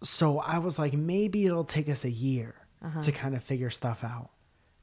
so 0.00 0.38
i 0.38 0.58
was 0.58 0.78
like 0.78 0.92
maybe 0.94 1.44
it'll 1.44 1.64
take 1.64 1.88
us 1.88 2.04
a 2.04 2.10
year 2.10 2.54
Uh-huh. 2.80 3.00
to 3.02 3.10
kind 3.10 3.34
of 3.34 3.42
figure 3.42 3.68
stuff 3.70 4.04
out 4.04 4.30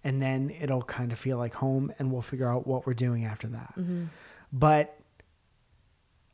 and 0.03 0.21
then 0.21 0.49
it'll 0.61 0.81
kind 0.83 1.11
of 1.11 1.19
feel 1.19 1.37
like 1.37 1.53
home 1.53 1.91
and 1.99 2.11
we'll 2.11 2.21
figure 2.21 2.47
out 2.49 2.67
what 2.67 2.85
we're 2.85 2.93
doing 2.93 3.25
after 3.25 3.47
that 3.47 3.73
Mhm. 3.77 4.07
but 4.51 4.97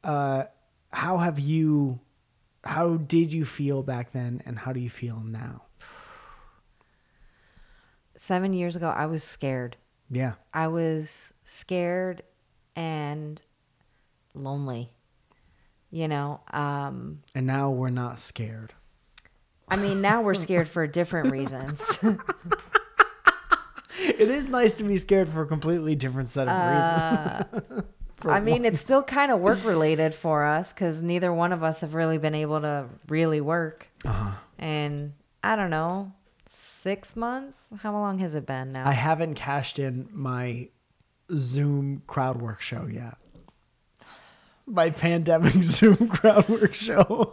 uh 0.03 0.45
how 0.91 1.17
have 1.17 1.39
you 1.39 1.99
how 2.63 2.97
did 2.97 3.31
you 3.31 3.45
feel 3.45 3.83
back 3.83 4.11
then 4.11 4.41
and 4.45 4.59
how 4.59 4.73
do 4.73 4.79
you 4.79 4.89
feel 4.89 5.19
now 5.25 5.63
Seven 8.15 8.51
years 8.51 8.75
ago, 8.75 8.89
I 8.89 9.05
was 9.05 9.23
scared. 9.23 9.77
yeah 10.09 10.33
I 10.53 10.67
was 10.67 11.31
scared 11.45 12.23
and 12.75 13.41
lonely. 14.33 14.91
You 15.91 16.07
know, 16.07 16.41
um, 16.51 17.23
and 17.33 17.47
now 17.47 17.71
we're 17.71 17.89
not 17.89 18.19
scared 18.19 18.73
I 19.71 19.75
mean, 19.77 20.01
now 20.01 20.21
we're 20.21 20.33
scared 20.35 20.67
for 20.75 20.85
different 20.87 21.31
reasons. 21.31 21.97
it 24.19 24.29
is 24.29 24.49
nice 24.49 24.73
to 24.73 24.83
be 24.83 24.97
scared 24.97 25.29
for 25.29 25.41
a 25.41 25.45
completely 25.45 25.95
different 25.95 26.29
set 26.29 26.47
of 26.47 26.53
Uh, 26.53 27.43
reasons 27.51 27.83
I 28.25 28.41
mean, 28.41 28.65
it's 28.65 28.81
still 28.81 29.03
kind 29.03 29.31
of 29.31 29.39
work 29.39 29.63
related 29.65 30.13
for 30.13 30.45
us 30.45 30.73
because 30.73 31.01
neither 31.01 31.31
one 31.31 31.53
of 31.53 31.63
us 31.63 31.81
have 31.81 31.93
really 31.93 32.17
been 32.17 32.35
able 32.35 32.59
to 32.61 32.87
really 33.07 33.39
work. 33.39 33.87
Uh-huh. 34.05 34.31
And 34.57 35.13
I 35.43 35.55
don't 35.55 35.69
know, 35.69 36.11
six 36.47 37.15
months? 37.15 37.67
How 37.81 37.93
long 37.93 38.19
has 38.19 38.35
it 38.35 38.45
been 38.45 38.71
now? 38.71 38.87
I 38.87 38.91
haven't 38.93 39.35
cashed 39.35 39.79
in 39.79 40.09
my 40.11 40.67
Zoom 41.31 42.01
crowd 42.07 42.41
work 42.41 42.61
show 42.61 42.87
yet. 42.91 43.15
My 44.65 44.91
pandemic 44.91 45.63
Zoom 45.63 46.09
crowd 46.09 46.47
work 46.47 46.75
show. 46.75 47.31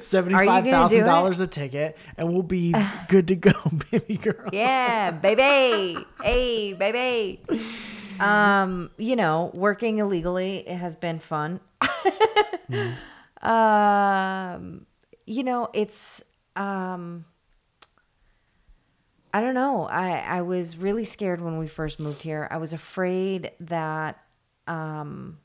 Seventy-five 0.00 0.64
thousand 0.64 1.04
dollars 1.04 1.40
a 1.40 1.46
ticket, 1.46 1.96
and 2.16 2.32
we'll 2.32 2.42
be 2.42 2.74
good 3.08 3.28
to 3.28 3.36
go, 3.36 3.52
baby 3.90 4.16
girl. 4.16 4.48
yeah, 4.52 5.10
baby. 5.10 6.04
hey, 6.22 6.72
baby. 6.74 7.40
Um, 8.18 8.90
you 8.98 9.16
know, 9.16 9.50
working 9.54 9.98
illegally 9.98 10.68
it 10.68 10.76
has 10.76 10.96
been 10.96 11.18
fun. 11.18 11.60
Um, 13.42 14.84
you 15.24 15.42
know, 15.44 15.68
it's 15.72 16.22
um 16.56 17.24
I 19.32 19.40
don't 19.40 19.54
know. 19.54 19.84
I 19.86 20.18
I 20.18 20.42
was 20.42 20.76
really 20.76 21.04
scared 21.04 21.40
when 21.40 21.58
we 21.58 21.66
first 21.66 22.00
moved 22.00 22.22
here. 22.22 22.48
I 22.50 22.58
was 22.58 22.72
afraid 22.72 23.52
that 23.60 24.22
um 24.66 25.38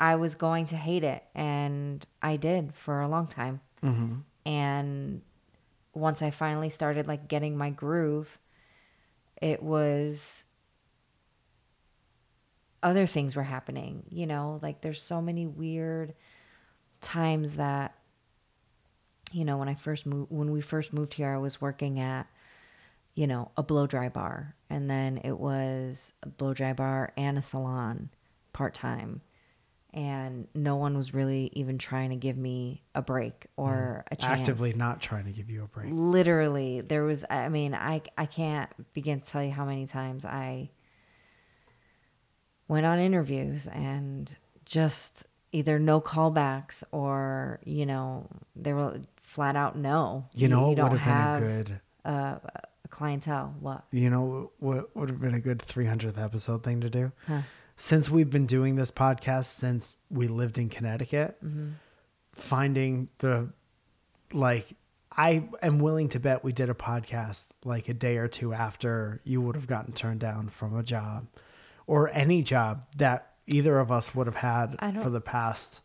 I 0.00 0.16
was 0.16 0.34
going 0.34 0.66
to 0.66 0.76
hate 0.76 1.04
it 1.04 1.22
and 1.34 2.04
I 2.22 2.36
did 2.36 2.74
for 2.74 3.02
a 3.02 3.08
long 3.08 3.26
time. 3.26 3.60
Mhm. 3.82 4.22
And 4.46 5.22
once 5.92 6.22
I 6.22 6.30
finally 6.30 6.70
started 6.70 7.06
like 7.06 7.28
getting 7.28 7.56
my 7.56 7.70
groove, 7.70 8.38
it 9.42 9.62
was 9.62 10.44
other 12.82 13.06
things 13.06 13.36
were 13.36 13.42
happening, 13.42 14.04
you 14.08 14.26
know, 14.26 14.58
like 14.62 14.80
there's 14.80 15.02
so 15.02 15.20
many 15.20 15.46
weird 15.46 16.14
times 17.00 17.56
that 17.56 17.94
you 19.32 19.44
know, 19.44 19.58
when 19.58 19.68
I 19.68 19.74
first 19.74 20.06
moved 20.06 20.30
when 20.32 20.50
we 20.50 20.60
first 20.60 20.92
moved 20.92 21.14
here, 21.14 21.32
I 21.32 21.38
was 21.38 21.60
working 21.60 22.00
at 22.00 22.26
you 23.14 23.26
know, 23.26 23.50
a 23.56 23.62
blow 23.62 23.86
dry 23.86 24.08
bar 24.08 24.54
and 24.70 24.88
then 24.88 25.18
it 25.24 25.38
was 25.38 26.14
a 26.22 26.28
blow 26.28 26.54
dry 26.54 26.72
bar 26.72 27.12
and 27.16 27.36
a 27.36 27.42
salon 27.42 28.08
part-time. 28.52 29.20
And 29.92 30.46
no 30.54 30.76
one 30.76 30.96
was 30.96 31.12
really 31.12 31.50
even 31.54 31.76
trying 31.78 32.10
to 32.10 32.16
give 32.16 32.36
me 32.36 32.82
a 32.94 33.02
break 33.02 33.46
or 33.56 34.04
a 34.10 34.16
chance 34.16 34.40
Actively 34.40 34.72
not 34.74 35.00
trying 35.00 35.24
to 35.24 35.32
give 35.32 35.50
you 35.50 35.64
a 35.64 35.66
break. 35.66 35.88
literally 35.92 36.80
there 36.80 37.02
was 37.02 37.24
i 37.28 37.48
mean 37.48 37.74
i 37.74 38.00
i 38.16 38.24
can't 38.26 38.70
begin 38.94 39.20
to 39.20 39.26
tell 39.26 39.42
you 39.42 39.50
how 39.50 39.64
many 39.64 39.86
times 39.86 40.24
i 40.24 40.70
went 42.68 42.86
on 42.86 42.98
interviews 42.98 43.66
and 43.66 44.34
just 44.64 45.24
either 45.52 45.78
no 45.78 46.00
callbacks 46.00 46.82
or 46.92 47.58
you 47.64 47.84
know 47.86 48.28
they 48.54 48.72
were 48.72 49.00
flat 49.22 49.56
out 49.56 49.76
no 49.76 50.24
You 50.34 50.48
know 50.48 50.68
what 50.68 50.76
don't 50.76 50.90
would 50.92 51.00
have 51.00 51.16
have 51.16 51.40
been 51.42 51.48
a 51.48 51.64
good- 51.64 51.80
uh, 52.04 52.38
clientele 52.90 53.54
what 53.60 53.84
You 53.90 54.10
know 54.10 54.50
what 54.58 54.94
would 54.96 55.08
have 55.08 55.20
been 55.20 55.34
a 55.34 55.40
good 55.40 55.58
300th 55.58 56.18
episode 56.22 56.62
thing 56.64 56.80
to 56.80 56.90
do? 56.90 57.12
Huh. 57.26 57.42
Since 57.82 58.10
we've 58.10 58.28
been 58.28 58.44
doing 58.44 58.76
this 58.76 58.90
podcast 58.90 59.46
since 59.46 59.96
we 60.10 60.28
lived 60.28 60.58
in 60.58 60.68
Connecticut, 60.68 61.42
Mhm. 61.42 61.72
finding 62.34 63.08
the 63.18 63.48
like 64.32 64.74
I 65.16 65.48
am 65.62 65.78
willing 65.80 66.08
to 66.10 66.20
bet 66.20 66.44
we 66.44 66.52
did 66.52 66.68
a 66.70 66.74
podcast 66.74 67.46
like 67.64 67.88
a 67.88 67.94
day 67.94 68.18
or 68.18 68.28
two 68.28 68.52
after 68.52 69.20
you 69.24 69.40
would 69.40 69.56
have 69.56 69.66
gotten 69.66 69.92
turned 69.92 70.20
down 70.20 70.50
from 70.50 70.76
a 70.76 70.82
job 70.82 71.26
or 71.86 72.08
any 72.10 72.42
job 72.42 72.84
that 72.98 73.32
either 73.46 73.78
of 73.80 73.90
us 73.90 74.14
would 74.14 74.26
have 74.28 74.36
had 74.36 74.76
for 75.02 75.10
the 75.10 75.20
past 75.20 75.80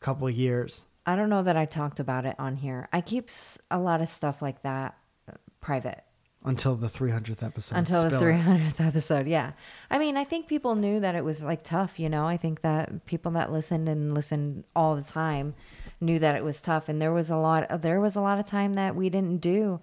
couple 0.00 0.26
of 0.28 0.34
years. 0.34 0.86
i 1.06 1.14
don't 1.16 1.28
know 1.28 1.42
that 1.42 1.56
i 1.56 1.66
talked 1.66 2.00
about 2.00 2.24
it 2.24 2.34
on 2.38 2.56
here 2.56 2.88
i 2.94 3.00
keep 3.02 3.28
a 3.70 3.78
lot 3.78 4.00
of 4.00 4.08
stuff 4.08 4.40
like 4.40 4.62
that 4.62 4.96
uh, 5.28 5.32
private 5.60 6.02
Until 6.42 6.74
the 6.74 6.86
300th 6.86 7.42
episode. 7.42 7.76
until 7.76 8.02
the 8.04 8.16
Spill 8.16 8.28
it. 8.28 8.32
300th 8.32 8.80
episode 8.86 9.26
yeah 9.26 9.52
i 9.90 9.98
mean 9.98 10.16
i 10.16 10.24
think 10.24 10.46
people 10.48 10.74
knew 10.74 10.98
that 10.98 11.14
it 11.14 11.22
was 11.22 11.44
like 11.44 11.62
tough 11.62 12.00
you 12.00 12.08
know 12.08 12.26
i 12.26 12.36
think 12.38 12.62
that 12.62 13.04
people 13.04 13.32
that 13.32 13.52
listened 13.52 13.88
and 13.90 14.14
listened 14.14 14.64
all 14.74 14.96
the 14.96 15.02
time 15.02 15.54
knew 16.00 16.18
that 16.18 16.34
it 16.34 16.42
was 16.42 16.58
tough 16.60 16.88
and 16.88 17.00
there 17.00 17.12
was 17.12 17.30
a 17.30 17.36
lot 17.36 17.82
there 17.82 18.00
was 18.00 18.16
a 18.16 18.20
lot 18.22 18.38
of 18.38 18.46
time 18.46 18.72
that 18.74 18.96
we 18.96 19.10
didn't 19.10 19.36
do 19.42 19.80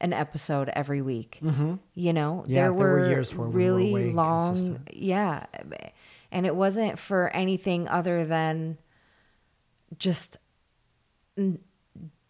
an 0.00 0.12
episode 0.12 0.68
every 0.74 1.00
week 1.00 1.38
Mhm. 1.42 1.78
you 1.94 2.12
know 2.12 2.44
Yeah, 2.46 2.54
there, 2.54 2.64
there 2.64 2.72
were 2.74 2.92
were 3.00 3.08
years 3.08 3.34
where 3.34 3.48
we 3.48 3.52
were 3.54 3.58
really 3.58 3.92
way 3.94 4.12
long 4.12 4.42
inconsistent. 4.58 4.88
yeah 4.92 5.46
and 6.30 6.44
it 6.44 6.54
wasn't 6.54 6.98
for 6.98 7.30
anything 7.34 7.88
other 7.88 8.26
than 8.26 8.76
just 9.98 10.36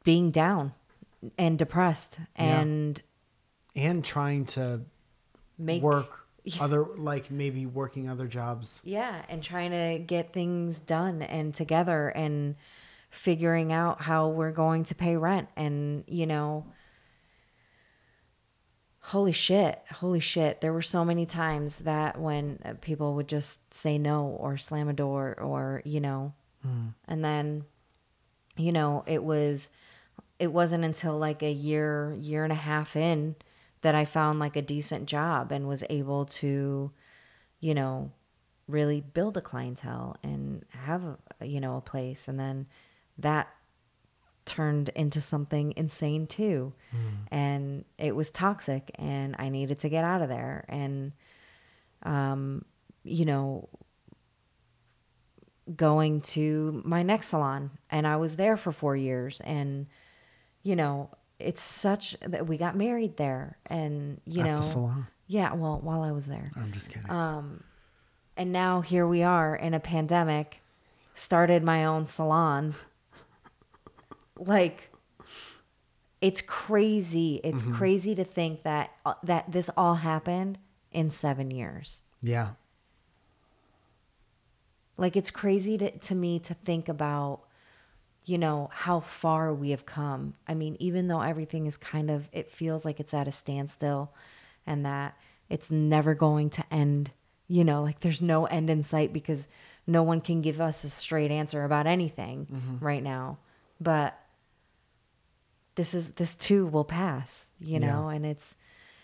being 0.04 0.30
down 0.30 0.74
and 1.38 1.58
depressed 1.58 2.18
Yeah. 2.38 2.60
And 3.76 4.04
trying 4.04 4.44
to 4.46 4.82
Make- 5.58 5.82
work 5.82 6.26
other 6.60 6.84
like 6.96 7.30
maybe 7.30 7.66
working 7.66 8.08
other 8.08 8.26
jobs. 8.26 8.82
Yeah, 8.84 9.22
and 9.28 9.42
trying 9.42 9.70
to 9.70 9.98
get 10.04 10.32
things 10.32 10.78
done 10.78 11.22
and 11.22 11.54
together 11.54 12.08
and 12.08 12.56
figuring 13.10 13.72
out 13.72 14.02
how 14.02 14.28
we're 14.28 14.50
going 14.52 14.84
to 14.84 14.94
pay 14.94 15.16
rent 15.16 15.48
and, 15.56 16.02
you 16.08 16.26
know, 16.26 16.66
holy 19.00 19.32
shit, 19.32 19.80
holy 19.92 20.20
shit. 20.20 20.60
There 20.60 20.72
were 20.72 20.82
so 20.82 21.04
many 21.04 21.26
times 21.26 21.80
that 21.80 22.18
when 22.18 22.58
people 22.80 23.14
would 23.14 23.28
just 23.28 23.72
say 23.72 23.98
no 23.98 24.24
or 24.26 24.56
slam 24.56 24.88
a 24.88 24.92
door 24.92 25.36
or, 25.40 25.82
you 25.84 26.00
know, 26.00 26.32
Mm. 26.66 26.94
and 27.06 27.22
then 27.24 27.64
you 28.56 28.72
know, 28.72 29.02
it 29.06 29.22
was 29.22 29.68
it 30.38 30.46
wasn't 30.52 30.84
until 30.84 31.18
like 31.18 31.42
a 31.42 31.50
year, 31.52 32.16
year 32.18 32.42
and 32.44 32.52
a 32.52 32.56
half 32.56 32.96
in 32.96 33.34
that 33.84 33.94
I 33.94 34.06
found 34.06 34.38
like 34.38 34.56
a 34.56 34.62
decent 34.62 35.04
job 35.04 35.52
and 35.52 35.68
was 35.68 35.84
able 35.90 36.24
to, 36.24 36.90
you 37.60 37.74
know, 37.74 38.10
really 38.66 39.02
build 39.02 39.36
a 39.36 39.42
clientele 39.42 40.16
and 40.22 40.64
have 40.70 41.04
a, 41.04 41.44
you 41.44 41.60
know, 41.60 41.76
a 41.76 41.82
place. 41.82 42.26
And 42.26 42.40
then 42.40 42.66
that 43.18 43.48
turned 44.46 44.88
into 44.94 45.20
something 45.20 45.74
insane 45.76 46.26
too. 46.26 46.72
And 47.30 47.84
it 47.98 48.16
was 48.16 48.30
toxic 48.30 48.90
and 48.94 49.36
I 49.38 49.50
needed 49.50 49.80
to 49.80 49.90
get 49.90 50.02
out 50.02 50.22
of 50.22 50.30
there. 50.30 50.64
And 50.66 51.12
um 52.04 52.64
you 53.02 53.26
know, 53.26 53.68
going 55.76 56.22
to 56.22 56.80
my 56.86 57.02
next 57.02 57.28
salon. 57.28 57.70
And 57.90 58.06
I 58.06 58.16
was 58.16 58.36
there 58.36 58.56
for 58.56 58.72
4 58.72 58.96
years 58.96 59.42
and 59.44 59.88
you 60.62 60.74
know 60.74 61.10
it's 61.38 61.62
such 61.62 62.16
that 62.20 62.46
we 62.46 62.56
got 62.56 62.76
married 62.76 63.16
there 63.16 63.58
and 63.66 64.20
you 64.24 64.40
At 64.42 64.44
the 64.44 64.50
know 64.52 64.62
salon? 64.62 65.06
yeah 65.26 65.52
well 65.54 65.80
while 65.82 66.02
I 66.02 66.12
was 66.12 66.26
there 66.26 66.52
I'm 66.56 66.72
just 66.72 66.88
kidding. 66.88 67.10
um 67.10 67.64
and 68.36 68.52
now 68.52 68.80
here 68.80 69.06
we 69.06 69.22
are 69.22 69.54
in 69.56 69.74
a 69.74 69.80
pandemic 69.80 70.60
started 71.14 71.62
my 71.62 71.84
own 71.84 72.06
salon 72.06 72.74
like 74.38 74.90
it's 76.20 76.40
crazy 76.40 77.40
it's 77.44 77.62
Mhm. 77.62 77.74
crazy 77.74 78.14
to 78.14 78.24
think 78.24 78.62
that 78.62 78.90
uh, 79.04 79.14
that 79.22 79.50
this 79.50 79.68
all 79.76 79.96
happened 79.96 80.58
in 80.92 81.10
7 81.10 81.50
years 81.50 82.00
Yeah. 82.22 82.50
like 84.96 85.16
it's 85.16 85.30
crazy 85.30 85.76
to, 85.78 85.90
to 85.90 86.14
me 86.14 86.38
to 86.38 86.54
think 86.54 86.88
about, 86.88 87.40
you 88.24 88.38
know, 88.38 88.70
how 88.72 89.00
far 89.00 89.52
we 89.52 89.70
have 89.70 89.84
come. 89.84 90.34
I 90.48 90.54
mean, 90.54 90.76
even 90.80 91.08
though 91.08 91.20
everything 91.20 91.66
is 91.66 91.76
kind 91.76 92.10
of, 92.10 92.28
it 92.32 92.50
feels 92.50 92.84
like 92.84 92.98
it's 92.98 93.12
at 93.12 93.28
a 93.28 93.32
standstill 93.32 94.12
and 94.66 94.84
that 94.86 95.14
it's 95.50 95.70
never 95.70 96.14
going 96.14 96.48
to 96.50 96.64
end, 96.72 97.10
you 97.48 97.64
know, 97.64 97.82
like 97.82 98.00
there's 98.00 98.22
no 98.22 98.46
end 98.46 98.70
in 98.70 98.82
sight 98.82 99.12
because 99.12 99.46
no 99.86 100.02
one 100.02 100.22
can 100.22 100.40
give 100.40 100.58
us 100.60 100.84
a 100.84 100.88
straight 100.88 101.30
answer 101.30 101.64
about 101.64 101.86
anything 101.86 102.46
Mhm. 102.50 102.80
right 102.80 103.02
now. 103.02 103.36
But 103.78 104.18
this 105.74 105.92
is, 105.92 106.12
this 106.12 106.34
too 106.34 106.66
will 106.66 106.84
pass, 106.84 107.50
you 107.60 107.78
Yeah. 107.78 107.86
know, 107.90 108.08
and 108.08 108.24
it's, 108.24 108.56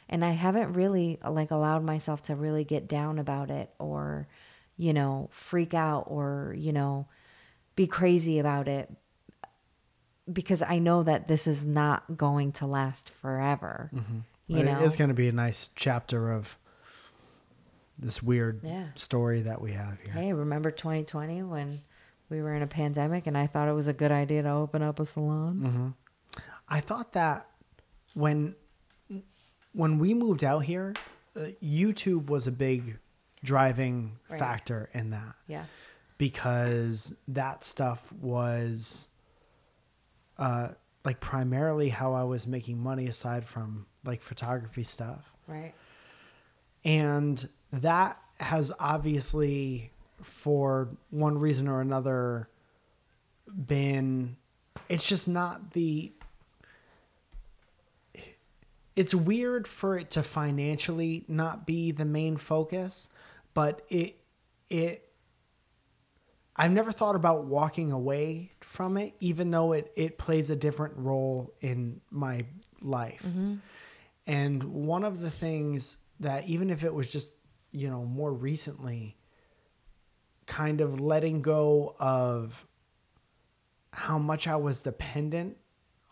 and 0.09 0.25
I 0.25 0.31
haven't 0.31 0.73
really 0.73 1.19
like 1.23 1.51
allowed 1.51 1.85
myself 1.85 2.23
to 2.23 2.35
really 2.35 2.65
get 2.65 2.89
down 2.89 3.19
about 3.19 3.51
it 3.51 3.71
or, 3.79 4.29
you 4.79 4.93
know, 4.95 5.29
freak 5.31 5.75
out 5.75 6.05
or, 6.07 6.55
you 6.57 6.73
know, 6.73 7.07
be 7.77 7.87
crazy 7.87 8.39
about 8.39 8.67
it 8.67 8.91
because 10.33 10.63
I 10.63 10.79
know 10.79 11.03
that 11.03 11.29
this 11.29 11.47
is 11.47 11.65
not 11.65 12.17
going 12.17 12.53
to 12.53 12.67
last 12.67 13.11
forever. 13.11 13.91
Mhm. 13.95 14.23
You 14.47 14.63
know, 14.65 14.81
it 14.81 14.85
is 14.85 14.97
going 14.97 15.09
to 15.09 15.15
be 15.15 15.29
a 15.29 15.33
nice 15.33 15.71
chapter 15.77 16.31
of 16.33 16.57
this 17.99 18.23
weird 18.23 18.61
Yeah. 18.65 18.87
story 18.95 19.43
that 19.43 19.61
we 19.61 19.73
have 19.73 20.01
here. 20.01 20.13
hey, 20.13 20.33
remember 20.33 20.71
2020 20.71 21.43
when 21.43 21.83
we 22.29 22.41
were 22.43 22.55
in 22.55 22.63
a 22.63 22.67
pandemic 22.67 23.27
and 23.27 23.37
I 23.37 23.47
thought 23.47 23.69
it 23.69 23.73
was 23.73 23.89
a 23.89 23.93
good 23.93 24.11
idea 24.13 24.43
to 24.43 24.51
open 24.51 24.83
up 24.83 24.99
a 25.01 25.07
salon? 25.07 25.61
hmm 25.61 26.41
I 26.69 26.81
thought 26.81 27.13
that 27.13 27.49
when 28.15 28.55
when 29.73 29.99
we 29.99 30.15
moved 30.15 30.43
out 30.43 30.65
here, 30.65 30.95
uh, 31.37 31.41
YouTube 31.63 32.27
was 32.29 32.49
a 32.49 32.53
big 32.53 32.99
driving 33.45 34.19
Right. 34.29 34.39
factor 34.39 34.91
in 34.93 35.11
that. 35.11 35.37
Yeah. 35.47 35.67
Because 36.19 37.17
that 37.29 37.63
stuff 37.63 38.13
was 38.13 39.07
uh 40.41 40.71
like 41.05 41.21
primarily 41.21 41.89
how 41.89 42.13
I 42.13 42.25
was 42.25 42.47
making 42.47 42.83
money 42.83 43.07
aside 43.07 43.45
from 43.47 43.87
like 44.05 44.23
photography 44.23 44.85
stuff. 44.85 45.33
Right. 45.47 45.75
And 46.85 47.49
that 47.73 48.19
has 48.39 48.73
obviously, 48.79 49.93
for 50.23 50.89
one 51.11 51.39
reason 51.39 51.69
or 51.69 51.81
another, 51.81 52.49
been. 53.47 54.37
It's 54.89 55.07
just 55.07 55.29
not 55.29 55.73
the. 55.73 56.13
It's 58.97 59.15
weird 59.15 59.67
for 59.67 59.97
it 59.97 60.11
to 60.11 60.23
financially 60.23 61.25
not 61.29 61.67
be 61.67 61.93
the 61.93 62.05
main 62.05 62.37
focus, 62.37 63.09
but 63.55 63.83
it. 63.89 64.17
It. 64.69 65.07
I've 66.57 66.73
never 66.73 66.93
thought 66.93 67.17
about 67.17 67.45
walking 67.45 67.91
away 67.91 68.53
from 68.71 68.97
it, 68.97 69.13
even 69.19 69.51
though 69.51 69.73
it, 69.73 69.93
it 69.97 70.17
plays 70.17 70.49
a 70.49 70.55
different 70.55 70.97
role 70.97 71.53
in 71.61 72.01
my 72.09 72.45
life. 72.81 73.21
Mm-hmm. 73.27 73.57
And 74.29 74.63
one 74.63 75.03
of 75.03 75.21
the 75.21 75.29
things 75.29 75.97
that, 76.21 76.47
even 76.47 76.71
if 76.71 76.85
it 76.85 76.95
was 76.95 77.11
just, 77.11 77.35
you 77.73 77.91
know, 77.91 78.05
more 78.05 78.33
recently, 78.33 79.17
kind 80.47 80.81
of 80.81 81.01
letting 81.01 81.43
go 81.43 81.97
of 81.99 82.65
how 83.93 84.19
much 84.19 84.47
I 84.47 84.55
was 84.55 84.83
dependent 84.83 85.57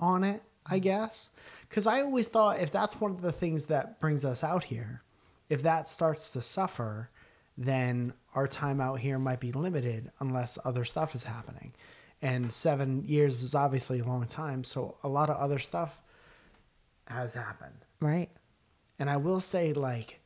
on 0.00 0.24
it, 0.24 0.42
I 0.66 0.74
mm-hmm. 0.74 0.82
guess. 0.82 1.30
Because 1.68 1.86
I 1.86 2.00
always 2.00 2.26
thought 2.26 2.58
if 2.58 2.72
that's 2.72 3.00
one 3.00 3.12
of 3.12 3.22
the 3.22 3.30
things 3.30 3.66
that 3.66 4.00
brings 4.00 4.24
us 4.24 4.42
out 4.42 4.64
here, 4.64 5.04
if 5.48 5.62
that 5.62 5.88
starts 5.88 6.30
to 6.30 6.42
suffer, 6.42 7.08
then 7.56 8.14
our 8.34 8.48
time 8.48 8.80
out 8.80 8.98
here 8.98 9.20
might 9.20 9.38
be 9.38 9.52
limited 9.52 10.10
unless 10.18 10.58
other 10.64 10.84
stuff 10.84 11.14
is 11.14 11.22
happening. 11.22 11.72
And 12.20 12.52
seven 12.52 13.04
years 13.04 13.42
is 13.42 13.54
obviously 13.54 14.00
a 14.00 14.04
long 14.04 14.26
time. 14.26 14.64
So 14.64 14.96
a 15.02 15.08
lot 15.08 15.30
of 15.30 15.36
other 15.36 15.58
stuff 15.58 16.02
has 17.06 17.32
happened. 17.32 17.84
Right. 18.00 18.30
And 18.98 19.08
I 19.08 19.16
will 19.16 19.40
say, 19.40 19.72
like, 19.72 20.20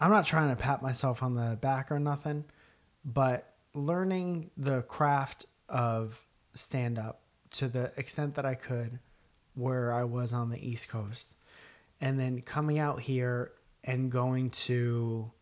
I'm 0.00 0.10
not 0.10 0.26
trying 0.26 0.50
to 0.50 0.56
pat 0.56 0.80
myself 0.80 1.22
on 1.22 1.34
the 1.34 1.58
back 1.60 1.92
or 1.92 1.98
nothing, 1.98 2.44
but 3.04 3.54
learning 3.74 4.50
the 4.56 4.82
craft 4.82 5.46
of 5.68 6.24
stand 6.54 6.98
up 6.98 7.22
to 7.50 7.68
the 7.68 7.92
extent 7.96 8.34
that 8.36 8.46
I 8.46 8.54
could 8.54 8.98
where 9.54 9.92
I 9.92 10.04
was 10.04 10.32
on 10.32 10.50
the 10.50 10.66
East 10.66 10.88
Coast, 10.88 11.34
and 12.00 12.18
then 12.18 12.40
coming 12.42 12.78
out 12.78 13.00
here 13.00 13.50
and 13.82 14.10
going 14.10 14.50
to 14.50 15.32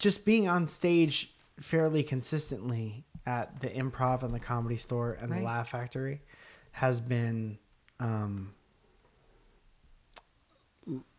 just 0.00 0.24
being 0.24 0.48
on 0.48 0.66
stage 0.66 1.32
fairly 1.60 2.02
consistently 2.02 3.04
at 3.26 3.60
the 3.60 3.68
improv 3.68 4.22
and 4.24 4.34
the 4.34 4.40
comedy 4.40 4.76
store 4.78 5.12
and 5.12 5.30
Right. 5.30 5.38
the 5.40 5.44
laugh 5.44 5.70
factory 5.70 6.22
has 6.72 7.00
been 7.00 7.58
um 8.00 8.54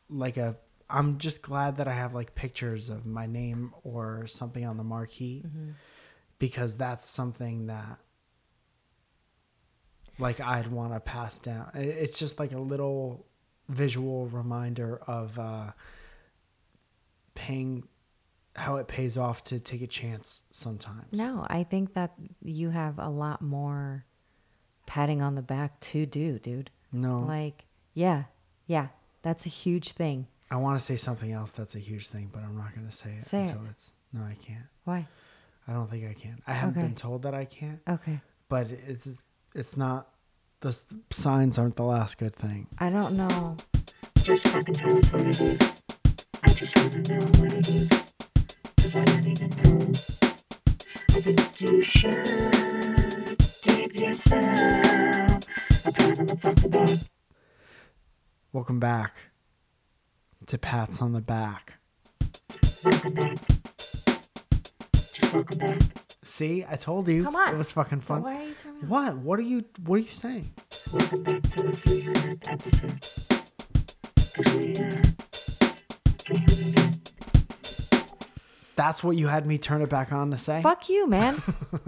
like 0.10 0.36
a 0.38 0.58
i'm 0.90 1.18
just 1.20 1.42
glad 1.42 1.78
that 1.78 1.88
i 1.88 1.94
have 1.94 2.14
like 2.14 2.36
pictures 2.36 2.90
of 2.90 3.06
my 3.06 3.26
name 3.28 3.74
or 3.84 4.26
something 4.28 4.66
on 4.66 4.78
the 4.78 4.84
marquee 4.84 5.44
Mhm. 5.46 5.74
because 6.40 6.76
that's 6.76 7.06
something 7.08 7.68
that 7.68 8.00
like 10.20 10.40
i'd 10.42 10.68
want 10.68 10.94
to 10.94 11.00
pass 11.00 11.40
down 11.40 11.70
it's 11.76 12.18
just 12.20 12.40
like 12.40 12.52
a 12.52 12.60
little 12.60 13.26
visual 13.70 14.28
reminder 14.28 14.98
of 15.08 15.38
uh 15.40 15.72
paying 17.36 17.88
how 18.56 18.76
it 18.78 18.88
pays 18.88 19.18
off 19.18 19.44
to 19.46 19.60
take 19.60 19.82
a 19.82 19.88
chance 19.88 20.42
sometimes 20.52 21.18
No, 21.18 21.46
I 21.50 21.64
think 21.64 21.94
that 21.94 22.14
you 22.44 22.70
have 22.72 23.00
a 23.00 23.10
lot 23.10 23.42
more 23.42 24.06
patting 24.86 25.22
on 25.22 25.36
the 25.36 25.42
back 25.42 25.80
to 25.80 26.06
do, 26.06 26.38
dude. 26.40 26.70
No. 26.92 27.20
Like, 27.22 27.64
yeah, 27.94 28.24
yeah, 28.68 28.88
that's 29.22 29.46
a 29.46 29.50
huge 29.50 29.92
thing. 29.94 30.28
I 30.50 30.58
want 30.58 30.78
to 30.78 30.84
say 30.84 30.98
something 30.98 31.32
else 31.32 31.52
that's 31.54 31.76
a 31.76 31.80
huge 31.80 32.10
thing, 32.10 32.30
but 32.34 32.44
I'm 32.44 32.58
not 32.58 32.76
going 32.76 32.86
to 32.88 32.92
say 32.92 33.12
it 33.20 33.26
Say 33.26 33.44
until 33.44 33.62
it. 33.66 33.70
it's. 33.70 33.92
No, 34.12 34.22
I 34.24 34.36
can't. 34.44 34.66
Why? 34.84 35.08
I 35.66 35.72
don't 35.72 35.90
think 35.90 36.06
I 36.10 36.14
can. 36.14 36.42
I 36.46 36.52
haven't 36.54 36.78
Okay. 36.78 36.88
been 36.88 36.96
told 36.96 37.22
that 37.24 37.34
I 37.34 37.46
can't. 37.46 37.80
Okay. 37.88 38.20
But 38.50 38.70
it's 38.72 39.08
it's 39.56 39.78
not. 39.78 40.10
The 40.60 40.78
signs 41.12 41.58
aren't 41.58 41.78
the 41.78 41.84
last 41.86 42.18
good 42.18 42.36
thing. 42.36 42.68
I 42.78 42.90
don't 42.90 43.16
know. 43.16 43.56
Just 44.18 44.46
fucking 44.50 44.74
tell 44.74 44.98
us 44.98 45.12
what 45.14 45.22
it 45.22 45.40
is. 45.40 45.60
I 46.44 46.48
just 46.50 46.76
wanna 46.76 46.98
know 47.04 47.26
what 47.40 47.54
it 47.54 47.70
is. 47.70 48.11
Welcome 48.94 49.24
back 58.80 59.14
to 60.46 60.58
pats 60.58 61.02
on 61.02 61.14
the 61.14 61.22
back. 61.22 61.76
Welcome 62.84 63.14
back. 63.14 63.38
Just 64.94 65.34
welcome 65.34 65.58
back. 65.58 65.80
See, 66.26 66.66
I 66.70 66.76
told 66.76 67.08
you. 67.08 67.24
Come 67.24 67.38
on. 67.38 67.56
It 67.56 67.58
was 67.58 67.72
fucking 67.72 68.02
fun. 68.02 68.24
Why 68.24 68.36
are 68.36 68.44
you 68.44 68.56
turning 68.56 68.90
What? 68.90 69.16
What 69.20 69.40
are 69.40 69.44
you? 69.44 69.64
What 69.86 69.96
are 69.96 70.00
you 70.00 70.12
saying? 70.12 70.52
Welcome 70.92 71.24
back 71.24 71.42
to 71.44 71.64
the 71.64 71.72
300th 71.72 72.52
episode. 72.52 73.00
That's 78.82 79.04
what 79.04 79.16
you 79.16 79.28
had 79.28 79.46
me 79.46 79.60
turn 79.60 79.84
it 79.84 79.90
back 79.92 80.12
on 80.12 80.32
to 80.32 80.40
say. 80.40 80.60
Fuck 80.64 80.90
you, 80.90 81.06
man. 81.06 81.40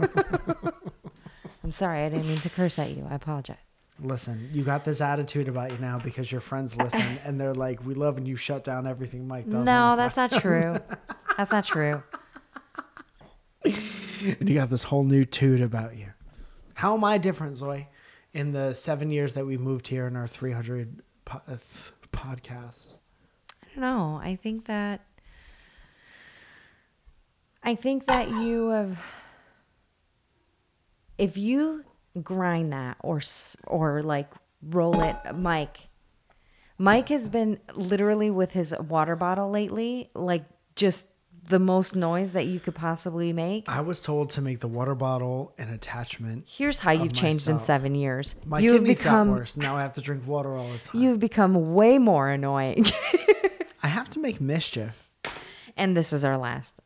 I'm 1.62 1.70
sorry, 1.70 2.02
I 2.02 2.08
didn't 2.08 2.28
mean 2.28 2.38
to 2.38 2.48
curse 2.48 2.78
at 2.78 2.96
you. 2.96 3.06
I 3.10 3.16
apologize. 3.16 3.58
Listen, 4.02 4.48
you 4.50 4.64
got 4.64 4.86
this 4.86 5.02
attitude 5.02 5.48
about 5.48 5.70
you 5.70 5.76
now 5.76 5.98
because 5.98 6.32
your 6.32 6.40
friends 6.40 6.74
listen 6.74 7.18
and 7.26 7.38
they're 7.38 7.52
like, 7.52 7.84
"We 7.84 7.92
love 7.92 8.14
when 8.14 8.24
you 8.24 8.36
shut 8.36 8.64
down 8.64 8.86
everything 8.86 9.28
Mike 9.28 9.50
does." 9.50 9.66
No, 9.66 9.96
that's 9.96 10.16
not 10.16 10.30
true. 10.32 10.78
That's 11.36 11.52
not 11.52 11.64
true. 11.66 12.02
and 13.62 14.48
you 14.48 14.54
got 14.54 14.70
this 14.70 14.84
whole 14.84 15.04
new 15.04 15.26
toot 15.26 15.60
about 15.60 15.98
you. 15.98 16.06
How 16.72 16.94
am 16.94 17.04
I 17.04 17.18
different, 17.18 17.56
Zoe? 17.56 17.88
In 18.32 18.52
the 18.52 18.72
seven 18.72 19.10
years 19.10 19.34
that 19.34 19.44
we 19.44 19.58
moved 19.58 19.88
here 19.88 20.06
in 20.06 20.16
our 20.16 20.26
300 20.26 21.02
po- 21.26 21.42
uh, 21.46 21.50
th- 21.50 21.92
podcasts, 22.12 22.96
I 23.62 23.66
don't 23.74 23.82
know. 23.82 24.18
I 24.22 24.36
think 24.36 24.64
that 24.66 25.02
I 27.62 27.74
think 27.74 28.06
that 28.06 28.30
you 28.30 28.68
have 28.68 28.98
if 31.18 31.36
you 31.36 31.84
grind 32.22 32.72
that 32.72 32.96
or 33.00 33.20
or 33.66 34.02
like 34.02 34.30
roll 34.62 35.00
it 35.02 35.16
Mike 35.34 35.88
Mike 36.78 37.08
has 37.10 37.28
been 37.28 37.58
literally 37.74 38.30
with 38.30 38.52
his 38.52 38.74
water 38.88 39.14
bottle 39.16 39.50
lately 39.50 40.08
like 40.14 40.44
just 40.74 41.06
the 41.46 41.58
most 41.58 41.94
noise 41.96 42.32
that 42.32 42.46
you 42.46 42.60
could 42.60 42.74
possibly 42.74 43.32
make. 43.32 43.68
I 43.68 43.80
was 43.80 44.00
told 44.00 44.30
to 44.30 44.40
make 44.42 44.60
the 44.60 44.68
water 44.68 44.94
bottle 44.94 45.52
an 45.58 45.68
attachment. 45.68 46.44
Here's 46.46 46.78
how 46.78 46.92
you've 46.92 47.12
changed 47.12 47.48
in 47.48 47.58
7 47.58 47.94
years. 47.94 48.36
My 48.46 48.60
you 48.60 48.72
have 48.72 48.82
kidneys 48.82 48.98
become 48.98 49.28
got 49.28 49.36
worse. 49.36 49.56
Now 49.56 49.76
I 49.76 49.82
have 49.82 49.92
to 49.94 50.00
drink 50.00 50.26
water 50.26 50.54
all 50.56 50.70
the 50.70 50.78
time. 50.78 51.00
you've 51.00 51.18
become 51.18 51.74
way 51.74 51.98
more 51.98 52.28
annoying. 52.28 52.86
I 53.82 53.88
have 53.88 54.08
to 54.10 54.20
make 54.20 54.40
mischief. 54.40 55.08
and 55.76 55.96
this 55.96 56.12
is 56.12 56.24
our 56.24 56.38
last 56.38 56.79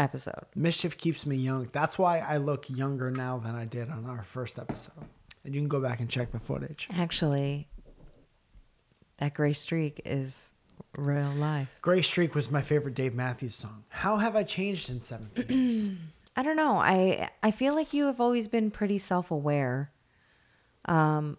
episode. 0.00 0.44
Mischief 0.54 0.96
keeps 0.96 1.26
me 1.26 1.36
young. 1.36 1.68
That's 1.72 1.98
why 1.98 2.18
I 2.20 2.38
look 2.38 2.68
younger 2.68 3.10
now 3.10 3.38
than 3.38 3.54
I 3.54 3.64
did 3.64 3.90
on 3.90 4.06
our 4.06 4.22
first 4.22 4.58
episode. 4.58 5.04
And 5.44 5.54
you 5.54 5.60
can 5.60 5.68
go 5.68 5.80
back 5.80 6.00
and 6.00 6.08
check 6.10 6.32
the 6.32 6.40
footage. 6.40 6.88
Actually, 6.92 7.68
that 9.18 9.34
gray 9.34 9.52
streak 9.52 10.00
is 10.04 10.50
real 10.96 11.30
life. 11.32 11.68
Gray 11.82 12.02
Streak 12.02 12.34
was 12.34 12.50
my 12.50 12.62
favorite 12.62 12.94
Dave 12.94 13.14
Matthews 13.14 13.54
song. 13.54 13.84
How 13.88 14.16
have 14.16 14.36
I 14.36 14.42
changed 14.42 14.90
in 14.90 15.00
seven 15.00 15.30
years? 15.48 15.88
I 16.36 16.42
don't 16.42 16.56
know. 16.56 16.78
I 16.78 17.30
I 17.42 17.50
feel 17.50 17.74
like 17.74 17.92
you 17.94 18.06
have 18.06 18.20
always 18.20 18.48
been 18.48 18.70
pretty 18.70 18.98
self-aware. 18.98 19.92
Um 20.86 21.36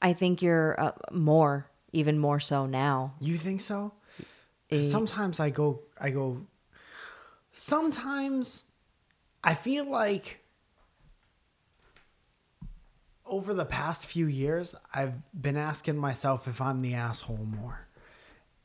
I 0.00 0.14
think 0.14 0.42
you're 0.42 0.78
uh, 0.80 0.92
more, 1.12 1.70
even 1.92 2.18
more 2.18 2.40
so 2.40 2.66
now. 2.66 3.14
You 3.20 3.36
think 3.36 3.60
so? 3.60 3.92
Eh. 4.70 4.82
Sometimes 4.82 5.38
I 5.38 5.50
go, 5.50 5.82
I 6.00 6.10
go. 6.10 6.44
Sometimes 7.52 8.64
I 9.44 9.54
feel 9.54 9.84
like 9.88 10.40
over 13.26 13.54
the 13.54 13.64
past 13.64 14.06
few 14.06 14.26
years, 14.26 14.74
I've 14.92 15.14
been 15.40 15.56
asking 15.56 15.96
myself 15.96 16.46
if 16.48 16.60
I'm 16.60 16.82
the 16.82 16.94
asshole 16.94 17.46
more. 17.46 17.86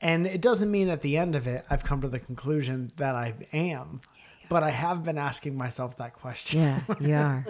And 0.01 0.27
it 0.27 0.41
doesn't 0.41 0.69
mean 0.69 0.89
at 0.89 1.01
the 1.01 1.17
end 1.17 1.35
of 1.35 1.47
it, 1.47 1.65
I've 1.69 1.83
come 1.83 2.01
to 2.01 2.07
the 2.09 2.19
conclusion 2.19 2.91
that 2.97 3.15
I 3.15 3.33
am, 3.53 4.01
but 4.49 4.61
I 4.63 4.69
have 4.69 5.03
been 5.03 5.17
asking 5.17 5.55
myself 5.57 5.97
that 5.97 6.13
question. 6.13 6.59
Yeah, 6.61 6.81
you 6.99 7.13
are. 7.15 7.45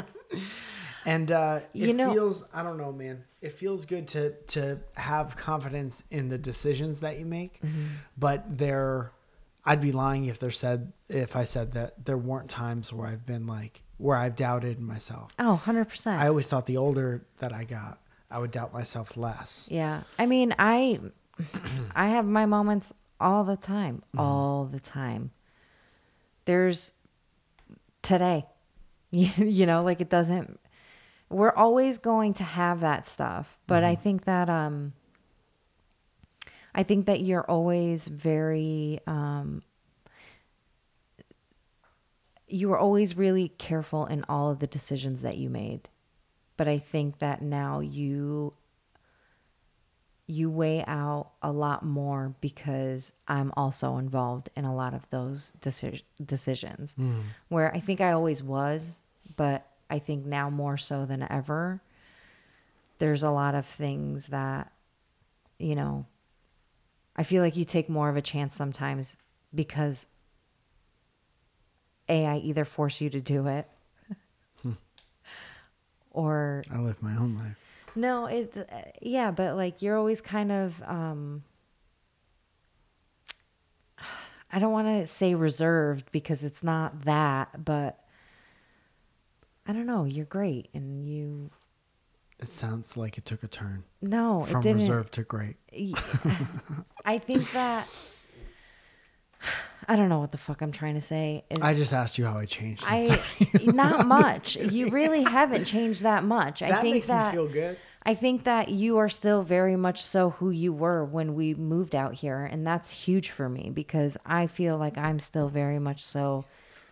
and 1.06 1.32
uh, 1.32 1.60
it 1.74 1.88
You 1.88 1.94
know- 1.94 2.14
feels 2.14 2.46
I 2.54 2.64
don't 2.64 2.78
know, 2.78 2.92
man. 2.94 3.24
It 3.42 3.54
feels 3.54 3.86
good 3.86 4.08
to 4.10 4.32
to 4.48 4.80
have 4.96 5.36
confidence 5.36 6.04
in 6.10 6.30
the 6.30 6.38
decisions 6.38 7.02
that 7.02 7.20
you 7.20 7.26
make, 7.26 7.60
Mhm. 7.62 7.88
but 8.18 8.58
there, 8.58 9.12
I'd 9.68 9.82
be 9.82 9.92
lying 9.92 10.26
if 10.26 10.40
there 10.40 10.50
said 10.50 10.94
if 11.10 11.36
I 11.36 11.44
said 11.44 11.74
that 11.74 12.06
there 12.06 12.18
weren't 12.18 12.50
times 12.50 12.94
where 12.94 13.06
I've 13.06 13.26
been 13.26 13.46
like 13.46 13.84
where 13.98 14.16
I've 14.16 14.36
doubted 14.36 14.80
myself. 14.80 15.34
Oh, 15.38 15.62
100%. 15.66 16.18
I 16.18 16.28
always 16.28 16.48
thought 16.48 16.68
the 16.68 16.78
older 16.78 17.26
that 17.40 17.52
I 17.52 17.66
got, 17.66 18.00
I 18.32 18.40
would 18.40 18.52
doubt 18.52 18.72
myself 18.72 19.18
less. 19.18 19.68
Yeah. 19.70 20.04
I 20.18 20.26
mean, 20.26 20.56
I 20.58 21.00
I 21.96 22.08
have 22.08 22.26
my 22.26 22.46
moments 22.46 22.94
all 23.20 23.44
the 23.44 23.58
time. 23.58 24.04
Mm-hmm. 24.10 24.20
All 24.20 24.66
the 24.66 24.80
time. 24.80 25.32
There's 26.46 26.94
today. 28.02 28.44
You, 29.10 29.30
you 29.38 29.66
know, 29.66 29.84
like 29.84 30.02
it 30.02 30.10
doesn't 30.10 30.60
we're 31.30 31.54
always 31.54 31.98
going 31.98 32.34
to 32.36 32.44
have 32.44 32.82
that 32.82 33.08
stuff. 33.08 33.58
But 33.66 33.86
I 33.86 33.96
think 33.96 34.26
that 34.26 34.50
um 34.50 34.94
I 36.78 36.84
think 36.84 37.08
that 37.08 37.22
you're 37.22 37.44
always 37.50 38.08
very 38.08 39.02
um 39.08 39.64
you 42.48 42.70
were 42.70 42.78
always 42.78 43.18
really 43.18 43.50
careful 43.58 44.06
in 44.06 44.24
all 44.30 44.52
of 44.52 44.60
the 44.60 44.68
decisions 44.68 45.22
that 45.22 45.38
you 45.38 45.50
made. 45.50 45.90
But 46.56 46.68
I 46.68 46.78
think 46.78 47.20
that 47.20 47.42
now 47.42 47.82
you 47.82 48.54
you 50.28 50.50
weigh 50.50 50.84
out 50.86 51.32
a 51.42 51.52
lot 51.52 51.84
more 51.84 52.36
because 52.42 53.14
I'm 53.28 53.54
also 53.56 53.98
involved 53.98 54.50
in 54.56 54.66
a 54.66 54.76
lot 54.76 54.94
of 54.94 55.10
those 55.10 55.54
deci- 55.62 56.04
decisions. 56.24 56.96
Mm. 57.00 57.24
Where 57.48 57.74
I 57.74 57.80
think 57.80 58.02
I 58.02 58.12
always 58.12 58.44
was, 58.44 58.92
but 59.38 59.66
I 59.90 60.00
think 60.00 60.26
now 60.26 60.50
more 60.50 60.78
so 60.78 61.06
than 61.06 61.26
ever, 61.30 61.82
there's 63.00 63.24
a 63.24 63.32
lot 63.32 63.56
of 63.56 63.66
things 63.66 64.28
that, 64.28 64.72
you 65.60 65.76
know, 65.76 66.06
I 67.18 67.24
feel 67.24 67.42
like 67.42 67.56
you 67.56 67.66
take 67.66 67.90
more 67.90 68.10
of 68.10 68.16
a 68.18 68.22
chance 68.22 68.56
sometimes 68.56 69.18
because 69.54 70.06
A, 72.10 72.26
I 72.26 72.38
either 72.38 72.64
force 72.66 73.02
you 73.02 73.10
to 73.10 73.20
do 73.22 73.48
it 73.48 73.68
Hmm. 74.62 74.74
or 76.12 76.64
I 76.72 76.78
live 76.80 77.02
my 77.02 77.16
own 77.18 77.36
life. 77.36 77.58
no, 77.96 78.26
it's 78.28 78.56
uh, 78.58 78.66
yeah, 79.02 79.32
but 79.32 79.56
like 79.56 79.82
you're 79.82 79.98
always 79.98 80.22
kind 80.22 80.52
of 80.52 80.82
um 80.84 81.44
I 84.52 84.60
don't 84.60 84.72
want 84.72 84.88
to 84.88 85.08
say 85.08 85.36
reserved 85.36 86.12
because 86.12 86.44
it's 86.44 86.64
not 86.64 87.02
that, 87.06 87.66
but 87.66 88.00
I 89.66 89.74
don't 89.74 89.86
know, 89.86 90.06
you're 90.06 90.26
great 90.26 90.70
and 90.74 91.06
you 91.06 91.50
It 92.40 92.50
sounds 92.50 92.96
like 92.96 93.18
it 93.18 93.26
took 93.26 93.44
a 93.44 93.48
turn. 93.48 93.84
No, 94.02 94.44
it 94.44 94.50
from 94.50 94.62
reserve 94.62 95.10
to 95.12 95.24
great. 95.24 95.56
I 97.06 97.18
think 97.18 97.52
that 97.54 97.88
I 99.88 99.96
don't 99.96 100.10
know 100.10 100.20
what 100.20 100.32
the 100.32 100.38
fuck 100.38 100.62
I'm 100.62 100.72
trying 100.72 100.96
to 100.96 101.02
say. 101.02 101.46
Is 101.50 101.62
I 101.62 101.74
just 101.74 101.94
asked 101.94 102.18
you 102.18 102.26
how 102.26 102.38
I 102.38 102.46
changed. 102.46 102.84
I 102.86 103.22
not 103.64 104.06
much. 104.06 104.56
You 104.56 104.90
really 104.90 105.24
haven't 105.24 105.66
changed 105.66 106.02
that 106.02 106.24
much. 106.24 106.62
I 106.62 106.82
think 106.82 106.96
makes 106.96 107.08
me 107.08 107.16
that 107.16 107.34
feel 107.34 107.48
good. 107.48 107.78
I 108.04 108.14
think 108.14 108.44
that 108.44 108.70
you 108.70 108.98
are 108.98 109.10
still 109.10 109.42
very 109.42 109.76
much 109.76 110.02
so 110.02 110.30
who 110.30 110.50
you 110.50 110.72
were 110.72 111.04
when 111.04 111.36
we 111.36 111.54
moved 111.56 111.96
out 111.96 112.14
here, 112.14 112.46
and 112.46 112.66
that's 112.66 112.90
huge 112.90 113.32
for 113.32 113.50
me 113.50 113.70
because 113.74 114.16
I 114.26 114.48
feel 114.48 114.78
like 114.78 114.98
I'm 114.98 115.20
still 115.20 115.50
very 115.50 115.80
much 115.80 116.06
so 116.06 116.46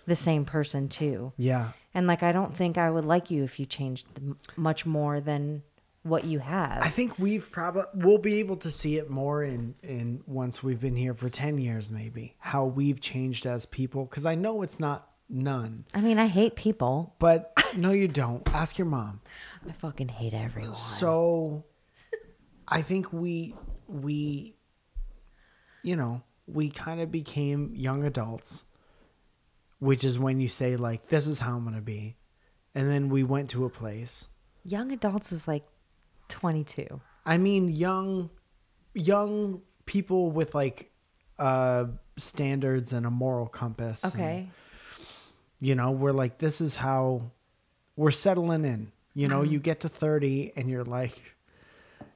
the 0.05 0.15
same 0.15 0.45
person 0.45 0.87
too. 0.87 1.33
Yeah. 1.37 1.71
And 1.93 2.07
like 2.07 2.23
I 2.23 2.31
don't 2.31 2.55
think 2.55 2.77
I 2.77 2.89
would 2.89 3.05
like 3.05 3.31
you 3.31 3.43
if 3.43 3.59
you 3.59 3.65
changed 3.65 4.07
much 4.55 4.85
more 4.85 5.19
than 5.19 5.63
what 6.03 6.25
you 6.25 6.39
have. 6.39 6.83
I 6.83 6.89
think 6.89 7.17
we've 7.17 7.51
probably 7.51 7.83
we'll 7.95 8.19
be 8.19 8.39
able 8.39 8.57
to 8.57 8.71
see 8.71 8.97
it 8.97 9.09
more 9.09 9.43
in 9.43 9.75
in 9.81 10.21
once 10.27 10.61
we've 10.61 10.79
been 10.79 10.95
here 10.95 11.13
for 11.13 11.29
10 11.29 11.57
years 11.57 11.91
maybe 11.91 12.35
how 12.39 12.65
we've 12.65 13.01
changed 13.01 13.45
as 13.45 13.65
people 13.65 14.05
cuz 14.05 14.25
I 14.25 14.35
know 14.35 14.61
it's 14.61 14.79
not 14.79 15.09
none. 15.27 15.85
I 15.93 16.01
mean, 16.01 16.19
I 16.19 16.27
hate 16.27 16.55
people. 16.55 17.15
But 17.17 17.51
no 17.75 17.91
you 17.91 18.07
don't. 18.07 18.47
Ask 18.53 18.77
your 18.77 18.85
mom. 18.85 19.21
I 19.67 19.71
fucking 19.71 20.09
hate 20.09 20.33
everyone. 20.33 20.75
So 20.75 21.65
I 22.67 22.81
think 22.81 23.11
we 23.11 23.55
we 23.87 24.55
you 25.81 25.95
know, 25.95 26.21
we 26.47 26.69
kind 26.69 26.99
of 26.99 27.11
became 27.11 27.73
young 27.75 28.03
adults 28.03 28.65
which 29.79 30.03
is 30.03 30.17
when 30.17 30.39
you 30.39 30.47
say 30.47 30.75
like 30.75 31.07
this 31.09 31.27
is 31.27 31.39
how 31.39 31.55
I'm 31.55 31.63
going 31.63 31.75
to 31.75 31.81
be. 31.81 32.15
And 32.73 32.89
then 32.89 33.09
we 33.09 33.23
went 33.23 33.49
to 33.51 33.65
a 33.65 33.69
place 33.69 34.27
Young 34.67 34.91
adults 34.91 35.31
is 35.31 35.47
like 35.47 35.63
22. 36.29 36.99
I 37.25 37.37
mean, 37.37 37.69
young, 37.69 38.31
young 38.93 39.61
people 39.85 40.31
with 40.31 40.55
like 40.55 40.91
uh 41.37 41.85
standards 42.17 42.93
and 42.93 43.05
a 43.05 43.11
moral 43.11 43.47
compass. 43.47 44.03
and, 44.03 44.13
Okay. 44.13 44.49
you 45.59 45.75
know, 45.75 45.91
we're 45.91 46.13
like, 46.13 46.37
this 46.39 46.61
is 46.61 46.75
how 46.77 47.29
we're 47.95 48.11
settling 48.11 48.65
in. 48.65 48.91
You 49.13 49.27
know, 49.27 49.43
you 49.43 49.59
get 49.59 49.81
to 49.81 49.89
thirty 49.89 50.51
and 50.55 50.69
you're 50.69 50.83
like, 50.83 51.21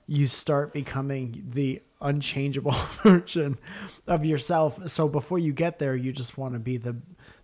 you 0.08 0.28
start 0.28 0.74
becoming 0.74 1.46
the 1.54 1.82
unchangeable 2.02 2.72
version 3.04 3.58
of 4.08 4.26
yourself. 4.26 4.90
So 4.90 5.08
before 5.08 5.40
you 5.40 5.54
get 5.54 5.80
there, 5.80 5.96
you 5.96 6.12
just 6.12 6.38
want 6.38 6.54
to 6.54 6.60
be 6.60 6.78
the 6.78 6.98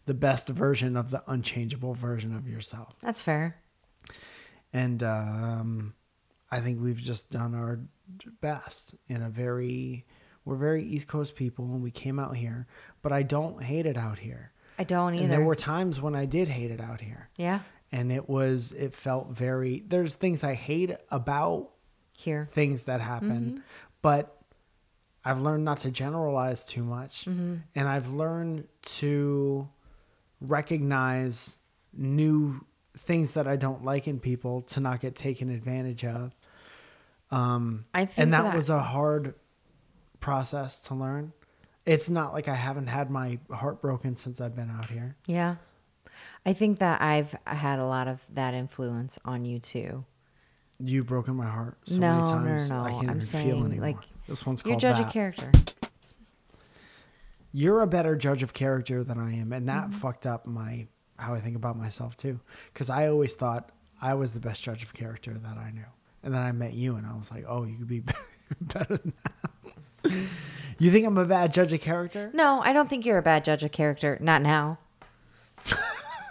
the 0.06 0.14
best 0.14 0.47
version 0.49 0.95
of 0.95 1.10
the 1.12 1.24
unchangeable 1.28 1.93
version 1.93 2.36
of 2.36 2.47
yourself 2.47 2.95
That's 3.01 3.22
fair. 3.22 3.58
and 4.74 5.01
um, 5.03 5.93
I 6.51 6.60
think 6.60 6.82
we've 6.82 6.97
just 7.01 7.32
done 7.32 7.56
our 7.56 7.80
best 8.41 8.95
in 9.08 9.22
a 9.22 9.30
very 9.30 10.06
we're 10.43 10.56
very 10.58 10.84
East 10.84 11.08
Coast 11.08 11.36
people 11.36 11.66
and 11.66 11.82
we 11.82 11.89
came 11.89 12.20
out 12.20 12.38
here, 12.38 12.68
but 13.01 13.12
I 13.12 13.24
don't 13.24 13.64
hate 13.64 13.88
it 13.88 13.97
out 13.97 14.20
here. 14.20 14.51
I 14.78 14.84
don't 14.84 15.16
And 15.16 15.32
there 15.32 15.41
were 15.41 15.56
times 15.56 15.99
when 16.01 16.16
I 16.16 16.26
did 16.26 16.47
hate 16.49 16.70
it 16.70 16.80
out 16.80 17.01
here. 17.01 17.30
Yeah. 17.38 17.62
And 17.91 18.12
it 18.12 18.30
was 18.30 18.72
it 18.74 18.93
felt 18.93 19.30
very 19.32 19.84
there's 19.88 20.14
things 20.14 20.43
I 20.43 20.53
hate 20.53 20.91
about 21.10 21.72
here 22.14 22.45
things 22.51 22.84
that 22.84 23.01
happen, 23.01 23.58
Mhm. 23.58 23.62
but 24.03 24.39
I've 25.24 25.41
learned 25.41 25.66
not 25.66 25.80
to 25.80 25.89
generalize 25.91 26.64
too 26.66 26.84
much 26.84 27.26
Mhm. 27.26 27.62
and 27.74 27.88
I've 27.89 28.10
learned 28.10 28.68
to 28.99 29.68
recognize 30.42 31.58
new 31.94 32.66
things 32.98 33.34
that 33.34 33.48
I 33.48 33.56
don't 33.56 33.84
like 33.84 34.08
in 34.08 34.20
people 34.20 34.62
to 34.64 34.80
not 34.80 35.00
get 35.02 35.16
taken 35.16 35.50
advantage 35.50 36.06
of. 36.06 36.36
Um, 37.32 37.86
I 37.94 38.06
think 38.06 38.20
and 38.20 38.34
that, 38.34 38.44
that- 38.44 38.56
was 38.56 38.70
a 38.70 38.80
hard 38.82 39.36
process 40.20 40.80
to 40.82 40.96
learn. 40.96 41.34
It's 41.86 42.10
not 42.10 42.34
like 42.34 42.48
I 42.48 42.56
haven't 42.56 42.88
had 42.88 43.12
my 43.12 43.38
heart 43.52 43.80
broken 43.82 44.16
since 44.16 44.42
I've 44.42 44.56
been 44.56 44.72
out 44.72 44.86
here. 44.90 45.16
Yeah. 45.28 45.56
I 46.46 46.54
think 46.54 46.80
that 46.80 47.02
I've 47.02 47.36
had 47.46 47.78
a 47.80 47.86
lot 47.86 48.08
of 48.08 48.20
that 48.34 48.54
influence 48.56 49.20
on 49.24 49.46
you 49.46 49.60
too. 49.60 50.04
You've 50.80 51.06
broken 51.06 51.36
my 51.36 51.46
heart 51.48 51.78
so 51.86 52.00
no, 52.00 52.16
many 52.18 52.30
times. 52.30 52.70
no, 52.70 52.78
no, 52.78 52.84
I 52.84 52.90
can't 52.92 53.04
I'm 53.04 53.10
even 53.12 53.22
saying 53.22 53.48
feel 53.48 53.66
anymore. 53.66 53.88
like 53.88 53.98
this 54.28 54.46
one's 54.46 54.62
called 54.64 54.80
judge 54.80 54.98
that. 54.98 55.08
of 55.08 55.14
character. 55.14 55.52
You're 57.58 57.80
a 57.82 57.88
better 57.88 58.18
judge 58.18 58.43
of 58.43 58.53
character 58.53 59.01
than 59.01 59.18
I 59.18 59.34
am, 59.38 59.53
and 59.53 59.70
that 59.70 59.88
Mhm. 59.89 59.93
fucked 59.93 60.26
up 60.26 60.45
my 60.45 60.88
how 61.18 61.34
I 61.34 61.39
think 61.39 61.56
about 61.56 61.78
myself 61.78 62.18
too. 62.18 62.41
Because 62.74 62.89
I 62.89 63.08
always 63.08 63.36
thought 63.36 63.70
I 64.01 64.14
was 64.16 64.34
the 64.34 64.41
best 64.41 64.62
judge 64.62 64.84
of 64.84 64.93
character 64.93 65.34
that 65.34 65.58
I 65.58 65.72
knew, 65.72 65.86
and 66.22 66.34
then 66.34 66.41
I 66.41 66.51
met 66.51 66.74
you, 66.74 66.97
and 66.97 67.08
I 67.08 67.16
was 67.16 67.32
like, 67.32 67.45
oh, 67.47 67.64
you 67.64 67.78
could 67.78 67.88
be 67.88 68.01
better 68.62 68.97
than 68.97 69.14
that. 69.24 70.14
you 70.78 70.91
think 70.91 71.08
I'm 71.08 71.18
a 71.18 71.24
bad 71.24 71.53
judge 71.53 71.72
of 71.72 71.80
character? 71.80 72.30
No, 72.34 72.62
I 72.62 72.74
don't 72.74 72.89
think 72.89 73.06
you're 73.06 73.18
a 73.20 73.22
bad 73.24 73.45
judge 73.45 73.64
of 73.64 73.72
character. 73.72 74.18
Not 74.20 74.41
now. 74.41 74.78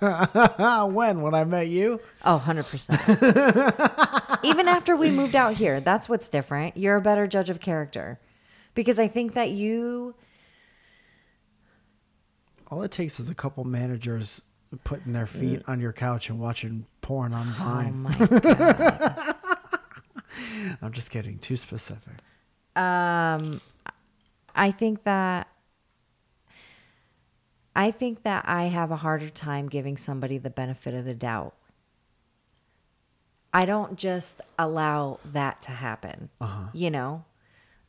when? 0.91 1.22
When 1.22 1.33
I 1.35 1.45
met 1.45 1.68
you? 1.68 2.01
Oh, 2.25 2.43
100%. 2.45 4.41
Even 4.45 4.68
after 4.68 4.95
we 4.95 5.11
moved 5.11 5.35
out 5.35 5.55
here, 5.55 5.81
that's 5.81 6.07
what's 6.11 6.29
different. 6.29 6.77
You're 6.77 6.97
a 6.97 7.01
better 7.01 7.27
judge 7.27 7.49
of 7.49 7.61
character. 7.61 8.18
Because 8.75 8.99
I 8.99 9.09
think 9.09 9.33
that 9.35 9.51
you 9.51 10.14
All 12.75 12.83
it 12.83 12.91
takes 12.91 13.20
is 13.20 13.31
a 13.31 13.37
couple 13.37 13.62
managers 13.62 14.43
putting 14.83 15.12
their 15.12 15.29
feet 15.29 15.62
on 15.68 15.79
your 15.79 15.93
couch 15.93 16.29
and 16.29 16.41
watching 16.41 16.87
porn 17.03 17.33
on 17.33 17.47
Vine. 17.53 18.03
my 18.03 18.12
God. 18.27 19.37
I'm 20.83 20.91
just 20.91 21.09
kidding. 21.09 21.39
Too 21.39 21.55
specific. 21.55 22.14
um 22.75 23.61
I 24.57 24.72
think 24.72 25.05
that 25.05 25.47
I 27.77 27.93
think 27.93 28.25
that 28.25 28.45
I 28.49 28.64
have 28.64 28.91
a 28.91 28.97
harder 28.97 29.31
time 29.31 29.68
giving 29.68 29.97
somebody 29.97 30.37
the 30.39 30.51
benefit 30.51 30.95
of 30.95 31.05
the 31.05 31.14
doubt. 31.14 31.55
I 33.53 33.66
don't 33.66 33.97
just 33.97 34.41
allow 34.59 35.20
that 35.33 35.62
to 35.62 35.70
happen. 35.70 36.29
Uh-huh. 36.41 36.70
You 36.72 36.91
know? 36.91 37.25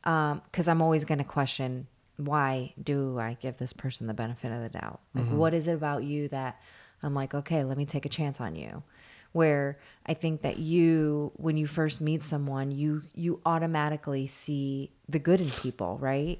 Um, 0.03 0.43
cuz 0.51 0.67
I'm 0.67 0.83
always 0.83 1.05
going 1.05 1.17
to 1.17 1.23
question 1.23 1.87
why 2.17 2.73
do 2.81 3.19
I 3.19 3.37
give 3.41 3.57
this 3.57 3.73
person 3.73 4.07
the 4.07 4.13
benefit 4.13 4.51
of 4.51 4.61
the 4.61 4.69
doubt? 4.69 4.99
Like 5.13 5.25
Mhm. 5.25 5.31
what 5.37 5.53
is 5.53 5.67
it 5.67 5.73
about 5.73 6.03
you 6.03 6.27
that 6.29 6.59
I'm 7.03 7.13
like, 7.13 7.33
"Okay, 7.33 7.63
let 7.63 7.77
me 7.77 7.85
take 7.85 8.05
a 8.05 8.09
chance 8.09 8.39
on 8.41 8.55
you." 8.55 8.83
where 9.31 9.77
I 10.05 10.13
think 10.13 10.43
that 10.43 10.59
you 10.59 11.33
when 11.35 11.57
you 11.57 11.67
first 11.67 11.99
meet 11.99 12.23
someone, 12.23 12.71
you 12.71 13.01
you 13.13 13.41
automatically 13.45 14.27
see 14.27 14.91
the 15.09 15.19
good 15.19 15.41
in 15.41 15.51
people, 15.51 15.97
right? 15.97 16.39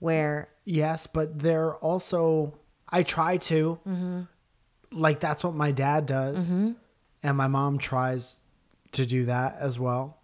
Where 0.00 0.48
Yes, 0.66 1.06
but 1.06 1.38
they're 1.38 1.74
also 1.76 2.58
I 2.90 3.04
try 3.04 3.38
to. 3.38 3.78
Mhm. 3.86 4.28
Like 4.92 5.18
that's 5.20 5.42
what 5.42 5.54
my 5.54 5.70
dad 5.72 6.04
does. 6.04 6.50
Mhm. 6.50 6.74
And 7.22 7.36
my 7.38 7.46
mom 7.48 7.78
tries 7.78 8.40
to 8.92 9.06
do 9.06 9.24
that 9.24 9.56
as 9.58 9.78
well. 9.78 10.18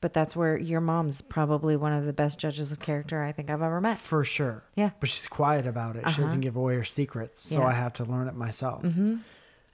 But 0.00 0.12
that's 0.12 0.36
where 0.36 0.56
your 0.58 0.80
mom's 0.80 1.22
probably 1.22 1.74
one 1.76 1.92
of 1.92 2.04
the 2.04 2.12
best 2.12 2.38
judges 2.38 2.70
of 2.70 2.78
character 2.80 3.22
I 3.22 3.32
think 3.32 3.50
I've 3.50 3.62
ever 3.62 3.80
met. 3.80 3.98
For 3.98 4.24
sure. 4.24 4.62
Yeah. 4.74 4.90
But 5.00 5.08
she's 5.08 5.26
quiet 5.26 5.66
about 5.66 5.96
it. 5.96 6.00
She 6.00 6.06
Uh-huh. 6.08 6.22
doesn't 6.22 6.40
give 6.42 6.54
away 6.56 6.74
her 6.76 6.84
secrets. 6.84 7.40
So 7.40 7.60
Yeah. 7.60 7.66
I 7.68 7.72
have 7.72 7.94
to 7.94 8.04
learn 8.04 8.28
it 8.28 8.34
myself. 8.34 8.82
hmm 8.82 9.16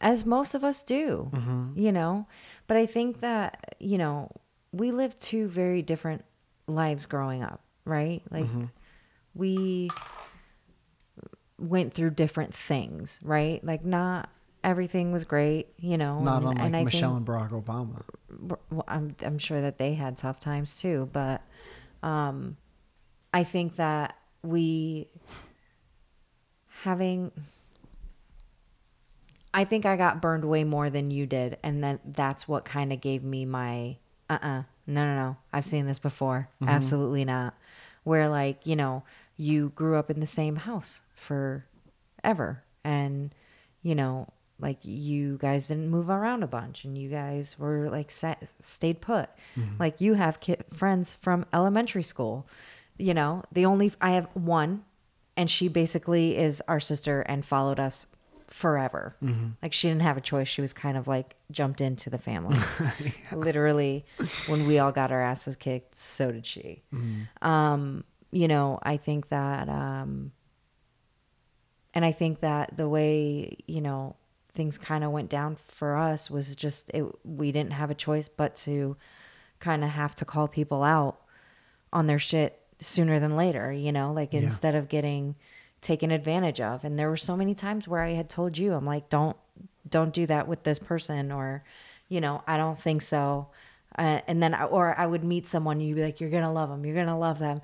As 0.01 0.25
most 0.27 0.55
of 0.55 0.65
us 0.65 0.83
do, 0.83 1.31
Mhm. 1.33 1.77
you 1.77 1.93
know. 1.93 2.27
But 2.67 2.77
I 2.77 2.87
think 2.87 3.21
that, 3.21 3.77
you 3.79 3.99
know, 3.99 4.31
we 4.73 4.91
lived 4.91 5.21
two 5.21 5.47
very 5.49 5.81
different 5.83 6.25
lives 6.67 7.07
growing 7.07 7.43
up, 7.43 7.61
right? 7.85 8.23
Like, 8.31 8.47
Mhm. 8.47 8.71
we 9.35 9.91
went 11.59 11.93
through 11.93 12.11
different 12.11 12.55
things, 12.55 13.21
right? 13.23 13.63
Like, 13.65 13.85
not 13.85 14.29
everything 14.65 15.13
was 15.13 15.25
great, 15.25 15.69
you 15.79 15.97
know. 15.99 16.21
Not 16.21 16.43
and, 16.43 16.53
unlike 16.53 16.73
and 16.75 16.85
Michelle 16.85 17.17
think- 17.17 17.29
and 17.29 17.37
Barack 17.51 17.51
Obama. 17.65 18.03
well, 18.71 18.85
I'm 18.89 19.15
I'm 19.23 19.39
sure 19.39 19.61
that 19.61 19.79
they 19.79 19.95
had 19.95 20.17
tough 20.19 20.41
times 20.41 20.77
too, 20.79 21.09
but 21.13 21.43
um, 22.03 22.57
I 23.33 23.45
think 23.45 23.77
that 23.77 24.17
we 24.43 25.09
having. 26.83 27.31
I 29.55 29.65
think 29.65 29.85
I 29.85 29.97
got 29.97 30.23
burned 30.23 30.45
way 30.47 30.65
more 30.65 30.89
than 30.89 31.11
you 31.11 31.27
did, 31.27 31.59
and 31.63 31.85
then 31.85 32.01
that's 32.05 32.49
what 32.49 32.65
kind 32.65 32.93
of 32.93 33.01
gave 33.01 33.23
me 33.23 33.45
my 33.45 33.97
uh 34.31 34.39
uh 34.41 34.63
no 34.87 35.05
no 35.05 35.15
no 35.15 35.37
I've 35.53 35.65
seen 35.67 35.87
this 35.87 35.99
before 35.99 36.49
Mhm. 36.63 36.69
absolutely 36.69 37.25
not 37.25 37.55
where 38.05 38.29
like 38.29 38.67
you 38.67 38.77
know 38.77 39.03
you 39.37 39.71
grew 39.75 39.97
up 39.97 40.11
in 40.11 40.21
the 40.21 40.27
same 40.27 40.57
house 40.57 41.03
for 41.15 41.67
ever 42.25 42.63
and 42.85 43.35
you 43.83 43.95
know 43.95 44.29
like 44.63 44.79
you 44.85 45.37
guys 45.39 45.67
didn't 45.69 45.89
move 45.91 46.09
around 46.09 46.43
a 46.43 46.47
bunch 46.47 46.85
and 46.85 46.97
you 46.97 47.11
guys 47.11 47.59
were 47.59 47.91
like 47.91 48.11
set, 48.11 48.51
stayed 48.61 49.01
put. 49.03 49.29
Mhm. 49.57 49.79
like 49.79 50.01
you 50.01 50.15
have 50.15 50.41
ki- 50.41 50.57
friends 50.73 51.17
from 51.21 51.45
elementary 51.53 52.03
school 52.05 52.47
you 52.99 53.13
know? 53.15 53.43
The 53.53 53.67
only 53.67 53.93
i 54.01 54.13
have 54.13 54.29
one 54.35 54.85
and 55.37 55.51
she 55.51 55.67
basically 55.69 56.37
is 56.37 56.63
our 56.69 56.79
sister 56.81 57.21
and 57.23 57.45
followed 57.45 57.81
us 57.81 58.07
forever. 58.49 59.17
Mhm. 59.23 59.53
like 59.63 59.73
she 59.73 59.89
didn't 59.89 60.03
have 60.03 60.19
a 60.19 60.21
choice. 60.21 60.47
She 60.47 60.61
was 60.61 60.73
kind 60.75 60.97
of 60.99 61.09
like 61.09 61.35
jumped 61.51 61.81
into 61.81 62.11
the 62.11 62.19
family. 62.19 62.59
Literally 63.33 64.05
when 64.47 64.67
we 64.67 64.79
all 64.79 64.93
got 64.93 65.11
our 65.11 65.23
asses 65.23 65.57
kicked 65.57 65.97
so 65.97 66.31
did 66.33 66.47
she. 66.47 66.83
Mhm. 66.95 67.29
um 67.41 68.05
you 68.31 68.49
know 68.49 68.79
i 68.83 68.97
think 68.97 69.29
that 69.31 69.69
um 69.69 70.33
and 71.95 72.05
i 72.05 72.13
think 72.13 72.41
that 72.41 72.77
the 72.77 72.89
way 72.89 73.57
you 73.67 73.81
know 73.81 74.17
things 74.55 74.77
kind 74.79 75.03
of 75.05 75.11
went 75.11 75.31
down 75.31 75.57
for 75.69 75.97
us 75.97 76.31
was 76.31 76.55
just 76.57 76.91
it 76.93 77.05
we 77.25 77.51
didn't 77.53 77.73
have 77.73 77.91
a 77.91 77.95
choice 77.95 78.29
but 78.29 78.55
to 78.55 78.97
kind 79.61 79.83
of 79.85 79.91
have 79.91 80.15
to 80.15 80.25
call 80.25 80.47
people 80.49 80.83
out 80.83 81.19
on 81.93 82.07
their 82.07 82.19
shit 82.19 82.61
sooner 82.81 83.19
than 83.21 83.37
later 83.37 83.73
you 83.73 83.93
know 83.93 84.13
like 84.13 84.33
Yeah. 84.33 84.41
instead 84.41 84.75
of 84.75 84.89
getting 84.89 85.35
taken 85.81 86.13
advantage 86.13 86.61
of. 86.61 86.85
And 86.85 86.97
there 86.97 87.09
were 87.11 87.17
so 87.17 87.37
many 87.37 87.55
times 87.55 87.89
where 87.89 88.03
i 88.03 88.11
had 88.11 88.29
told 88.29 88.57
you 88.59 88.73
i'm 88.75 88.87
like 88.87 89.09
don't 89.09 89.37
don't 89.89 90.13
do 90.15 90.27
that 90.27 90.47
with 90.49 90.63
this 90.63 90.79
person 90.79 91.33
or 91.33 91.65
you 92.09 92.21
know 92.21 92.43
i 92.47 92.57
don't 92.57 92.81
think 92.81 93.03
so. 93.03 93.49
Uh, 93.99 94.21
and 94.27 94.43
then 94.43 94.55
I, 94.55 94.65
or 94.65 94.99
i 94.99 95.07
would 95.07 95.25
meet 95.25 95.47
someone 95.49 95.79
and 95.79 95.87
you'd 95.89 95.97
be 95.97 96.03
like 96.05 96.21
you're 96.21 96.31
gonna 96.31 96.53
love 96.53 96.69
them 96.71 96.85
you're 96.87 96.95
gonna 96.95 97.19
love 97.19 97.39
them. 97.39 97.63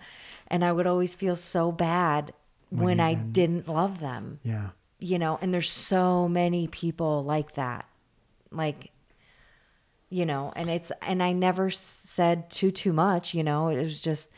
And 0.48 0.64
i 0.64 0.72
would 0.72 0.86
always 0.86 1.14
feel 1.14 1.36
so 1.36 1.70
bad 1.72 2.32
When 2.70 2.84
when, 2.84 3.00
i 3.00 3.14
didn't 3.14 3.68
love 3.68 4.00
them. 4.00 4.40
Yeah. 4.42 4.70
You 4.98 5.18
know 5.18 5.38
and 5.40 5.52
there's 5.52 5.70
so 5.70 6.28
many 6.28 6.66
people 6.66 7.24
like 7.24 7.54
that. 7.54 7.86
Like 8.50 8.90
you 10.10 10.24
know 10.24 10.52
and 10.56 10.70
it's 10.70 10.90
and 11.02 11.22
i 11.22 11.32
never 11.32 11.70
said 11.70 12.48
too 12.48 12.70
too 12.70 12.94
much 12.94 13.34
you 13.34 13.44
know 13.44 13.68
it 13.68 13.76
was 13.76 14.00
just 14.00 14.30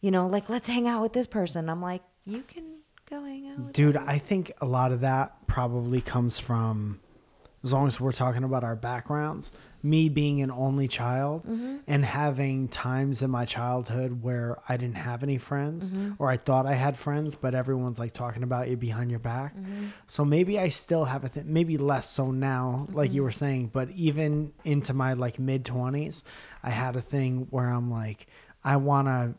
you 0.00 0.10
know 0.10 0.26
like 0.26 0.48
let's 0.48 0.68
hang 0.68 0.88
out 0.88 1.02
with 1.02 1.12
this 1.12 1.26
person. 1.26 1.68
I'm 1.68 1.82
like 1.82 2.02
you 2.24 2.42
can 2.46 2.64
go 3.08 3.22
hang 3.24 3.48
out 3.48 3.58
with 3.58 3.72
Dude, 3.72 3.96
I 3.96 4.18
think 4.18 4.52
a 4.60 4.66
lot 4.66 4.92
of 4.92 5.00
that 5.00 5.46
probably 5.46 6.00
comes 6.00 6.38
from, 6.38 7.00
as 7.64 7.72
long 7.72 7.86
as 7.88 7.98
we're 8.00 8.12
talking 8.12 8.44
about 8.44 8.62
our 8.62 8.76
backgrounds, 8.76 9.50
me 9.82 10.08
being 10.08 10.40
an 10.42 10.50
only 10.50 10.86
child 10.88 11.44
Mhm. 11.46 11.80
and 11.86 12.04
having 12.04 12.68
times 12.68 13.20
in 13.22 13.30
my 13.30 13.44
childhood 13.44 14.22
where 14.22 14.56
I 14.68 14.76
didn't 14.76 14.96
have 14.96 15.22
any 15.22 15.38
friends 15.38 15.92
Mhm. 15.92 16.16
or 16.18 16.28
I 16.30 16.36
thought 16.36 16.66
I 16.66 16.74
had 16.74 16.96
friends, 16.96 17.34
but 17.34 17.54
everyone's 17.54 17.98
like 17.98 18.12
talking 18.12 18.42
about 18.42 18.68
you 18.68 18.76
behind 18.76 19.10
your 19.10 19.20
back. 19.20 19.56
Mhm. 19.56 19.90
So 20.06 20.24
maybe 20.24 20.58
I 20.58 20.68
still 20.68 21.06
have 21.06 21.24
a 21.24 21.28
thing, 21.28 21.44
maybe 21.46 21.76
less 21.78 22.08
so 22.08 22.30
now, 22.30 22.86
like 22.92 23.12
you 23.12 23.22
Mhm. 23.22 23.24
were 23.24 23.32
saying, 23.32 23.70
but 23.72 23.90
even 23.90 24.52
into 24.64 24.94
my 24.94 25.12
like 25.14 25.38
mid 25.38 25.64
20s, 25.64 26.22
I 26.62 26.70
had 26.70 26.94
a 26.96 27.00
thing 27.00 27.46
where 27.50 27.68
I'm 27.70 27.90
like, 27.90 28.26
I 28.64 28.76
want 28.76 29.06
to. 29.08 29.34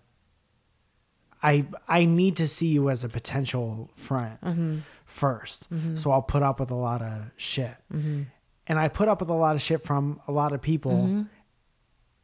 I 1.42 1.66
I 1.88 2.04
need 2.06 2.36
to 2.38 2.48
see 2.50 2.68
you 2.68 2.90
as 2.90 3.04
a 3.06 3.10
potential 3.10 3.90
friend 3.96 4.38
Mhm. 4.44 4.82
1st 5.10 5.70
Mhm. 5.72 5.98
So 5.98 6.12
I'll 6.12 6.22
put 6.22 6.44
up 6.44 6.60
with 6.60 6.72
a 6.72 6.76
lot 6.76 7.02
of 7.02 7.32
shit. 7.38 7.76
Mhm. 7.94 8.28
And 8.68 8.78
I 8.80 8.88
put 8.88 9.08
up 9.08 9.20
with 9.20 9.30
a 9.30 9.34
lot 9.34 9.56
of 9.56 9.62
shit 9.62 9.84
from 9.84 10.20
a 10.28 10.32
lot 10.32 10.52
of 10.54 10.62
people. 10.62 10.92
Mhm. 10.92 11.28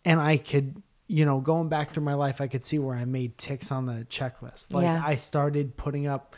And 0.05 0.19
I 0.19 0.37
could, 0.37 0.81
you 1.07 1.25
know, 1.25 1.39
going 1.41 1.69
back 1.69 1.89
through 1.89 2.03
my 2.03 2.13
life, 2.13 2.39
I 2.39 2.47
could 2.47 2.63
see 2.63 2.77
where 2.79 2.95
I 2.95 3.05
made 3.05 3.37
ticks 3.37 3.71
on 3.71 3.85
the 3.87 4.05
checklist. 4.09 4.71
Like 4.71 4.83
Yeah. 4.83 5.03
I 5.05 5.15
started 5.15 5.75
putting 5.77 6.05
up 6.07 6.35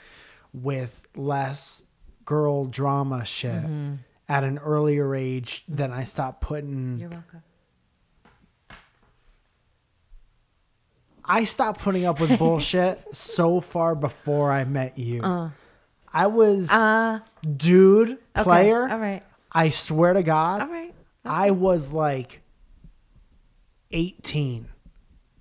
with 0.54 1.08
less 1.16 1.84
girl 2.26 2.66
drama 2.66 3.26
shit 3.26 3.64
Mhm. 3.66 3.98
at 4.30 4.44
an 4.44 4.58
earlier 4.60 5.14
age 5.16 5.64
than 5.68 5.92
I 5.92 6.04
stopped 6.06 6.42
putting 6.42 6.98
you're 6.98 7.10
welcome 7.10 7.44
I 11.30 11.44
stopped 11.44 11.82
putting 11.82 12.06
up 12.06 12.20
with 12.22 12.38
bullshit 12.40 13.04
so 13.16 13.60
far 13.60 13.96
before 13.96 14.52
I 14.52 14.64
met 14.64 14.98
you. 14.98 15.22
Uh. 15.22 15.50
I 16.14 16.28
was 16.28 16.72
Uh. 16.72 17.20
dude 17.56 18.18
Okay, 18.36 18.44
player. 18.44 18.90
all 18.90 19.00
right. 19.00 19.24
I 19.52 19.70
swear 19.70 20.14
to 20.14 20.24
God. 20.24 20.62
All 20.62 20.68
right, 20.68 20.94
I 21.26 21.52
was 21.52 21.92
like 21.94 22.42
18. 23.92 24.68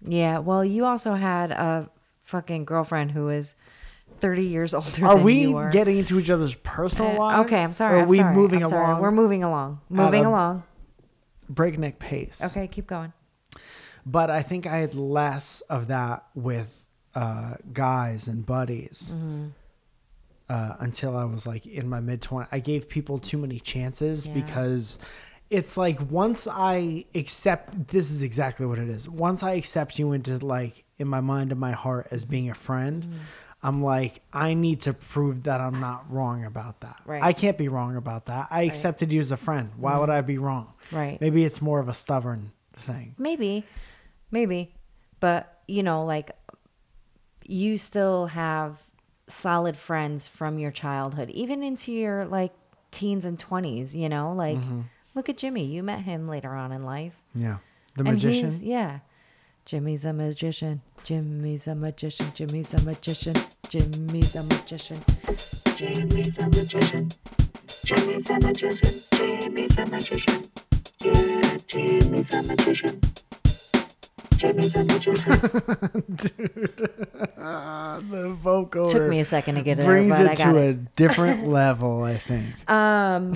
yeah 0.07 0.39
well 0.39 0.65
you 0.65 0.85
also 0.85 1.15
had 1.15 1.51
a 1.51 1.89
fucking 2.25 2.65
girlfriend 2.65 3.11
who 3.11 3.25
was 3.25 3.55
30 4.21 4.45
years 4.45 4.73
older 4.75 5.05
Are 5.07 5.17
than 5.17 5.25
we 5.25 5.49
were. 5.49 5.71
getting 5.71 5.99
into 5.99 6.19
each 6.19 6.31
other's 6.31 6.55
personal 6.55 7.13
Uh, 7.13 7.19
lives? 7.19 7.47
okay 7.47 7.63
i'm 7.65 7.75
sorry 7.75 7.95
Or 7.95 7.99
are 7.99 8.03
I'm 8.03 8.09
we 8.09 8.19
sorry, 8.19 8.35
moving 8.35 8.63
I'm 8.63 8.69
sorry. 8.71 8.85
along? 8.87 9.01
we're 9.03 9.11
moving 9.11 9.43
along 9.45 9.81
moving 9.89 10.25
along 10.25 10.63
Breakneck 11.49 11.99
pace. 11.99 12.41
okay 12.45 12.69
keep 12.69 12.87
going 12.87 13.13
But 14.05 14.31
I 14.31 14.43
think 14.43 14.67
I 14.67 14.77
had 14.79 14.95
less 14.95 15.61
of 15.63 15.89
that 15.89 16.25
with 16.37 16.87
uh, 17.15 17.55
guys 17.73 18.29
and 18.29 18.45
buddies. 18.47 19.13
Mhm. 19.17 19.51
Uh, 20.49 20.77
until 20.81 21.17
I 21.17 21.25
was 21.25 21.47
like 21.47 21.67
in 21.67 21.89
my 21.89 22.01
mid 22.01 22.21
20s. 22.23 22.47
I 22.53 22.59
gave 22.61 22.89
people 22.89 23.19
too 23.19 23.39
many 23.39 23.59
chances 23.61 24.27
Yeah. 24.27 24.35
because 24.35 24.99
it's 25.51 25.77
like 25.77 25.99
once 26.11 26.47
I 26.51 27.05
accept 27.15 27.89
this 27.89 28.11
is 28.11 28.23
exactly 28.23 28.67
what 28.67 28.79
it 28.79 28.89
is. 28.89 29.09
Once 29.09 29.43
I 29.43 29.53
accept 29.53 29.99
you 29.99 30.13
into 30.13 30.39
like 30.39 30.85
in 30.99 31.09
my 31.09 31.21
mind 31.21 31.53
and 31.53 31.61
my 31.61 31.73
heart 31.73 32.09
as 32.11 32.25
being 32.25 32.51
a 32.51 32.55
friend, 32.55 33.03
Mm-hmm. 33.05 33.19
I'm 33.63 33.83
like 33.83 34.23
I 34.33 34.55
need 34.55 34.83
to 34.83 34.93
prove 34.93 35.45
that 35.45 35.61
I'm 35.61 35.81
not 35.81 36.09
wrong 36.13 36.45
about 36.45 36.81
that. 36.83 37.01
Right. 37.05 37.23
I 37.23 37.33
can't 37.33 37.59
be 37.59 37.67
wrong 37.67 37.97
about 37.97 38.27
that. 38.27 38.47
I 38.51 38.63
accepted 38.63 39.13
you 39.13 39.19
as 39.19 39.33
a 39.33 39.37
friend. 39.37 39.71
Why 39.77 39.99
would 39.99 40.09
Mhm. 40.11 40.13
I 40.13 40.21
be 40.21 40.39
wrong? 40.39 40.73
Right. 40.93 41.21
Maybe 41.21 41.45
it's 41.45 41.61
more 41.61 41.81
of 41.81 41.89
a 41.89 41.95
stubborn 41.95 42.53
thing. 42.77 43.15
Maybe, 43.19 43.65
maybe, 44.31 44.73
but 45.19 45.63
you 45.67 45.83
know, 45.83 46.05
like 46.05 46.31
you 47.45 47.77
still 47.77 48.27
have 48.27 48.79
solid 49.29 49.77
friends 49.77 50.29
from 50.29 50.59
your 50.59 50.71
childhood, 50.71 51.31
even 51.31 51.63
into 51.63 51.93
your 51.93 52.25
like 52.27 52.53
teens 52.93 53.25
and 53.25 53.39
twenties. 53.39 53.95
You 53.95 54.09
know, 54.09 54.33
like 54.33 54.59
Mhm. 54.59 54.85
look 55.15 55.29
at 55.29 55.37
Jimmy. 55.39 55.65
You 55.67 55.83
met 55.83 56.01
him 56.03 56.29
later 56.29 56.55
on 56.55 56.73
in 56.73 56.85
life. 56.85 57.15
Yeah. 57.35 57.59
The 57.97 58.05
And 58.05 58.13
magician. 58.15 58.47
he's- 58.47 58.63
yeah. 58.63 58.99
Jimmy's 59.65 60.05
a 60.05 60.13
magician. 60.13 60.81
Jimmy's 61.03 61.67
a 61.67 61.75
magician. 61.75 62.27
Jimmy's 62.35 62.73
a 62.75 62.83
magician. 62.85 63.35
Jimmy's 63.69 64.37
a 64.37 64.43
magician. 64.45 64.99
Jimmy's 65.77 66.39
a 66.39 66.47
magician. 66.47 67.09
Jimmy's 67.85 68.31
a 68.31 68.39
magician. 68.41 69.03
Jimmy's 69.13 69.79
a 69.79 69.87
magician. 69.87 70.45
Yeah, 71.01 71.59
Jimmy's 71.67 72.33
a 72.33 72.43
magician. 72.45 73.01
A 74.45 74.53
the 78.11 78.37
vocal 78.39 78.89
Took 78.89 79.09
me 79.09 79.21
a 79.21 79.25
second 79.25 79.57
to 79.57 79.63
get 79.63 79.79
it 79.79 79.85
brings 79.85 80.11
but 80.11 80.23
it 80.23 80.31
I 80.31 80.35
got 80.35 80.53
to 80.53 80.59
it. 80.59 80.69
a 80.69 80.75
different 80.97 81.49
level, 81.49 82.03
I 82.03 82.19
think. 82.19 82.55
Um, 82.69 83.35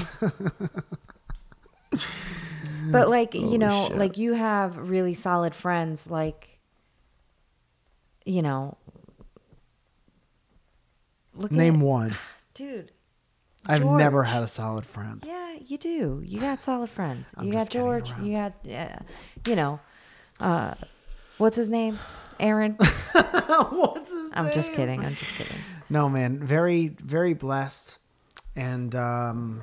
but 2.90 3.09
like 3.09 3.34
you 3.34 3.59
know, 3.59 3.86
shit. 3.88 3.96
like 3.96 4.18
you 4.18 4.34
have 4.34 4.76
really 4.76 5.14
solid 5.14 5.55
friends, 5.55 6.09
like 6.09 6.59
you 8.24 8.42
know. 8.42 8.76
Name 11.51 11.76
at, 11.76 11.80
one. 11.80 12.16
dude. 12.55 12.92
I've 13.66 13.84
never 13.84 14.24
had 14.24 14.42
a 14.42 14.48
solid 14.48 14.86
friend. 14.86 15.22
Yeah, 15.26 15.57
you 15.66 15.78
do. 15.78 16.22
You 16.24 16.40
got 16.40 16.62
solid 16.62 16.90
friends. 16.90 17.32
You 17.40 17.53
got 17.53 17.68
George. 17.68 18.11
You 18.22 18.36
got, 18.36 18.55
uh, 18.66 18.98
you 19.46 19.55
know, 19.55 19.80
uh, 20.41 20.74
what's 21.38 21.57
his 21.57 21.68
name? 21.68 21.99
Aaron. 22.38 22.72
what's 23.12 24.11
his 24.11 24.30
I'm 24.32 24.53
just 24.53 24.72
kidding. 24.72 25.05
I'm 25.05 25.14
just 25.14 25.32
kidding. 25.34 25.57
No, 25.88 26.09
man, 26.09 26.38
very, 26.38 26.88
very 26.88 27.34
blessed, 27.34 27.99
and 28.57 28.95
um, 28.95 29.62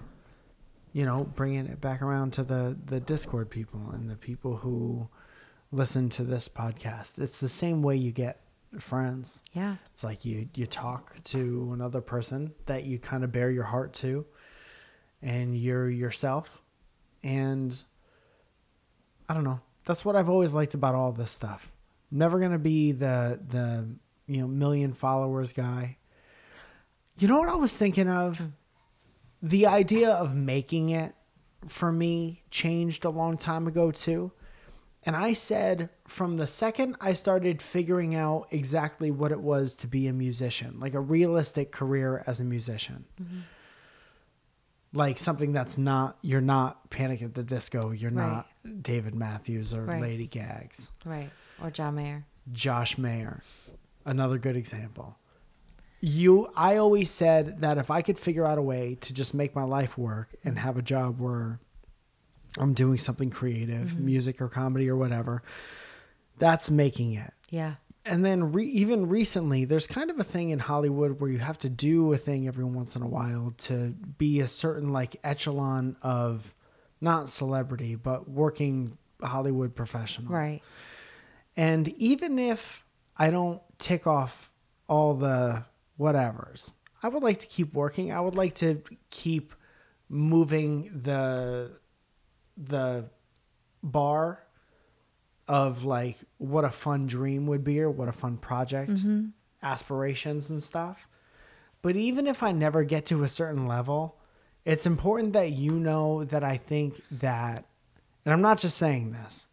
you 0.94 1.06
know, 1.06 1.24
bringing 1.24 1.68
it 1.68 1.82
back 1.82 2.02
around 2.02 2.34
to 2.34 2.44
the 2.44 2.78
the 2.86 3.00
Discord 3.00 3.50
people 3.50 3.92
and 3.92 4.10
the 4.10 4.16
people 4.16 4.58
who 4.58 5.08
listen 5.72 6.10
to 6.10 6.24
this 6.24 6.48
podcast. 6.48 7.18
It's 7.18 7.40
the 7.40 7.50
same 7.50 7.82
way 7.82 7.96
you 7.96 8.12
get 8.12 8.42
friends. 8.80 9.44
Yeah. 9.54 9.76
It's 9.92 10.04
like 10.04 10.26
you 10.26 10.50
you 10.54 10.66
talk 10.66 11.24
to 11.26 11.72
another 11.74 12.02
person 12.02 12.54
that 12.66 12.84
you 12.84 13.00
kind 13.00 13.24
of 13.24 13.32
bear 13.32 13.50
your 13.50 13.64
heart 13.64 13.94
to, 13.96 14.26
and 15.22 15.58
you're 15.58 15.90
yourself, 15.90 16.62
and 17.24 17.82
I 19.30 19.34
don't 19.34 19.44
know. 19.44 19.62
That's 19.88 20.04
what 20.04 20.18
I've 20.18 20.28
always 20.28 20.52
liked 20.52 20.74
about 20.74 20.96
all 20.96 21.14
this 21.14 21.32
stuff. 21.32 21.72
Never 22.12 22.40
gonna 22.40 22.60
be 22.60 22.92
the 22.92 23.40
the 23.48 23.88
you 24.28 24.42
know 24.42 24.48
million 24.48 24.94
followers 24.94 25.54
guy. 25.54 25.98
You 27.18 27.30
know 27.30 27.40
what 27.40 27.50
I 27.50 27.56
was 27.56 27.74
thinking 27.74 28.10
of? 28.10 28.38
Hmm. 28.38 28.46
The 29.42 29.66
idea 29.66 30.10
of 30.10 30.36
making 30.36 30.90
it 30.90 31.16
for 31.68 31.92
me 31.92 32.44
changed 32.52 33.06
a 33.06 33.10
long 33.10 33.38
time 33.38 33.66
ago 33.66 33.92
too. 33.92 34.34
And 35.04 35.16
I 35.16 35.32
said 35.32 35.90
from 36.06 36.36
the 36.36 36.48
second 36.48 36.98
I 37.00 37.14
started 37.14 37.62
figuring 37.62 38.14
out 38.14 38.48
exactly 38.52 39.10
what 39.10 39.32
it 39.32 39.40
was 39.40 39.74
to 39.76 39.88
be 39.88 40.08
a 40.08 40.14
musician, 40.14 40.82
like 40.82 40.96
a 40.96 41.00
realistic 41.00 41.72
career 41.72 42.26
as 42.28 42.42
a 42.42 42.44
musician. 42.44 43.06
Mm-hmm. 43.22 43.40
Like 44.94 45.20
something 45.20 45.52
that's 45.54 45.78
not 45.78 46.18
you're 46.22 46.42
not 46.42 46.90
Panic 46.90 47.22
at 47.22 47.34
the 47.34 47.44
Disco, 47.44 47.92
you're 47.92 48.12
Right. 48.12 48.28
not 48.66 48.84
David 48.84 49.14
Matthews 49.16 49.74
or 49.74 49.84
Right. 49.86 50.02
Lady 50.02 50.28
Gaga. 50.28 50.70
Right. 51.06 51.30
Or 51.62 51.70
John 51.72 51.96
Mayer. 51.96 52.26
Josh 52.52 52.98
Mayer, 52.98 53.42
another 54.06 54.38
good 54.38 54.56
example. 54.56 55.18
You, 56.00 56.48
I 56.56 56.78
always 56.78 57.10
said 57.10 57.60
that 57.62 57.78
if 57.78 57.90
I 57.92 58.02
could 58.02 58.18
figure 58.20 58.46
out 58.46 58.58
a 58.58 58.62
way 58.62 58.96
to 59.02 59.14
just 59.14 59.34
make 59.34 59.56
my 59.56 59.64
life 59.64 59.98
work 59.98 60.36
and 60.46 60.60
have 60.60 60.78
a 60.78 60.82
job 60.82 61.20
where 61.20 61.60
I'm 62.58 62.74
doing 62.74 62.98
something 63.00 63.30
creative, 63.30 63.90
Mhm. 63.90 64.00
music 64.02 64.42
or 64.42 64.48
comedy 64.48 64.90
or 64.90 64.96
whatever, 64.96 65.42
that's 66.38 66.70
making 66.70 67.14
it. 67.14 67.34
Yeah. 67.50 67.76
And 68.08 68.26
then 68.26 68.52
re- 68.52 68.66
even 68.66 69.10
recently, 69.10 69.66
there's 69.66 69.88
kind 69.88 70.10
of 70.10 70.20
a 70.20 70.24
thing 70.24 70.50
in 70.52 70.60
Hollywood 70.60 71.20
where 71.20 71.30
you 71.30 71.40
have 71.40 71.60
to 71.60 71.70
do 71.70 72.14
a 72.14 72.18
thing 72.18 72.48
every 72.48 72.64
once 72.64 72.96
in 72.96 73.02
a 73.02 73.08
while 73.08 73.54
to 73.58 73.94
be 74.18 74.40
a 74.40 74.48
certain 74.48 74.94
like 74.94 75.18
echelon 75.24 75.98
of 76.02 76.54
not 77.02 77.30
celebrity, 77.30 77.96
but 77.96 78.30
working 78.30 78.98
Hollywood 79.22 79.76
professional. 79.76 80.32
Right. 80.32 80.62
And 81.56 81.90
even 81.90 82.40
if 82.40 82.86
I 83.18 83.30
don't 83.30 83.62
tick 83.78 84.08
off 84.08 84.52
all 84.88 85.14
the 85.16 85.66
whatevers, 86.00 86.72
I 87.04 87.10
would 87.10 87.24
like 87.24 87.40
to 87.40 87.48
keep 87.48 87.74
working. 87.74 88.12
I 88.12 88.20
would 88.20 88.36
like 88.36 88.56
to 88.56 88.82
keep 89.10 89.54
moving 90.10 91.02
the 91.04 91.72
the 92.56 93.10
bar 93.84 94.44
of 95.48 95.86
like 95.86 96.18
what 96.38 96.66
a 96.66 96.70
fun 96.70 97.08
dream 97.08 97.48
would 97.48 97.64
be 97.64 97.80
or 97.82 97.90
what 97.90 98.08
a 98.08 98.12
fun 98.12 98.38
project 98.38 98.92
Mhm. 98.92 99.32
aspirations 99.64 100.50
and 100.50 100.62
stuff. 100.62 101.08
But 101.82 101.96
even 101.96 102.28
if 102.28 102.44
I 102.44 102.52
never 102.52 102.84
get 102.84 103.06
to 103.08 103.24
a 103.24 103.30
certain 103.30 103.66
level, 103.68 104.18
it's 104.66 104.86
important 104.86 105.34
that 105.34 105.52
you 105.52 105.72
know 105.80 106.24
that 106.26 106.44
I 106.44 106.58
think 106.58 107.02
that, 107.12 107.66
and 108.26 108.34
I'm 108.34 108.42
not 108.42 108.58
just 108.58 108.78
saying 108.78 109.14
this, 109.14 109.48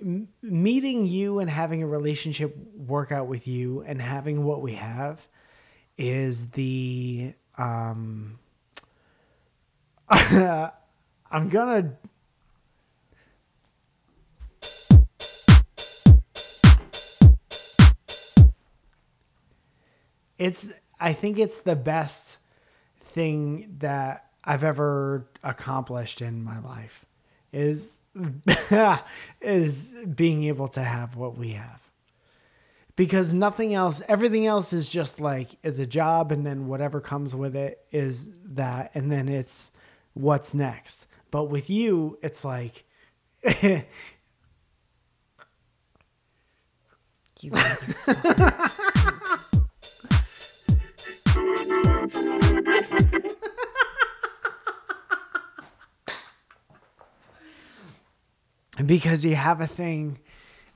m- 0.00 0.28
meeting 0.42 1.06
you 1.06 1.38
and 1.38 1.48
having 1.48 1.82
a 1.82 1.86
relationship 1.86 2.54
work 2.76 3.10
out 3.10 3.26
with 3.28 3.48
you 3.48 3.80
and 3.82 4.02
having 4.02 4.44
what 4.44 4.60
we 4.60 4.74
have 4.74 5.26
is 5.96 6.48
the, 6.50 7.32
um, 7.56 8.38
I'm 10.10 11.48
gonna 11.48 11.94
it's 20.38 20.72
I 20.98 21.12
think 21.12 21.38
it's 21.38 21.60
the 21.60 21.76
best 21.76 22.38
thing 23.00 23.76
that 23.78 24.30
I've 24.44 24.64
ever 24.64 25.28
accomplished 25.42 26.22
in 26.22 26.42
my 26.42 26.58
life 26.60 27.04
is 27.52 27.98
is 29.40 29.94
being 30.14 30.44
able 30.44 30.68
to 30.68 30.82
have 30.82 31.16
what 31.16 31.36
we 31.36 31.52
have. 31.52 31.82
Because 32.94 33.34
nothing 33.34 33.74
else 33.74 34.00
everything 34.08 34.46
else 34.46 34.72
is 34.72 34.88
just 34.88 35.20
like 35.20 35.56
it's 35.62 35.78
a 35.78 35.86
job 35.86 36.32
and 36.32 36.46
then 36.46 36.66
whatever 36.66 37.00
comes 37.00 37.34
with 37.34 37.54
it 37.54 37.84
is 37.92 38.30
that 38.44 38.90
and 38.94 39.12
then 39.12 39.28
it's 39.28 39.70
what's 40.14 40.54
next. 40.54 41.06
But 41.30 41.44
with 41.44 41.68
you 41.68 42.18
it's 42.22 42.44
like 42.44 42.84
You 47.42 47.52
because 58.86 59.24
you 59.24 59.34
have 59.34 59.60
a 59.60 59.66
thing 59.66 60.18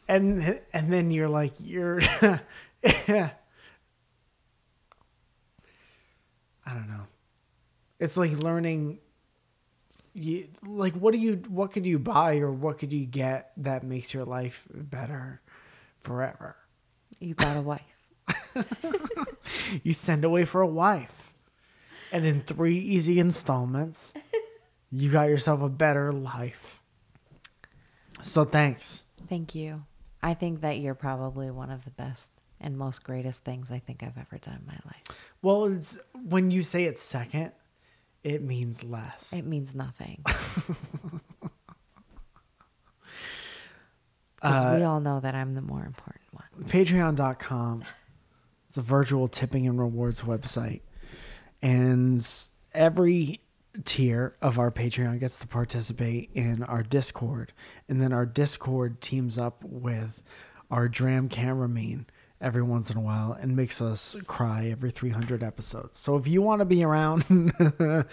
and 0.08 0.60
and 0.72 0.92
then 0.92 1.10
you're 1.10 1.28
like 1.28 1.52
you're 1.58 2.00
I 6.66 6.74
don't 6.74 6.88
know. 6.88 7.06
It's 7.98 8.16
like 8.16 8.32
learning 8.32 8.98
you 10.14 10.48
like 10.66 10.94
what 10.94 11.14
do 11.14 11.20
you 11.20 11.42
what 11.48 11.72
could 11.72 11.86
you 11.86 11.98
buy 11.98 12.38
or 12.38 12.50
what 12.50 12.78
could 12.78 12.92
you 12.92 13.06
get 13.06 13.52
that 13.56 13.84
makes 13.84 14.12
your 14.12 14.24
life 14.24 14.66
better 14.72 15.40
forever? 15.98 16.56
You 17.20 17.34
got 17.34 17.56
a 17.56 17.60
wife. 17.60 17.82
you 19.82 19.92
send 19.92 20.24
away 20.24 20.44
for 20.44 20.60
a 20.60 20.66
wife. 20.66 21.29
And 22.12 22.26
in 22.26 22.42
3 22.42 22.76
easy 22.78 23.18
installments, 23.20 24.14
you 24.90 25.10
got 25.10 25.28
yourself 25.28 25.62
a 25.62 25.68
better 25.68 26.12
life. 26.12 26.80
So 28.22 28.44
thanks. 28.44 29.04
Thank 29.28 29.54
you. 29.54 29.84
I 30.22 30.34
think 30.34 30.60
that 30.62 30.78
you're 30.78 30.94
probably 30.94 31.50
one 31.50 31.70
of 31.70 31.84
the 31.84 31.90
best 31.90 32.30
and 32.60 32.76
most 32.76 33.04
greatest 33.04 33.42
things 33.44 33.70
I 33.70 33.78
think 33.78 34.02
I've 34.02 34.18
ever 34.18 34.36
done 34.38 34.58
in 34.60 34.66
my 34.66 34.78
life. 34.84 35.02
Well, 35.40 35.64
it's 35.66 35.98
when 36.24 36.50
you 36.50 36.62
say 36.62 36.84
it's 36.84 37.00
second, 37.00 37.52
it 38.22 38.42
means 38.42 38.84
less. 38.84 39.32
It 39.32 39.46
means 39.46 39.74
nothing. 39.74 40.22
Because 44.36 44.62
Uh, 44.64 44.76
we 44.78 44.82
all 44.84 45.00
know 45.00 45.20
that 45.20 45.34
I'm 45.34 45.52
the 45.52 45.60
more 45.60 45.84
important 45.84 46.24
one. 46.32 46.64
Patreon.com. 46.66 47.84
It's 48.68 48.78
a 48.78 48.82
virtual 48.82 49.28
tipping 49.28 49.66
and 49.66 49.78
rewards 49.78 50.22
website. 50.22 50.80
And 51.62 52.26
every 52.72 53.40
tier 53.84 54.36
of 54.42 54.58
our 54.58 54.70
Patreon 54.70 55.20
gets 55.20 55.38
to 55.38 55.46
participate 55.46 56.30
in 56.34 56.62
our 56.62 56.82
Discord. 56.82 57.52
And 57.88 58.00
then 58.00 58.12
our 58.12 58.26
Discord 58.26 59.00
teams 59.00 59.38
up 59.38 59.62
with 59.64 60.22
our 60.70 60.88
Dram 60.88 61.28
camera 61.28 61.68
cameraman 61.68 62.06
every 62.40 62.62
once 62.62 62.90
in 62.90 62.96
a 62.96 63.00
while 63.00 63.32
and 63.32 63.54
makes 63.54 63.80
us 63.80 64.16
cry 64.26 64.68
every 64.70 64.90
300 64.90 65.42
episodes. 65.42 65.98
So 65.98 66.16
if 66.16 66.26
you 66.26 66.40
want 66.40 66.60
to 66.60 66.64
be 66.64 66.82
around 66.82 67.52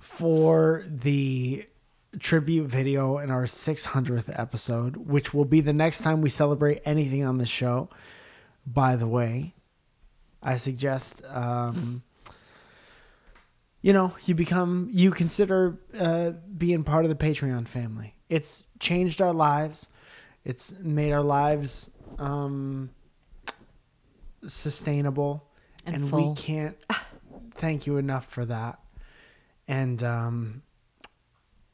for 0.00 0.84
the 0.88 1.66
tribute 2.18 2.66
video 2.66 3.18
in 3.18 3.30
our 3.30 3.44
600th 3.44 4.38
episode, 4.38 4.96
which 4.96 5.34
will 5.34 5.44
be 5.44 5.60
the 5.60 5.72
next 5.72 6.00
time 6.00 6.22
we 6.22 6.30
celebrate 6.30 6.80
anything 6.84 7.24
on 7.24 7.38
the 7.38 7.46
show, 7.46 7.90
by 8.66 8.96
the 8.96 9.06
way, 9.06 9.54
I 10.42 10.56
suggest 10.56 11.22
um, 11.28 12.02
you 13.84 13.92
know, 13.92 14.14
you 14.24 14.34
become 14.34 14.88
you 14.94 15.10
consider 15.10 15.78
uh, 15.98 16.30
being 16.56 16.84
part 16.84 17.04
of 17.04 17.10
the 17.10 17.14
Patreon 17.14 17.68
family. 17.68 18.14
It's 18.30 18.64
changed 18.80 19.20
our 19.20 19.34
lives. 19.34 19.90
It's 20.42 20.78
made 20.80 21.12
our 21.12 21.22
lives 21.22 21.90
um, 22.18 22.88
sustainable, 24.42 25.46
And 25.84 25.96
and, 25.96 26.10
we 26.10 26.34
can't 26.34 26.78
thank 27.56 27.86
you 27.86 27.98
enough 27.98 28.24
for 28.24 28.46
that. 28.46 28.78
And 29.68 30.02
um, 30.02 30.62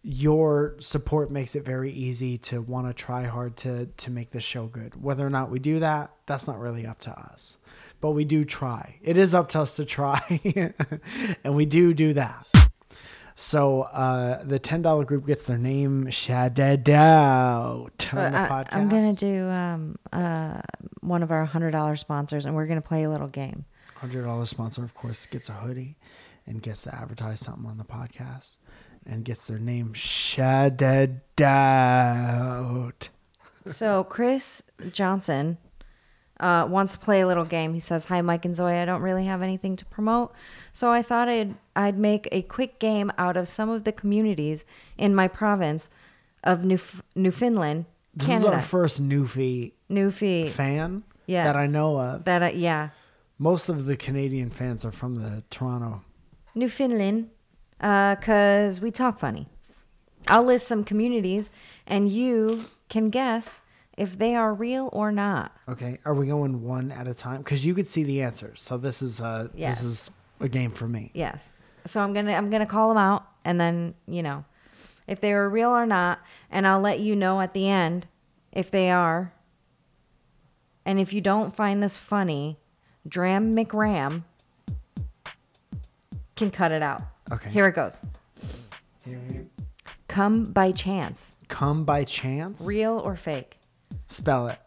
your 0.03 0.75
support 0.81 1.31
makes 1.31 1.55
it 1.55 1.65
very 1.65 1.93
easy 1.93 2.39
to 2.39 2.61
want 2.61 2.89
to 2.89 2.93
try 2.93 3.27
hard 3.27 3.57
to 3.59 3.87
to 3.87 4.11
make 4.11 4.33
this 4.33 4.43
show 4.43 4.67
good. 4.67 5.01
Whether 5.01 5.25
or 5.25 5.31
not 5.31 5.49
we 5.49 5.61
do 5.61 5.79
that, 5.79 6.11
that's 6.27 6.49
not 6.49 6.59
really 6.59 6.89
up 6.89 6.99
to 7.03 7.17
us. 7.17 7.59
But 8.01 8.13
we 8.13 8.25
do 8.25 8.45
try. 8.45 8.99
It 9.03 9.19
is 9.19 9.35
up 9.35 9.49
to 9.51 9.61
us 9.61 9.77
to 9.77 9.85
try. 9.85 10.41
and 11.45 11.55
we 11.55 11.67
do 11.67 11.93
do 11.93 12.15
that. 12.15 12.49
So 13.37 13.83
uh, 13.83 14.43
the 14.45 14.59
ten 14.59 14.83
dollar 14.83 15.05
group 15.05 15.27
gets 15.27 15.45
their 15.45 15.57
name 15.57 16.11
shouted 16.11 16.91
out 16.91 18.09
on 18.13 18.33
the 18.33 18.39
I, 18.39 18.49
podcast. 18.49 18.69
I'm 18.73 18.89
gonna 18.91 19.15
do 19.15 19.49
um, 19.49 19.97
uh, 20.13 20.61
one 21.01 21.23
of 21.23 21.31
our 21.31 21.47
hundred 21.47 21.71
dollar 21.71 21.97
sponsors, 21.97 22.45
and 22.45 22.55
we're 22.55 22.67
gonna 22.67 22.83
play 22.83 23.05
a 23.05 23.11
little 23.11 23.29
game. 23.29 23.65
hundred 23.97 24.25
dollar 24.25 24.45
sponsor, 24.45 24.85
of 24.85 24.93
course, 24.93 25.25
gets 25.25 25.49
a 25.49 25.55
hoodie 25.55 25.97
and 26.47 26.61
gets 26.61 26.83
to 26.83 26.95
advertise 26.95 27.41
something 27.41 27.65
on 27.65 27.79
the 27.79 27.85
podcast 27.85 28.59
and 29.07 29.25
gets 29.25 29.47
their 29.47 29.59
name 29.59 29.95
shouted 29.95 31.21
out. 31.43 33.09
So 33.67 34.05
Chris 34.05 34.63
Johnson 34.91 35.57
uh, 36.41 36.67
wants 36.69 36.95
to 36.95 36.99
play 36.99 37.21
a 37.21 37.27
little 37.27 37.45
game. 37.45 37.75
He 37.75 37.81
says, 37.81 38.07
"Hi, 38.07 38.21
Mike 38.23 38.45
and 38.45 38.57
Zoe. 38.57 38.73
I 38.73 38.85
don't 38.85 39.03
really 39.03 39.27
have 39.27 39.43
anything 39.43 39.77
to 39.77 39.85
promote, 39.85 40.33
so 40.73 40.91
I 40.91 41.03
thought 41.03 41.29
I'd 41.29 41.55
I'd 41.77 41.99
make 41.99 42.27
a 42.33 42.43
quick 42.43 42.79
game 42.81 43.13
out 43.19 43.37
of 43.37 43.47
some 43.47 43.69
of 43.69 43.85
the 43.85 43.93
communities 43.93 44.65
in 44.99 45.15
my 45.15 45.29
province 45.29 45.89
of 46.43 46.61
Newf- 46.61 47.03
Newfoundland, 47.15 47.85
This 48.15 48.27
Canada. 48.27 48.49
is 48.49 48.55
our 48.55 48.63
first 48.63 49.03
Newfie 49.07 49.73
Newfie 49.91 50.49
fan 50.49 51.03
Yes. 51.27 51.47
that 51.47 51.57
I 51.57 51.67
know 51.67 52.01
of. 52.01 52.25
That 52.25 52.43
I, 52.43 52.51
yeah, 52.51 52.89
Most 53.39 53.69
of 53.69 53.85
the 53.87 53.97
Canadian 53.97 54.51
fans 54.51 54.85
are 54.85 54.93
from 54.93 55.17
the 55.17 55.43
Toronto. 55.51 56.03
Newfoundland, 56.55 57.29
because 57.79 58.81
we 58.81 58.91
talk 58.91 59.19
funny. 59.19 59.49
I'll 60.29 60.43
list 60.43 60.67
some 60.69 60.85
communities, 60.85 61.51
and 61.87 62.09
you 62.11 62.65
can 62.89 63.11
guess 63.11 63.63
if 64.01 64.19
they 64.19 64.35
are 64.35 64.55
real 64.55 64.89
or 64.95 65.13
not. 65.13 65.55
Okay, 65.69 65.99
are 66.07 66.15
we 66.15 66.27
going 66.27 66.63
one 66.65 66.91
at 66.91 67.07
a 67.07 67.13
time? 67.13 67.43
Because 67.43 67.67
you 67.67 67.75
could 67.75 67.87
see 67.87 68.03
the 68.03 68.23
answers. 68.23 68.63
So 68.63 68.79
this 68.79 69.03
is 69.03 69.21
uh 69.21 69.49
Yes. 69.55 69.81
this 69.81 69.87
is 69.89 70.11
a 70.41 70.49
game 70.49 70.71
for 70.73 70.89
me. 70.89 71.11
Yes. 71.13 71.61
So 71.87 72.01
I'm 72.01 72.15
gonna 72.15 72.33
I'm 72.33 72.49
gonna 72.49 72.65
call 72.67 72.89
them 72.89 72.97
out, 72.97 73.27
and 73.45 73.61
then 73.61 73.95
you 74.09 74.23
know, 74.23 74.45
if 75.07 75.21
they 75.21 75.35
are 75.35 75.47
real 75.49 75.69
or 75.69 75.85
not, 75.85 76.19
and 76.51 76.67
I'll 76.67 76.81
let 76.81 77.01
you 77.01 77.15
know 77.15 77.43
at 77.43 77.53
the 77.53 77.69
end 77.69 78.07
if 78.53 78.71
they 78.71 78.91
are. 78.91 79.33
And 80.87 80.99
if 80.99 81.13
you 81.13 81.21
don't 81.21 81.55
find 81.55 81.83
this 81.83 81.99
funny, 81.99 82.59
Dram 83.07 83.55
McRam 83.55 84.23
can 86.37 86.51
cut 86.51 86.73
it 86.73 86.83
out. 86.83 87.03
Okay. 87.31 87.51
Here 87.51 87.67
it 87.67 87.75
goes. 87.75 87.93
Come 90.09 90.45
by 90.47 90.73
chance. 90.73 91.35
Come 91.49 91.85
by 91.85 92.05
chance. 92.05 92.65
Real 92.65 92.99
or 92.99 93.15
fake? 93.15 93.60
Spell 94.11 94.49
it. 94.49 94.59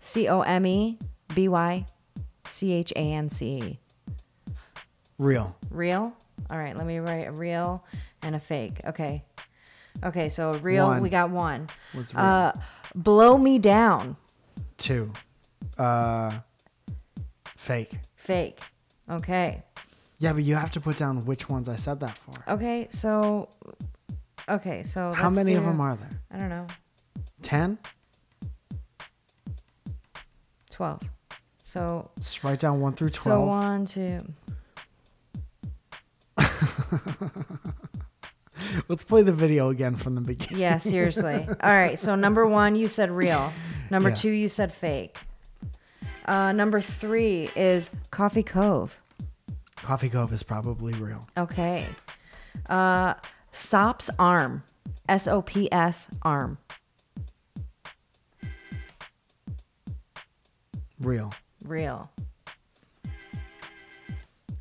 C 0.00 0.28
O 0.28 0.42
M 0.42 0.64
E 0.66 0.98
B 1.34 1.48
Y 1.48 1.86
C 2.46 2.72
H 2.72 2.92
A 2.94 3.00
N 3.00 3.28
C 3.30 3.46
E. 3.58 3.80
Real. 5.18 5.56
Real? 5.70 6.12
All 6.50 6.58
right, 6.58 6.76
let 6.76 6.86
me 6.86 6.98
write 6.98 7.26
a 7.26 7.32
real 7.32 7.84
and 8.22 8.34
a 8.34 8.40
fake. 8.40 8.80
Okay. 8.86 9.24
Okay, 10.04 10.28
so 10.28 10.54
real, 10.54 10.86
One. 10.86 11.02
we 11.02 11.10
got 11.10 11.30
one. 11.30 11.68
What's 11.92 12.14
real? 12.14 12.24
Uh, 12.24 12.52
blow 12.94 13.36
me 13.36 13.58
down. 13.58 14.16
Two. 14.78 15.12
Uh, 15.76 16.38
fake. 17.56 17.98
Fake. 18.16 18.60
Okay. 19.10 19.62
Yeah, 20.18 20.32
but 20.32 20.42
you 20.44 20.54
have 20.54 20.70
to 20.72 20.80
put 20.80 20.96
down 20.96 21.24
which 21.24 21.48
ones 21.48 21.68
I 21.68 21.76
said 21.76 22.00
that 22.00 22.16
for. 22.18 22.52
Okay, 22.52 22.88
so. 22.90 23.48
Okay, 24.48 24.82
so. 24.84 25.12
How 25.12 25.30
many 25.30 25.54
of 25.54 25.64
them 25.64 25.80
are 25.80 25.96
there? 25.96 26.10
I 26.30 26.38
don't 26.38 26.48
know. 26.48 26.66
Ten. 27.42 27.78
12. 30.80 31.00
So. 31.62 32.10
Just 32.18 32.42
write 32.42 32.58
down 32.58 32.80
one 32.80 32.94
through 32.94 33.10
12. 33.10 33.22
So 33.22 33.30
twelve. 33.30 33.46
one, 33.46 33.84
two. 33.84 34.18
Let's 38.88 39.04
play 39.04 39.22
the 39.22 39.32
video 39.32 39.68
again 39.68 39.94
from 39.94 40.14
the 40.14 40.22
beginning. 40.22 40.58
Yeah, 40.58 40.78
seriously. 40.78 41.46
All 41.48 41.74
right, 41.74 41.98
so 41.98 42.14
number 42.14 42.46
one, 42.46 42.76
you 42.76 42.88
said 42.88 43.10
real. 43.10 43.52
Number 43.90 44.08
Yeah. 44.08 44.14
two, 44.14 44.30
you 44.30 44.48
said 44.48 44.72
fake. 44.72 45.18
Uh, 46.24 46.52
number 46.52 46.80
three 46.80 47.50
is 47.54 47.90
Coffee 48.10 48.42
Cove. 48.42 48.98
Coffee 49.76 50.08
Cove 50.08 50.32
is 50.32 50.42
probably 50.42 50.94
real. 50.94 51.28
Okay. 51.36 51.86
Uh, 52.70 53.14
Sops 53.52 54.08
Arm. 54.18 54.62
S 55.10 55.26
O 55.26 55.42
P 55.42 55.70
S 55.72 56.08
Arm. 56.22 56.56
Real. 61.00 61.32
Real. 61.64 62.10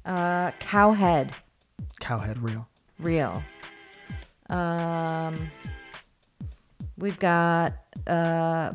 Uh, 0.05 0.51
Cowhead. 0.59 1.33
Cowhead 1.99 2.41
real. 2.41 2.67
Real. 2.97 3.43
Um, 4.49 5.51
we've 6.97 7.19
got 7.19 7.73
uh, 8.07 8.73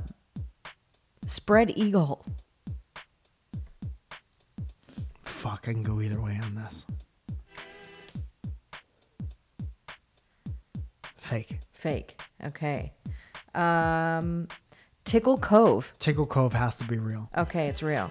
Spread 1.27 1.73
Eagle. 1.77 2.25
Fuck, 5.23 5.67
I 5.69 5.73
can 5.73 5.83
go 5.83 6.01
either 6.01 6.21
way 6.21 6.39
on 6.43 6.55
this. 6.55 6.87
Fake. 11.17 11.59
Fake. 11.73 12.21
Okay. 12.45 12.93
Um, 13.55 14.49
Tickle 15.05 15.39
Cove. 15.39 15.93
Tickle 15.99 16.27
Cove 16.27 16.53
has 16.55 16.77
to 16.79 16.85
be 16.85 16.99
real. 16.99 17.29
Okay, 17.37 17.69
it's 17.69 17.83
real. 17.83 18.11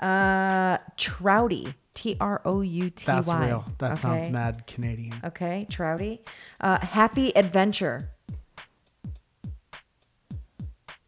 Uh, 0.00 0.78
Trouty. 0.98 1.74
T 1.94 2.16
R 2.20 2.40
O 2.46 2.62
U 2.62 2.88
T 2.90 3.04
Y. 3.06 3.14
That's 3.14 3.30
real. 3.30 3.64
That 3.78 3.98
sounds 3.98 4.30
mad 4.30 4.66
Canadian. 4.66 5.12
Okay, 5.24 5.66
Trouty. 5.70 6.20
Uh, 6.58 6.78
Happy 6.78 7.36
Adventure. 7.36 8.08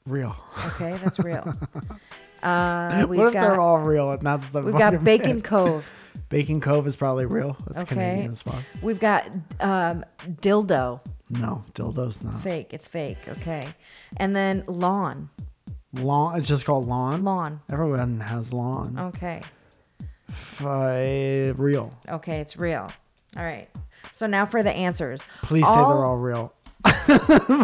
Real. 0.06 0.36
Okay, 0.66 0.94
that's 1.02 1.18
real. 1.18 1.54
Uh, 2.42 3.06
we've 3.08 3.20
what 3.20 3.28
if 3.28 3.32
got, 3.32 3.40
they're 3.40 3.58
all 3.58 3.78
real 3.78 4.10
and 4.10 4.20
that's 4.20 4.48
the 4.48 4.60
We've 4.60 4.76
got 4.76 5.02
Bacon? 5.02 5.40
Cove. 5.42 5.86
Bacon 6.28 6.60
Cove 6.60 6.86
is 6.86 6.94
probably 6.94 7.24
real. 7.24 7.56
That's 7.66 7.78
Okay. 7.78 7.94
Canadian 7.94 8.32
as 8.32 8.42
fuck. 8.42 8.62
We've 8.82 9.00
got 9.00 9.26
um, 9.60 10.04
Dildo. 10.42 11.00
No, 11.40 11.62
dildo's 11.74 12.22
not. 12.22 12.40
Fake. 12.40 12.68
It's 12.72 12.86
fake. 12.86 13.18
Okay. 13.28 13.66
And 14.16 14.34
then 14.34 14.64
Lawn. 14.66 15.30
Lawn. 15.94 16.38
It's 16.38 16.48
just 16.48 16.64
called 16.64 16.86
lawn. 16.88 17.22
Lawn. 17.24 17.60
Everyone 17.70 18.20
has 18.20 18.52
lawn. 18.52 18.98
Okay. 18.98 19.40
F- 20.28 20.64
uh, 20.64 21.54
real. 21.56 21.92
Okay, 22.08 22.40
it's 22.40 22.56
real. 22.56 22.88
All 23.36 23.44
right. 23.44 23.68
So 24.12 24.26
now 24.26 24.46
for 24.46 24.62
the 24.62 24.72
answers. 24.72 25.24
Please 25.42 25.64
say 25.66 25.74
they're 25.74 26.04
all 26.04 26.16
real. 26.18 26.52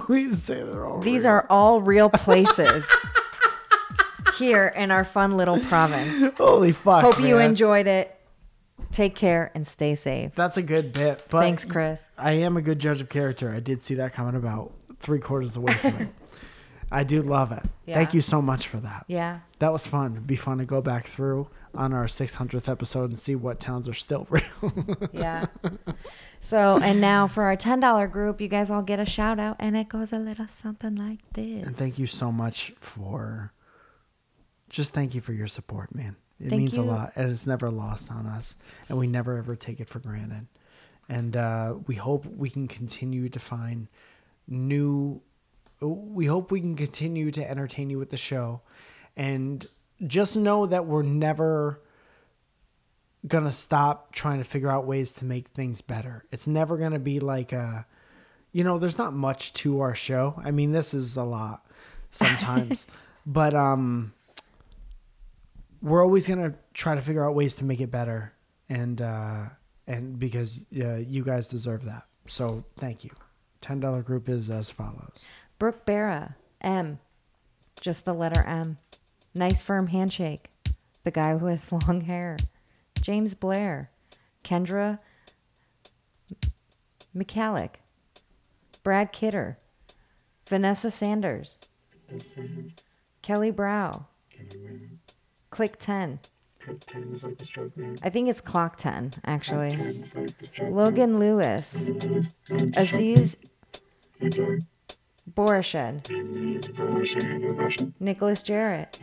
Please 0.07 0.43
say 0.43 0.63
they're 0.63 0.87
all 0.87 1.01
These 1.01 1.25
real. 1.25 1.33
are 1.33 1.47
all 1.51 1.81
real 1.83 2.09
places 2.11 2.89
here 4.39 4.69
in 4.69 4.91
our 4.91 5.05
fun 5.05 5.37
little 5.37 5.59
province. 5.61 6.33
Holy 6.39 6.73
fuck. 6.73 7.03
Hope 7.03 7.21
you 7.21 7.39
enjoyed 7.39 7.87
it. 7.87 8.17
Take 8.93 9.15
care 9.15 9.51
and 9.55 9.67
stay 9.67 9.95
safe. 9.95 10.33
That's 10.35 10.57
a 10.57 10.63
good 10.63 10.93
bit. 10.93 11.25
But 11.29 11.41
Thanks, 11.41 11.65
Chris. 11.65 12.05
I 12.19 12.33
am 12.33 12.57
a 12.57 12.63
good 12.63 12.79
judge 12.79 13.01
of 13.01 13.09
character. 13.09 13.51
I 13.51 13.61
did 13.61 13.81
see 13.81 13.95
that 13.95 14.13
coming 14.13 14.35
about 14.35 14.73
three 14.99 15.21
quarters 15.21 15.51
of 15.51 15.55
the 15.55 15.61
way 15.61 15.75
through. 15.75 16.09
I 16.93 17.05
do 17.05 17.23
love 17.23 17.53
it. 17.53 17.63
Thank 17.87 18.15
you 18.15 18.21
so 18.21 18.43
much 18.43 18.67
for 18.67 18.79
that. 18.79 19.05
Yeah. 19.07 19.41
That 19.61 19.73
was 19.73 19.87
fun. 19.87 20.13
It'd 20.13 20.27
be 20.27 20.35
fun 20.37 20.59
to 20.59 20.65
go 20.65 20.81
back 20.81 21.07
through 21.07 21.49
on 21.73 21.93
our 21.93 22.07
600th 22.07 22.69
episode 22.69 23.11
and 23.11 23.19
see 23.19 23.37
what 23.37 23.61
towns 23.61 23.89
are 23.89 23.95
still 23.95 24.27
real. 24.31 25.09
Yeah. 25.13 25.47
So, 26.41 26.79
and 26.83 27.01
now 27.01 27.29
for 27.29 27.45
our 27.45 27.57
$10 27.57 28.11
group, 28.11 28.41
you 28.41 28.49
guys 28.49 28.71
all 28.73 28.83
get 28.83 28.99
a 28.99 29.05
shout 29.07 29.39
out, 29.39 29.57
and 29.61 29.77
it 29.77 29.89
goes 29.89 30.13
a 30.13 30.19
little 30.19 30.47
something 30.63 30.97
like 30.97 31.21
this. 31.35 31.65
And 31.67 31.77
thank 31.77 31.99
you 31.99 32.09
so 32.09 32.33
much 32.33 32.73
for 32.81 33.53
just 34.69 34.93
thank 34.93 35.15
you 35.15 35.21
for 35.21 35.33
your 35.33 35.49
support, 35.49 35.95
man. 35.95 36.17
It 36.41 36.49
Thank 36.49 36.61
means 36.61 36.77
a 36.77 36.83
lot 36.83 37.13
and 37.17 37.31
it's 37.31 37.47
never 37.47 37.71
lost 37.71 38.11
on 38.11 38.27
us. 38.27 38.57
And 38.89 38.99
we 38.99 39.07
never 39.07 39.37
ever 39.37 39.57
take 39.57 39.81
it 39.81 39.89
for 39.89 39.99
granted. 39.99 40.47
And 41.09 41.37
uh, 41.37 41.75
we 41.87 41.97
hope 41.97 42.25
we 42.27 42.49
can 42.49 42.67
continue 42.69 43.29
to 43.29 43.39
find 43.39 43.89
new 44.49 45.21
we 45.81 46.27
hope 46.27 46.51
we 46.51 46.61
can 46.61 46.77
continue 46.77 47.31
to 47.31 47.51
entertain 47.51 47.89
you 47.89 47.99
with 47.99 48.11
the 48.11 48.17
show. 48.19 48.61
And 49.17 49.67
just 50.07 50.37
know 50.37 50.67
that 50.67 50.87
we're 50.87 51.03
never 51.03 51.81
gonna 53.27 53.53
stop 53.53 54.13
trying 54.13 54.39
to 54.39 54.45
figure 54.45 54.71
out 54.71 54.87
ways 54.87 55.13
to 55.15 55.25
make 55.25 55.49
things 55.49 55.81
better. 55.81 56.25
It's 56.31 56.47
never 56.47 56.77
gonna 56.77 56.99
be 56.99 57.21
like 57.21 57.53
a 57.53 57.87
you 58.53 58.65
know, 58.65 58.79
there's 58.79 58.99
not 58.99 59.13
much 59.13 59.53
to 59.53 59.81
our 59.81 59.95
show. 59.95 60.41
I 60.45 60.51
mean, 60.51 60.73
this 60.73 60.93
is 60.93 61.17
a 61.17 61.23
lot 61.23 61.65
sometimes, 62.11 62.87
but 63.27 63.55
um, 63.55 64.13
we're 65.83 66.03
always 66.03 66.27
gonna 66.27 66.55
try 66.75 66.95
to 66.95 67.03
figure 67.03 67.25
out 67.27 67.35
ways 67.35 67.55
to 67.57 67.65
make 67.65 67.81
it 67.81 67.91
better, 67.91 68.33
and 68.69 69.01
uh, 69.01 69.45
and 69.87 70.19
because 70.19 70.61
uh, 70.81 70.97
you 70.97 71.25
guys 71.25 71.47
deserve 71.47 71.85
that. 71.85 72.05
So 72.27 72.65
thank 72.77 73.05
you. 73.05 73.11
$10 73.63 74.05
group 74.05 74.29
is 74.29 74.49
as 74.49 74.71
follows. 74.71 75.25
Brooke 75.59 75.85
Barra, 75.85 76.37
M. 76.61 76.99
Just 77.81 78.05
the 78.05 78.15
letter 78.15 78.43
M. 78.43 78.79
Nice 79.35 79.63
firm 79.63 79.89
handshake. 79.89 80.51
The 81.05 81.11
guy 81.11 81.35
with 81.35 81.71
long 81.89 82.03
hair. 82.03 82.37
James 83.01 83.35
Blair. 83.35 83.91
Kendra 84.45 84.99
McCallick. 87.17 87.75
Brad 88.83 89.13
Kidder. 89.13 89.59
Vanessa 90.49 90.91
Sanders. 90.91 91.59
Kelly 93.23 93.51
Brow. 93.51 94.07
Click 95.61 95.79
10. 95.79 96.21
I 98.03 98.09
think 98.09 98.31
it's 98.31 98.41
clock 98.41 98.79
10, 98.79 99.11
actually. 99.27 100.03
Logan 100.59 101.19
Lewis. 101.19 101.91
Aziz 102.79 103.37
Borished. 105.27 105.77
Nicholas 108.01 108.43
Jarrett. 108.43 108.99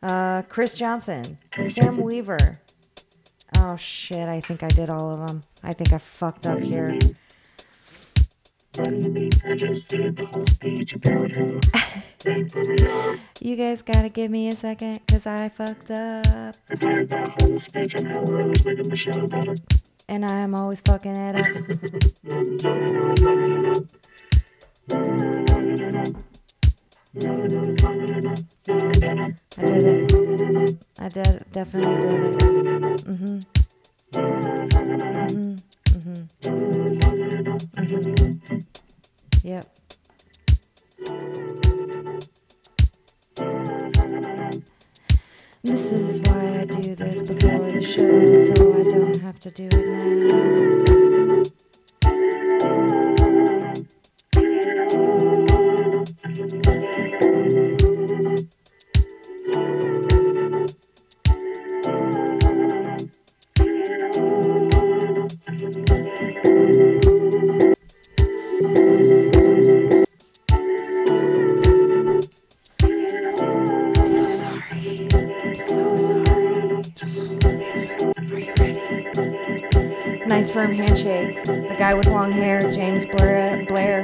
Uh, 0.00 0.42
Chris 0.42 0.72
Johnson. 0.74 1.36
Sam 1.64 1.96
Weaver. 1.96 2.60
Oh 3.58 3.76
shit, 3.76 4.28
I 4.28 4.40
think 4.40 4.62
I 4.62 4.68
did 4.68 4.88
all 4.88 5.10
of 5.10 5.26
them. 5.26 5.42
I 5.64 5.72
think 5.72 5.92
I 5.92 5.98
fucked 5.98 6.46
up 6.46 6.60
here. 6.60 6.96
You 8.74 8.80
guys 13.56 13.82
gotta 13.82 14.08
give 14.08 14.30
me 14.30 14.48
a 14.48 14.52
second, 14.52 15.06
cause 15.06 15.26
I 15.26 15.50
fucked 15.50 15.90
up. 15.90 16.56
The 16.68 17.34
whole 17.38 17.58
bridge 17.70 17.94
and 17.96 18.08
how 18.08 18.22
with 18.22 18.64
the 18.64 18.84
microphone 18.88 19.56
and 20.08 20.24
I'm 20.24 20.54
always 20.54 20.80
fucking 20.80 21.14
it 21.14 21.36
up. 21.36 21.46
I 29.58 29.64
did 29.66 29.84
it. 29.84 30.78
I 30.98 31.08
did 31.08 31.44
definitely 31.52 31.96
did 32.00 32.14
it. 32.14 32.38
Mm-hmm. 33.04 33.40
Mm-hmm. 34.12 35.56
Mm-hmm. 35.92 36.22
Mm-hmm. 37.82 38.21
Yep. 39.44 39.66
This 45.64 45.92
is 45.92 46.20
why 46.20 46.60
I 46.60 46.64
do 46.64 46.94
this 46.94 47.22
before 47.22 47.70
the 47.70 47.82
show, 47.82 48.54
so 48.54 48.72
I 48.72 48.82
don't 48.84 49.20
have 49.20 49.40
to 49.40 49.50
do 49.50 49.68
it 49.72 50.86
now. 50.86 51.01
Guy 81.82 81.94
with 81.94 82.06
long 82.06 82.30
hair, 82.30 82.60
James 82.70 83.04
Blair. 83.04 83.66
Blair. 83.66 84.02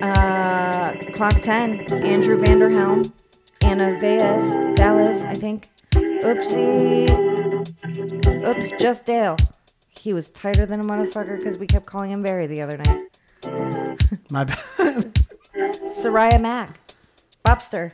Uh, 0.00 0.94
clock 1.12 1.42
10, 1.42 1.92
Andrew 2.02 2.42
Vanderhelm. 2.42 3.12
Anna 3.60 3.90
Veas, 4.00 4.74
Dallas, 4.74 5.24
I 5.24 5.34
think. 5.34 5.68
Oopsie. 5.92 7.10
Oops, 8.46 8.72
just 8.80 9.04
Dale. 9.04 9.36
He 9.90 10.14
was 10.14 10.30
tighter 10.30 10.64
than 10.64 10.80
a 10.80 10.84
motherfucker 10.84 11.36
because 11.36 11.58
we 11.58 11.66
kept 11.66 11.84
calling 11.84 12.12
him 12.12 12.22
Barry 12.22 12.46
the 12.46 12.62
other 12.62 12.78
night. 12.78 13.02
My 14.30 14.44
bad. 14.44 14.56
Soraya 16.00 16.40
Mack. 16.40 16.80
Bobster. 17.44 17.92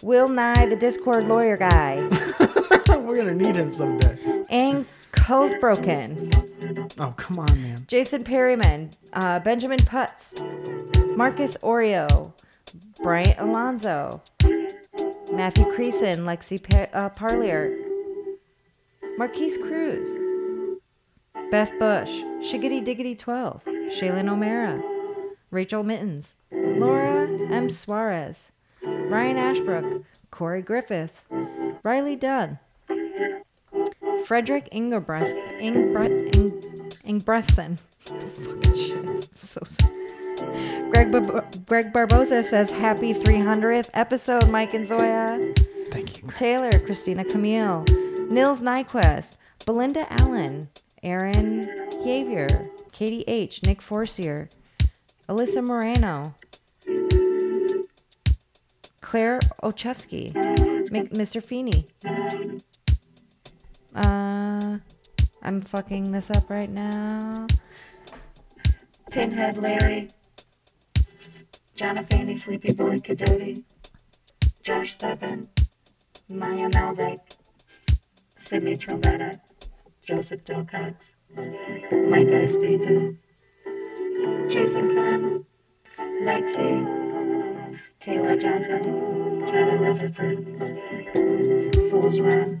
Will 0.00 0.28
Nye, 0.28 0.66
the 0.66 0.76
Discord 0.76 1.26
lawyer 1.26 1.56
guy. 1.56 2.06
We're 2.88 3.16
going 3.16 3.26
to 3.26 3.34
need 3.34 3.56
him 3.56 3.72
someday. 3.72 4.44
Ankles 4.48 5.54
broken. 5.58 6.30
Oh, 6.98 7.12
come 7.16 7.38
on, 7.38 7.62
man. 7.62 7.84
Jason 7.86 8.24
Perryman. 8.24 8.90
Uh, 9.12 9.38
Benjamin 9.40 9.78
Putz. 9.78 10.34
Marcus 11.16 11.56
Oreo. 11.62 12.32
Bryant 13.02 13.38
Alonzo. 13.38 14.22
Matthew 15.32 15.64
Creason. 15.76 16.18
Lexi 16.20 16.62
pa- 16.62 16.96
uh, 16.98 17.08
Parlier. 17.10 17.76
Marquise 19.18 19.58
Cruz. 19.58 20.08
Beth 21.50 21.72
Bush. 21.78 22.10
Shiggity 22.40 22.84
Diggity 22.84 23.14
12. 23.14 23.64
Shaylin 23.64 24.28
O'Mara. 24.30 24.82
Rachel 25.50 25.82
Mittens. 25.82 26.34
Laura 26.50 27.28
M. 27.50 27.70
Suarez. 27.70 28.52
Ryan 28.82 29.36
Ashbrook. 29.36 30.02
Corey 30.30 30.62
Griffiths. 30.62 31.26
Riley 31.82 32.16
Dunn. 32.16 32.58
Frederick 34.26 34.68
Ingebreth, 34.72 35.60
Ingbre, 35.60 36.34
Ing, 36.34 37.20
Fucking 38.00 38.74
shit. 38.74 38.96
I'm 38.96 39.22
so 39.40 39.60
sorry. 39.64 40.90
Greg, 40.90 41.12
Bar- 41.12 41.48
Greg 41.64 41.92
Barboza 41.92 42.42
says, 42.42 42.72
Happy 42.72 43.14
300th 43.14 43.88
episode, 43.94 44.50
Mike 44.50 44.74
and 44.74 44.84
Zoya. 44.84 45.54
Thank 45.92 46.22
you. 46.22 46.28
Taylor, 46.34 46.76
Christina 46.80 47.24
Camille, 47.24 47.84
Nils 48.28 48.60
Nyquist, 48.60 49.36
Belinda 49.64 50.04
Allen, 50.20 50.70
Aaron 51.04 51.62
Javier, 52.04 52.68
Katie 52.90 53.22
H., 53.28 53.62
Nick 53.62 53.80
Forcier, 53.80 54.48
Alyssa 55.28 55.64
Moreno, 55.64 56.34
Claire 59.00 59.38
Ochevsky, 59.62 60.32
Mr. 61.12 61.40
Feeney. 61.40 61.86
Uh, 63.96 64.78
I'm 65.42 65.62
fucking 65.62 66.12
this 66.12 66.30
up 66.30 66.50
right 66.50 66.68
now. 66.68 67.46
Pinhead 69.10 69.56
Larry, 69.56 70.10
Jonathan 71.74 72.36
Sleepy 72.36 72.74
Boy 72.74 72.98
Cadoti, 72.98 73.64
Josh 74.62 74.98
Steppen, 74.98 75.48
Maya 76.28 76.68
Malvik, 76.68 77.20
Sydney 78.38 78.76
Trombetta, 78.76 79.40
Joseph 80.02 80.44
Dilcox, 80.44 80.94
Mike 81.34 82.28
Espiritu, 82.28 83.16
Jason 84.50 84.94
Khan, 84.94 85.46
Lexi, 86.22 86.84
Kayla 88.02 88.38
Johnson, 88.38 89.46
Tyler 89.46 89.78
Rutherford, 89.78 90.44
Fools 91.90 92.20
Run, 92.20 92.60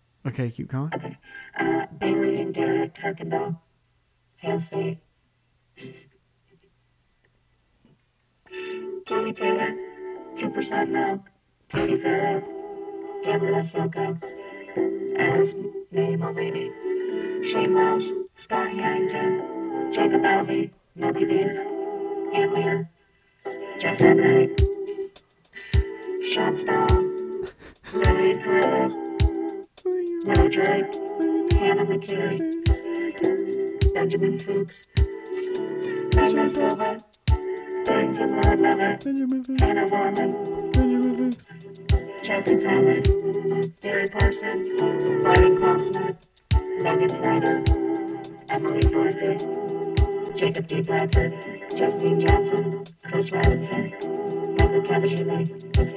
Okay, 0.25 0.51
keep 0.51 0.67
going. 0.67 0.91
Okay. 0.93 1.17
Uh, 1.57 1.85
Bailey 1.97 2.41
and 2.41 2.53
Derek 2.53 2.93
Kirkendall, 2.93 3.57
Hale 4.37 4.61
State. 4.61 4.99
Katie 9.05 9.33
Taylor, 9.33 9.75
2% 10.35 10.89
Milk, 10.89 11.21
Katie 11.69 11.97
Farrell, 11.97 12.43
Gabrielle 13.23 13.63
Silka, 13.63 14.21
Alice 15.17 15.55
May 15.91 16.15
Mulvaney, 16.15 16.71
Shane 17.49 17.73
Welsh, 17.73 18.05
Scott 18.35 18.69
Harrington, 18.69 19.91
Jacob 19.91 20.21
Alvey, 20.21 20.71
Milky 20.95 21.25
Beans, 21.25 21.57
Aunt 22.33 22.53
Lear, 22.53 22.89
Joseph 23.79 24.17
Knight, 24.17 24.61
Sean 26.31 26.55
Stahl, 26.57 26.87
Lillian 27.93 28.41
Carrera, 28.43 29.10
Will 30.23 30.49
Drake, 30.49 30.93
Hannah 31.53 31.85
McCary, 31.85 32.39
Benjamin 33.93 34.37
Fuchs, 34.37 34.83
Benjamin 36.11 36.49
Silver, 36.49 36.97
Barrington 37.85 38.41
Lord 38.41 38.59
Levitt, 38.59 39.03
Hannah 39.59 39.87
Borman, 39.87 40.31
Chelsea 42.23 42.59
Thomas, 42.59 43.07
Gary 43.81 44.07
Parsons, 44.09 44.67
Brian 45.23 45.57
Klausner, 45.57 46.15
Megan 46.83 47.09
Snyder, 47.09 47.63
Emily 48.49 48.87
Barker, 48.89 49.37
Jacob 50.35 50.67
D. 50.67 50.81
Bradford, 50.81 51.33
Justine 51.75 52.19
Johnson, 52.19 52.83
Chris 53.05 53.31
Robinson, 53.31 53.91
Michael 54.59 54.83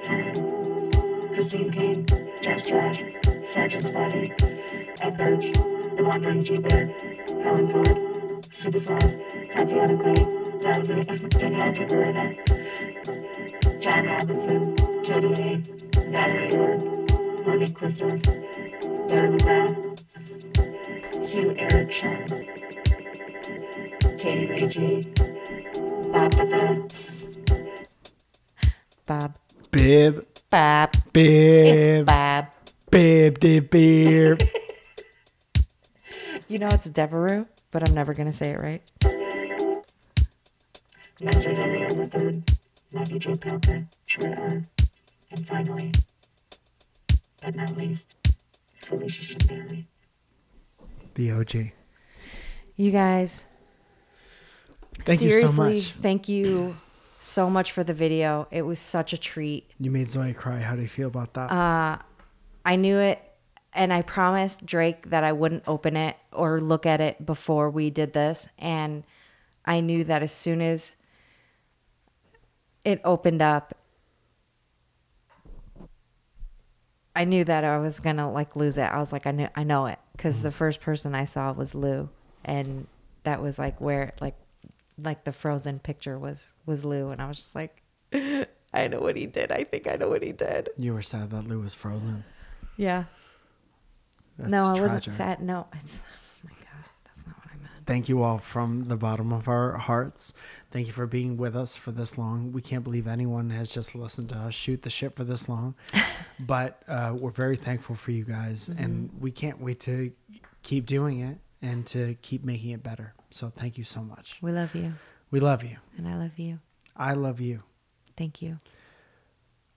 Time, 0.02 1.34
Christine 1.34 1.70
Kane, 1.70 2.06
Josh 2.40 2.62
Trash, 2.62 3.02
Sergeant 3.44 3.84
Spotty, 3.84 4.32
Ed 5.00 5.16
Birch, 5.16 5.52
The 5.96 6.02
Wandering 6.04 6.42
G. 6.42 6.56
Bear, 6.58 6.86
Helen 7.42 7.68
Ford, 7.68 7.96
Superfrost, 8.50 9.18
Tatiana 9.52 9.96
Clay, 9.96 10.24
Danielle 10.60 11.72
Tiberina, 11.72 12.26
John 13.80 14.06
Robinson, 14.06 14.76
Jody 15.04 15.32
A, 15.42 15.62
Valerie 16.10 16.52
York, 16.52 16.80
Monique 17.46 17.74
Christopher, 17.74 18.18
Darren 19.08 19.38
McGrath, 19.38 19.76
Hugh 21.28 21.54
Eric 21.58 21.92
Sean, 21.92 22.26
Katie 24.18 24.46
Ray 24.46 25.02
Bob 26.10 26.30
DeVille, 26.30 26.88
Bob. 29.06 29.38
Bib. 29.70 30.26
Bob. 30.50 30.96
Bib. 31.12 31.66
It's 31.66 32.06
Bob. 32.06 32.53
Bib. 32.94 33.40
Dib. 33.40 33.70
Bib. 33.70 34.40
You 36.46 36.58
know 36.60 36.68
it's 36.68 36.88
Devereux, 36.88 37.46
but 37.72 37.88
I'm 37.88 37.92
never 37.92 38.14
gonna 38.14 38.32
say 38.32 38.52
it 38.52 38.60
right. 38.60 38.82
Master 41.20 41.54
Daniel 41.54 42.42
Matthew 42.92 43.18
J. 43.18 43.34
Parker, 43.34 43.88
Troy 44.06 44.62
and 45.32 45.48
finally, 45.48 45.90
but 47.42 47.56
not 47.56 47.76
least, 47.76 48.06
Felicia 48.76 49.24
Shambiri. 49.24 49.86
The 51.16 51.32
OG. 51.32 51.72
You 52.76 52.92
guys. 52.92 53.42
Thank 55.04 55.20
you 55.20 55.32
so 55.32 55.48
seriously, 55.48 55.74
much. 55.74 55.90
Thank 56.00 56.28
you 56.28 56.76
so 57.18 57.50
much 57.50 57.72
for 57.72 57.82
the 57.82 57.94
video. 57.94 58.46
It 58.52 58.62
was 58.62 58.78
such 58.78 59.12
a 59.12 59.16
treat. 59.16 59.68
You 59.80 59.90
made 59.90 60.08
Zoe 60.08 60.32
cry. 60.32 60.60
How 60.60 60.76
do 60.76 60.82
you 60.82 60.88
feel 60.88 61.08
about 61.08 61.34
that? 61.34 61.50
Uh, 61.50 61.98
I 62.64 62.76
knew 62.76 62.98
it, 62.98 63.20
and 63.72 63.92
I 63.92 64.02
promised 64.02 64.64
Drake 64.64 65.10
that 65.10 65.24
I 65.24 65.32
wouldn't 65.32 65.64
open 65.66 65.96
it 65.96 66.16
or 66.32 66.60
look 66.60 66.86
at 66.86 67.00
it 67.00 67.24
before 67.24 67.70
we 67.70 67.90
did 67.90 68.12
this. 68.12 68.48
And 68.58 69.04
I 69.64 69.80
knew 69.80 70.04
that 70.04 70.22
as 70.22 70.32
soon 70.32 70.60
as 70.60 70.96
it 72.84 73.00
opened 73.04 73.42
up, 73.42 73.76
I 77.16 77.24
knew 77.24 77.44
that 77.44 77.64
I 77.64 77.78
was 77.78 78.00
gonna 78.00 78.30
like 78.30 78.56
lose 78.56 78.76
it. 78.76 78.84
I 78.84 78.98
was 78.98 79.12
like, 79.12 79.26
I 79.26 79.30
knew, 79.30 79.48
I 79.54 79.62
know 79.62 79.86
it, 79.86 79.98
because 80.12 80.42
the 80.42 80.50
first 80.50 80.80
person 80.80 81.14
I 81.14 81.24
saw 81.24 81.52
was 81.52 81.74
Lou, 81.74 82.08
and 82.44 82.86
that 83.22 83.40
was 83.40 83.58
like 83.58 83.80
where 83.80 84.14
like 84.20 84.34
like 85.02 85.24
the 85.24 85.32
frozen 85.32 85.78
picture 85.78 86.18
was 86.18 86.54
was 86.66 86.84
Lou, 86.84 87.10
and 87.10 87.22
I 87.22 87.28
was 87.28 87.38
just 87.38 87.54
like, 87.54 87.82
I 88.12 88.88
know 88.88 89.00
what 89.00 89.16
he 89.16 89.26
did. 89.26 89.52
I 89.52 89.64
think 89.64 89.88
I 89.88 89.96
know 89.96 90.08
what 90.08 90.22
he 90.22 90.32
did. 90.32 90.70
you 90.76 90.92
were 90.92 91.02
sad 91.02 91.30
that 91.30 91.46
Lou 91.46 91.60
was 91.60 91.74
frozen. 91.74 92.24
Yeah. 92.76 93.04
That's 94.38 94.50
no, 94.50 94.64
I 94.64 94.78
tragic. 94.78 94.82
wasn't 94.82 95.16
sad. 95.16 95.40
No, 95.40 95.66
it's 95.80 96.00
Oh 96.44 96.48
my 96.48 96.50
God, 96.50 96.84
that's 97.04 97.26
not 97.26 97.36
what 97.38 97.46
I 97.52 97.56
meant. 97.56 97.86
Thank 97.86 98.08
you 98.08 98.22
all 98.22 98.38
from 98.38 98.84
the 98.84 98.96
bottom 98.96 99.32
of 99.32 99.46
our 99.48 99.72
hearts. 99.78 100.32
Thank 100.72 100.88
you 100.88 100.92
for 100.92 101.06
being 101.06 101.36
with 101.36 101.54
us 101.54 101.76
for 101.76 101.92
this 101.92 102.18
long. 102.18 102.50
We 102.52 102.60
can't 102.60 102.82
believe 102.82 103.06
anyone 103.06 103.50
has 103.50 103.70
just 103.70 103.94
listened 103.94 104.30
to 104.30 104.34
us 104.36 104.54
shoot 104.54 104.82
the 104.82 104.90
shit 104.90 105.14
for 105.14 105.22
this 105.22 105.48
long. 105.48 105.76
but 106.40 106.82
uh, 106.88 107.14
we're 107.18 107.30
very 107.30 107.54
thankful 107.56 107.94
for 107.94 108.10
you 108.10 108.24
guys, 108.24 108.68
and 108.68 109.10
we 109.20 109.30
can't 109.30 109.60
wait 109.60 109.78
to 109.80 110.10
keep 110.64 110.84
doing 110.86 111.20
it 111.20 111.38
and 111.62 111.86
to 111.86 112.16
keep 112.22 112.42
making 112.44 112.70
it 112.70 112.82
better. 112.82 113.14
So 113.30 113.50
thank 113.50 113.78
you 113.78 113.84
so 113.84 114.00
much. 114.02 114.38
we 114.42 114.50
love 114.50 114.74
you, 114.74 114.94
We 115.30 115.38
love 115.38 115.62
you. 115.62 115.76
and 115.96 116.08
I 116.08 116.16
love 116.16 116.38
you. 116.38 116.58
I 116.96 117.14
love 117.14 117.40
you. 117.40 117.62
Thank 118.16 118.42
you. 118.42 118.58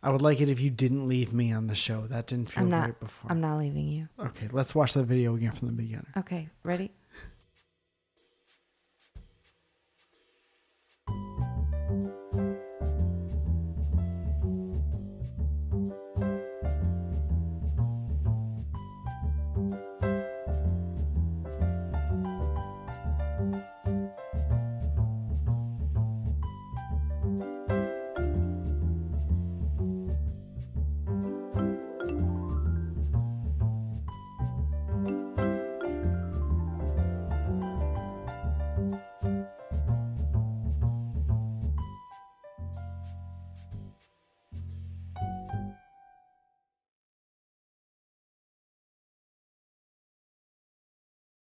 I 0.07 0.09
would 0.09 0.21
like 0.21 0.39
it 0.39 0.47
if 0.47 0.61
you 0.61 0.69
didn't 0.69 1.05
leave 1.09 1.33
me 1.33 1.51
on 1.51 1.67
the 1.67 1.75
show. 1.75 2.07
That 2.07 2.27
didn't 2.27 2.49
feel 2.49 2.63
I'm 2.63 2.69
not. 2.69 2.83
great 2.85 2.99
before. 3.01 3.29
I'm 3.29 3.41
not 3.41 3.57
leaving 3.59 3.89
you. 3.89 4.07
Okay, 4.17 4.47
let's 4.53 4.73
watch 4.73 4.93
the 4.93 5.03
video 5.03 5.35
again 5.35 5.51
from 5.51 5.67
the 5.67 5.73
beginning. 5.73 6.07
Okay, 6.15 6.47
ready? 6.63 6.91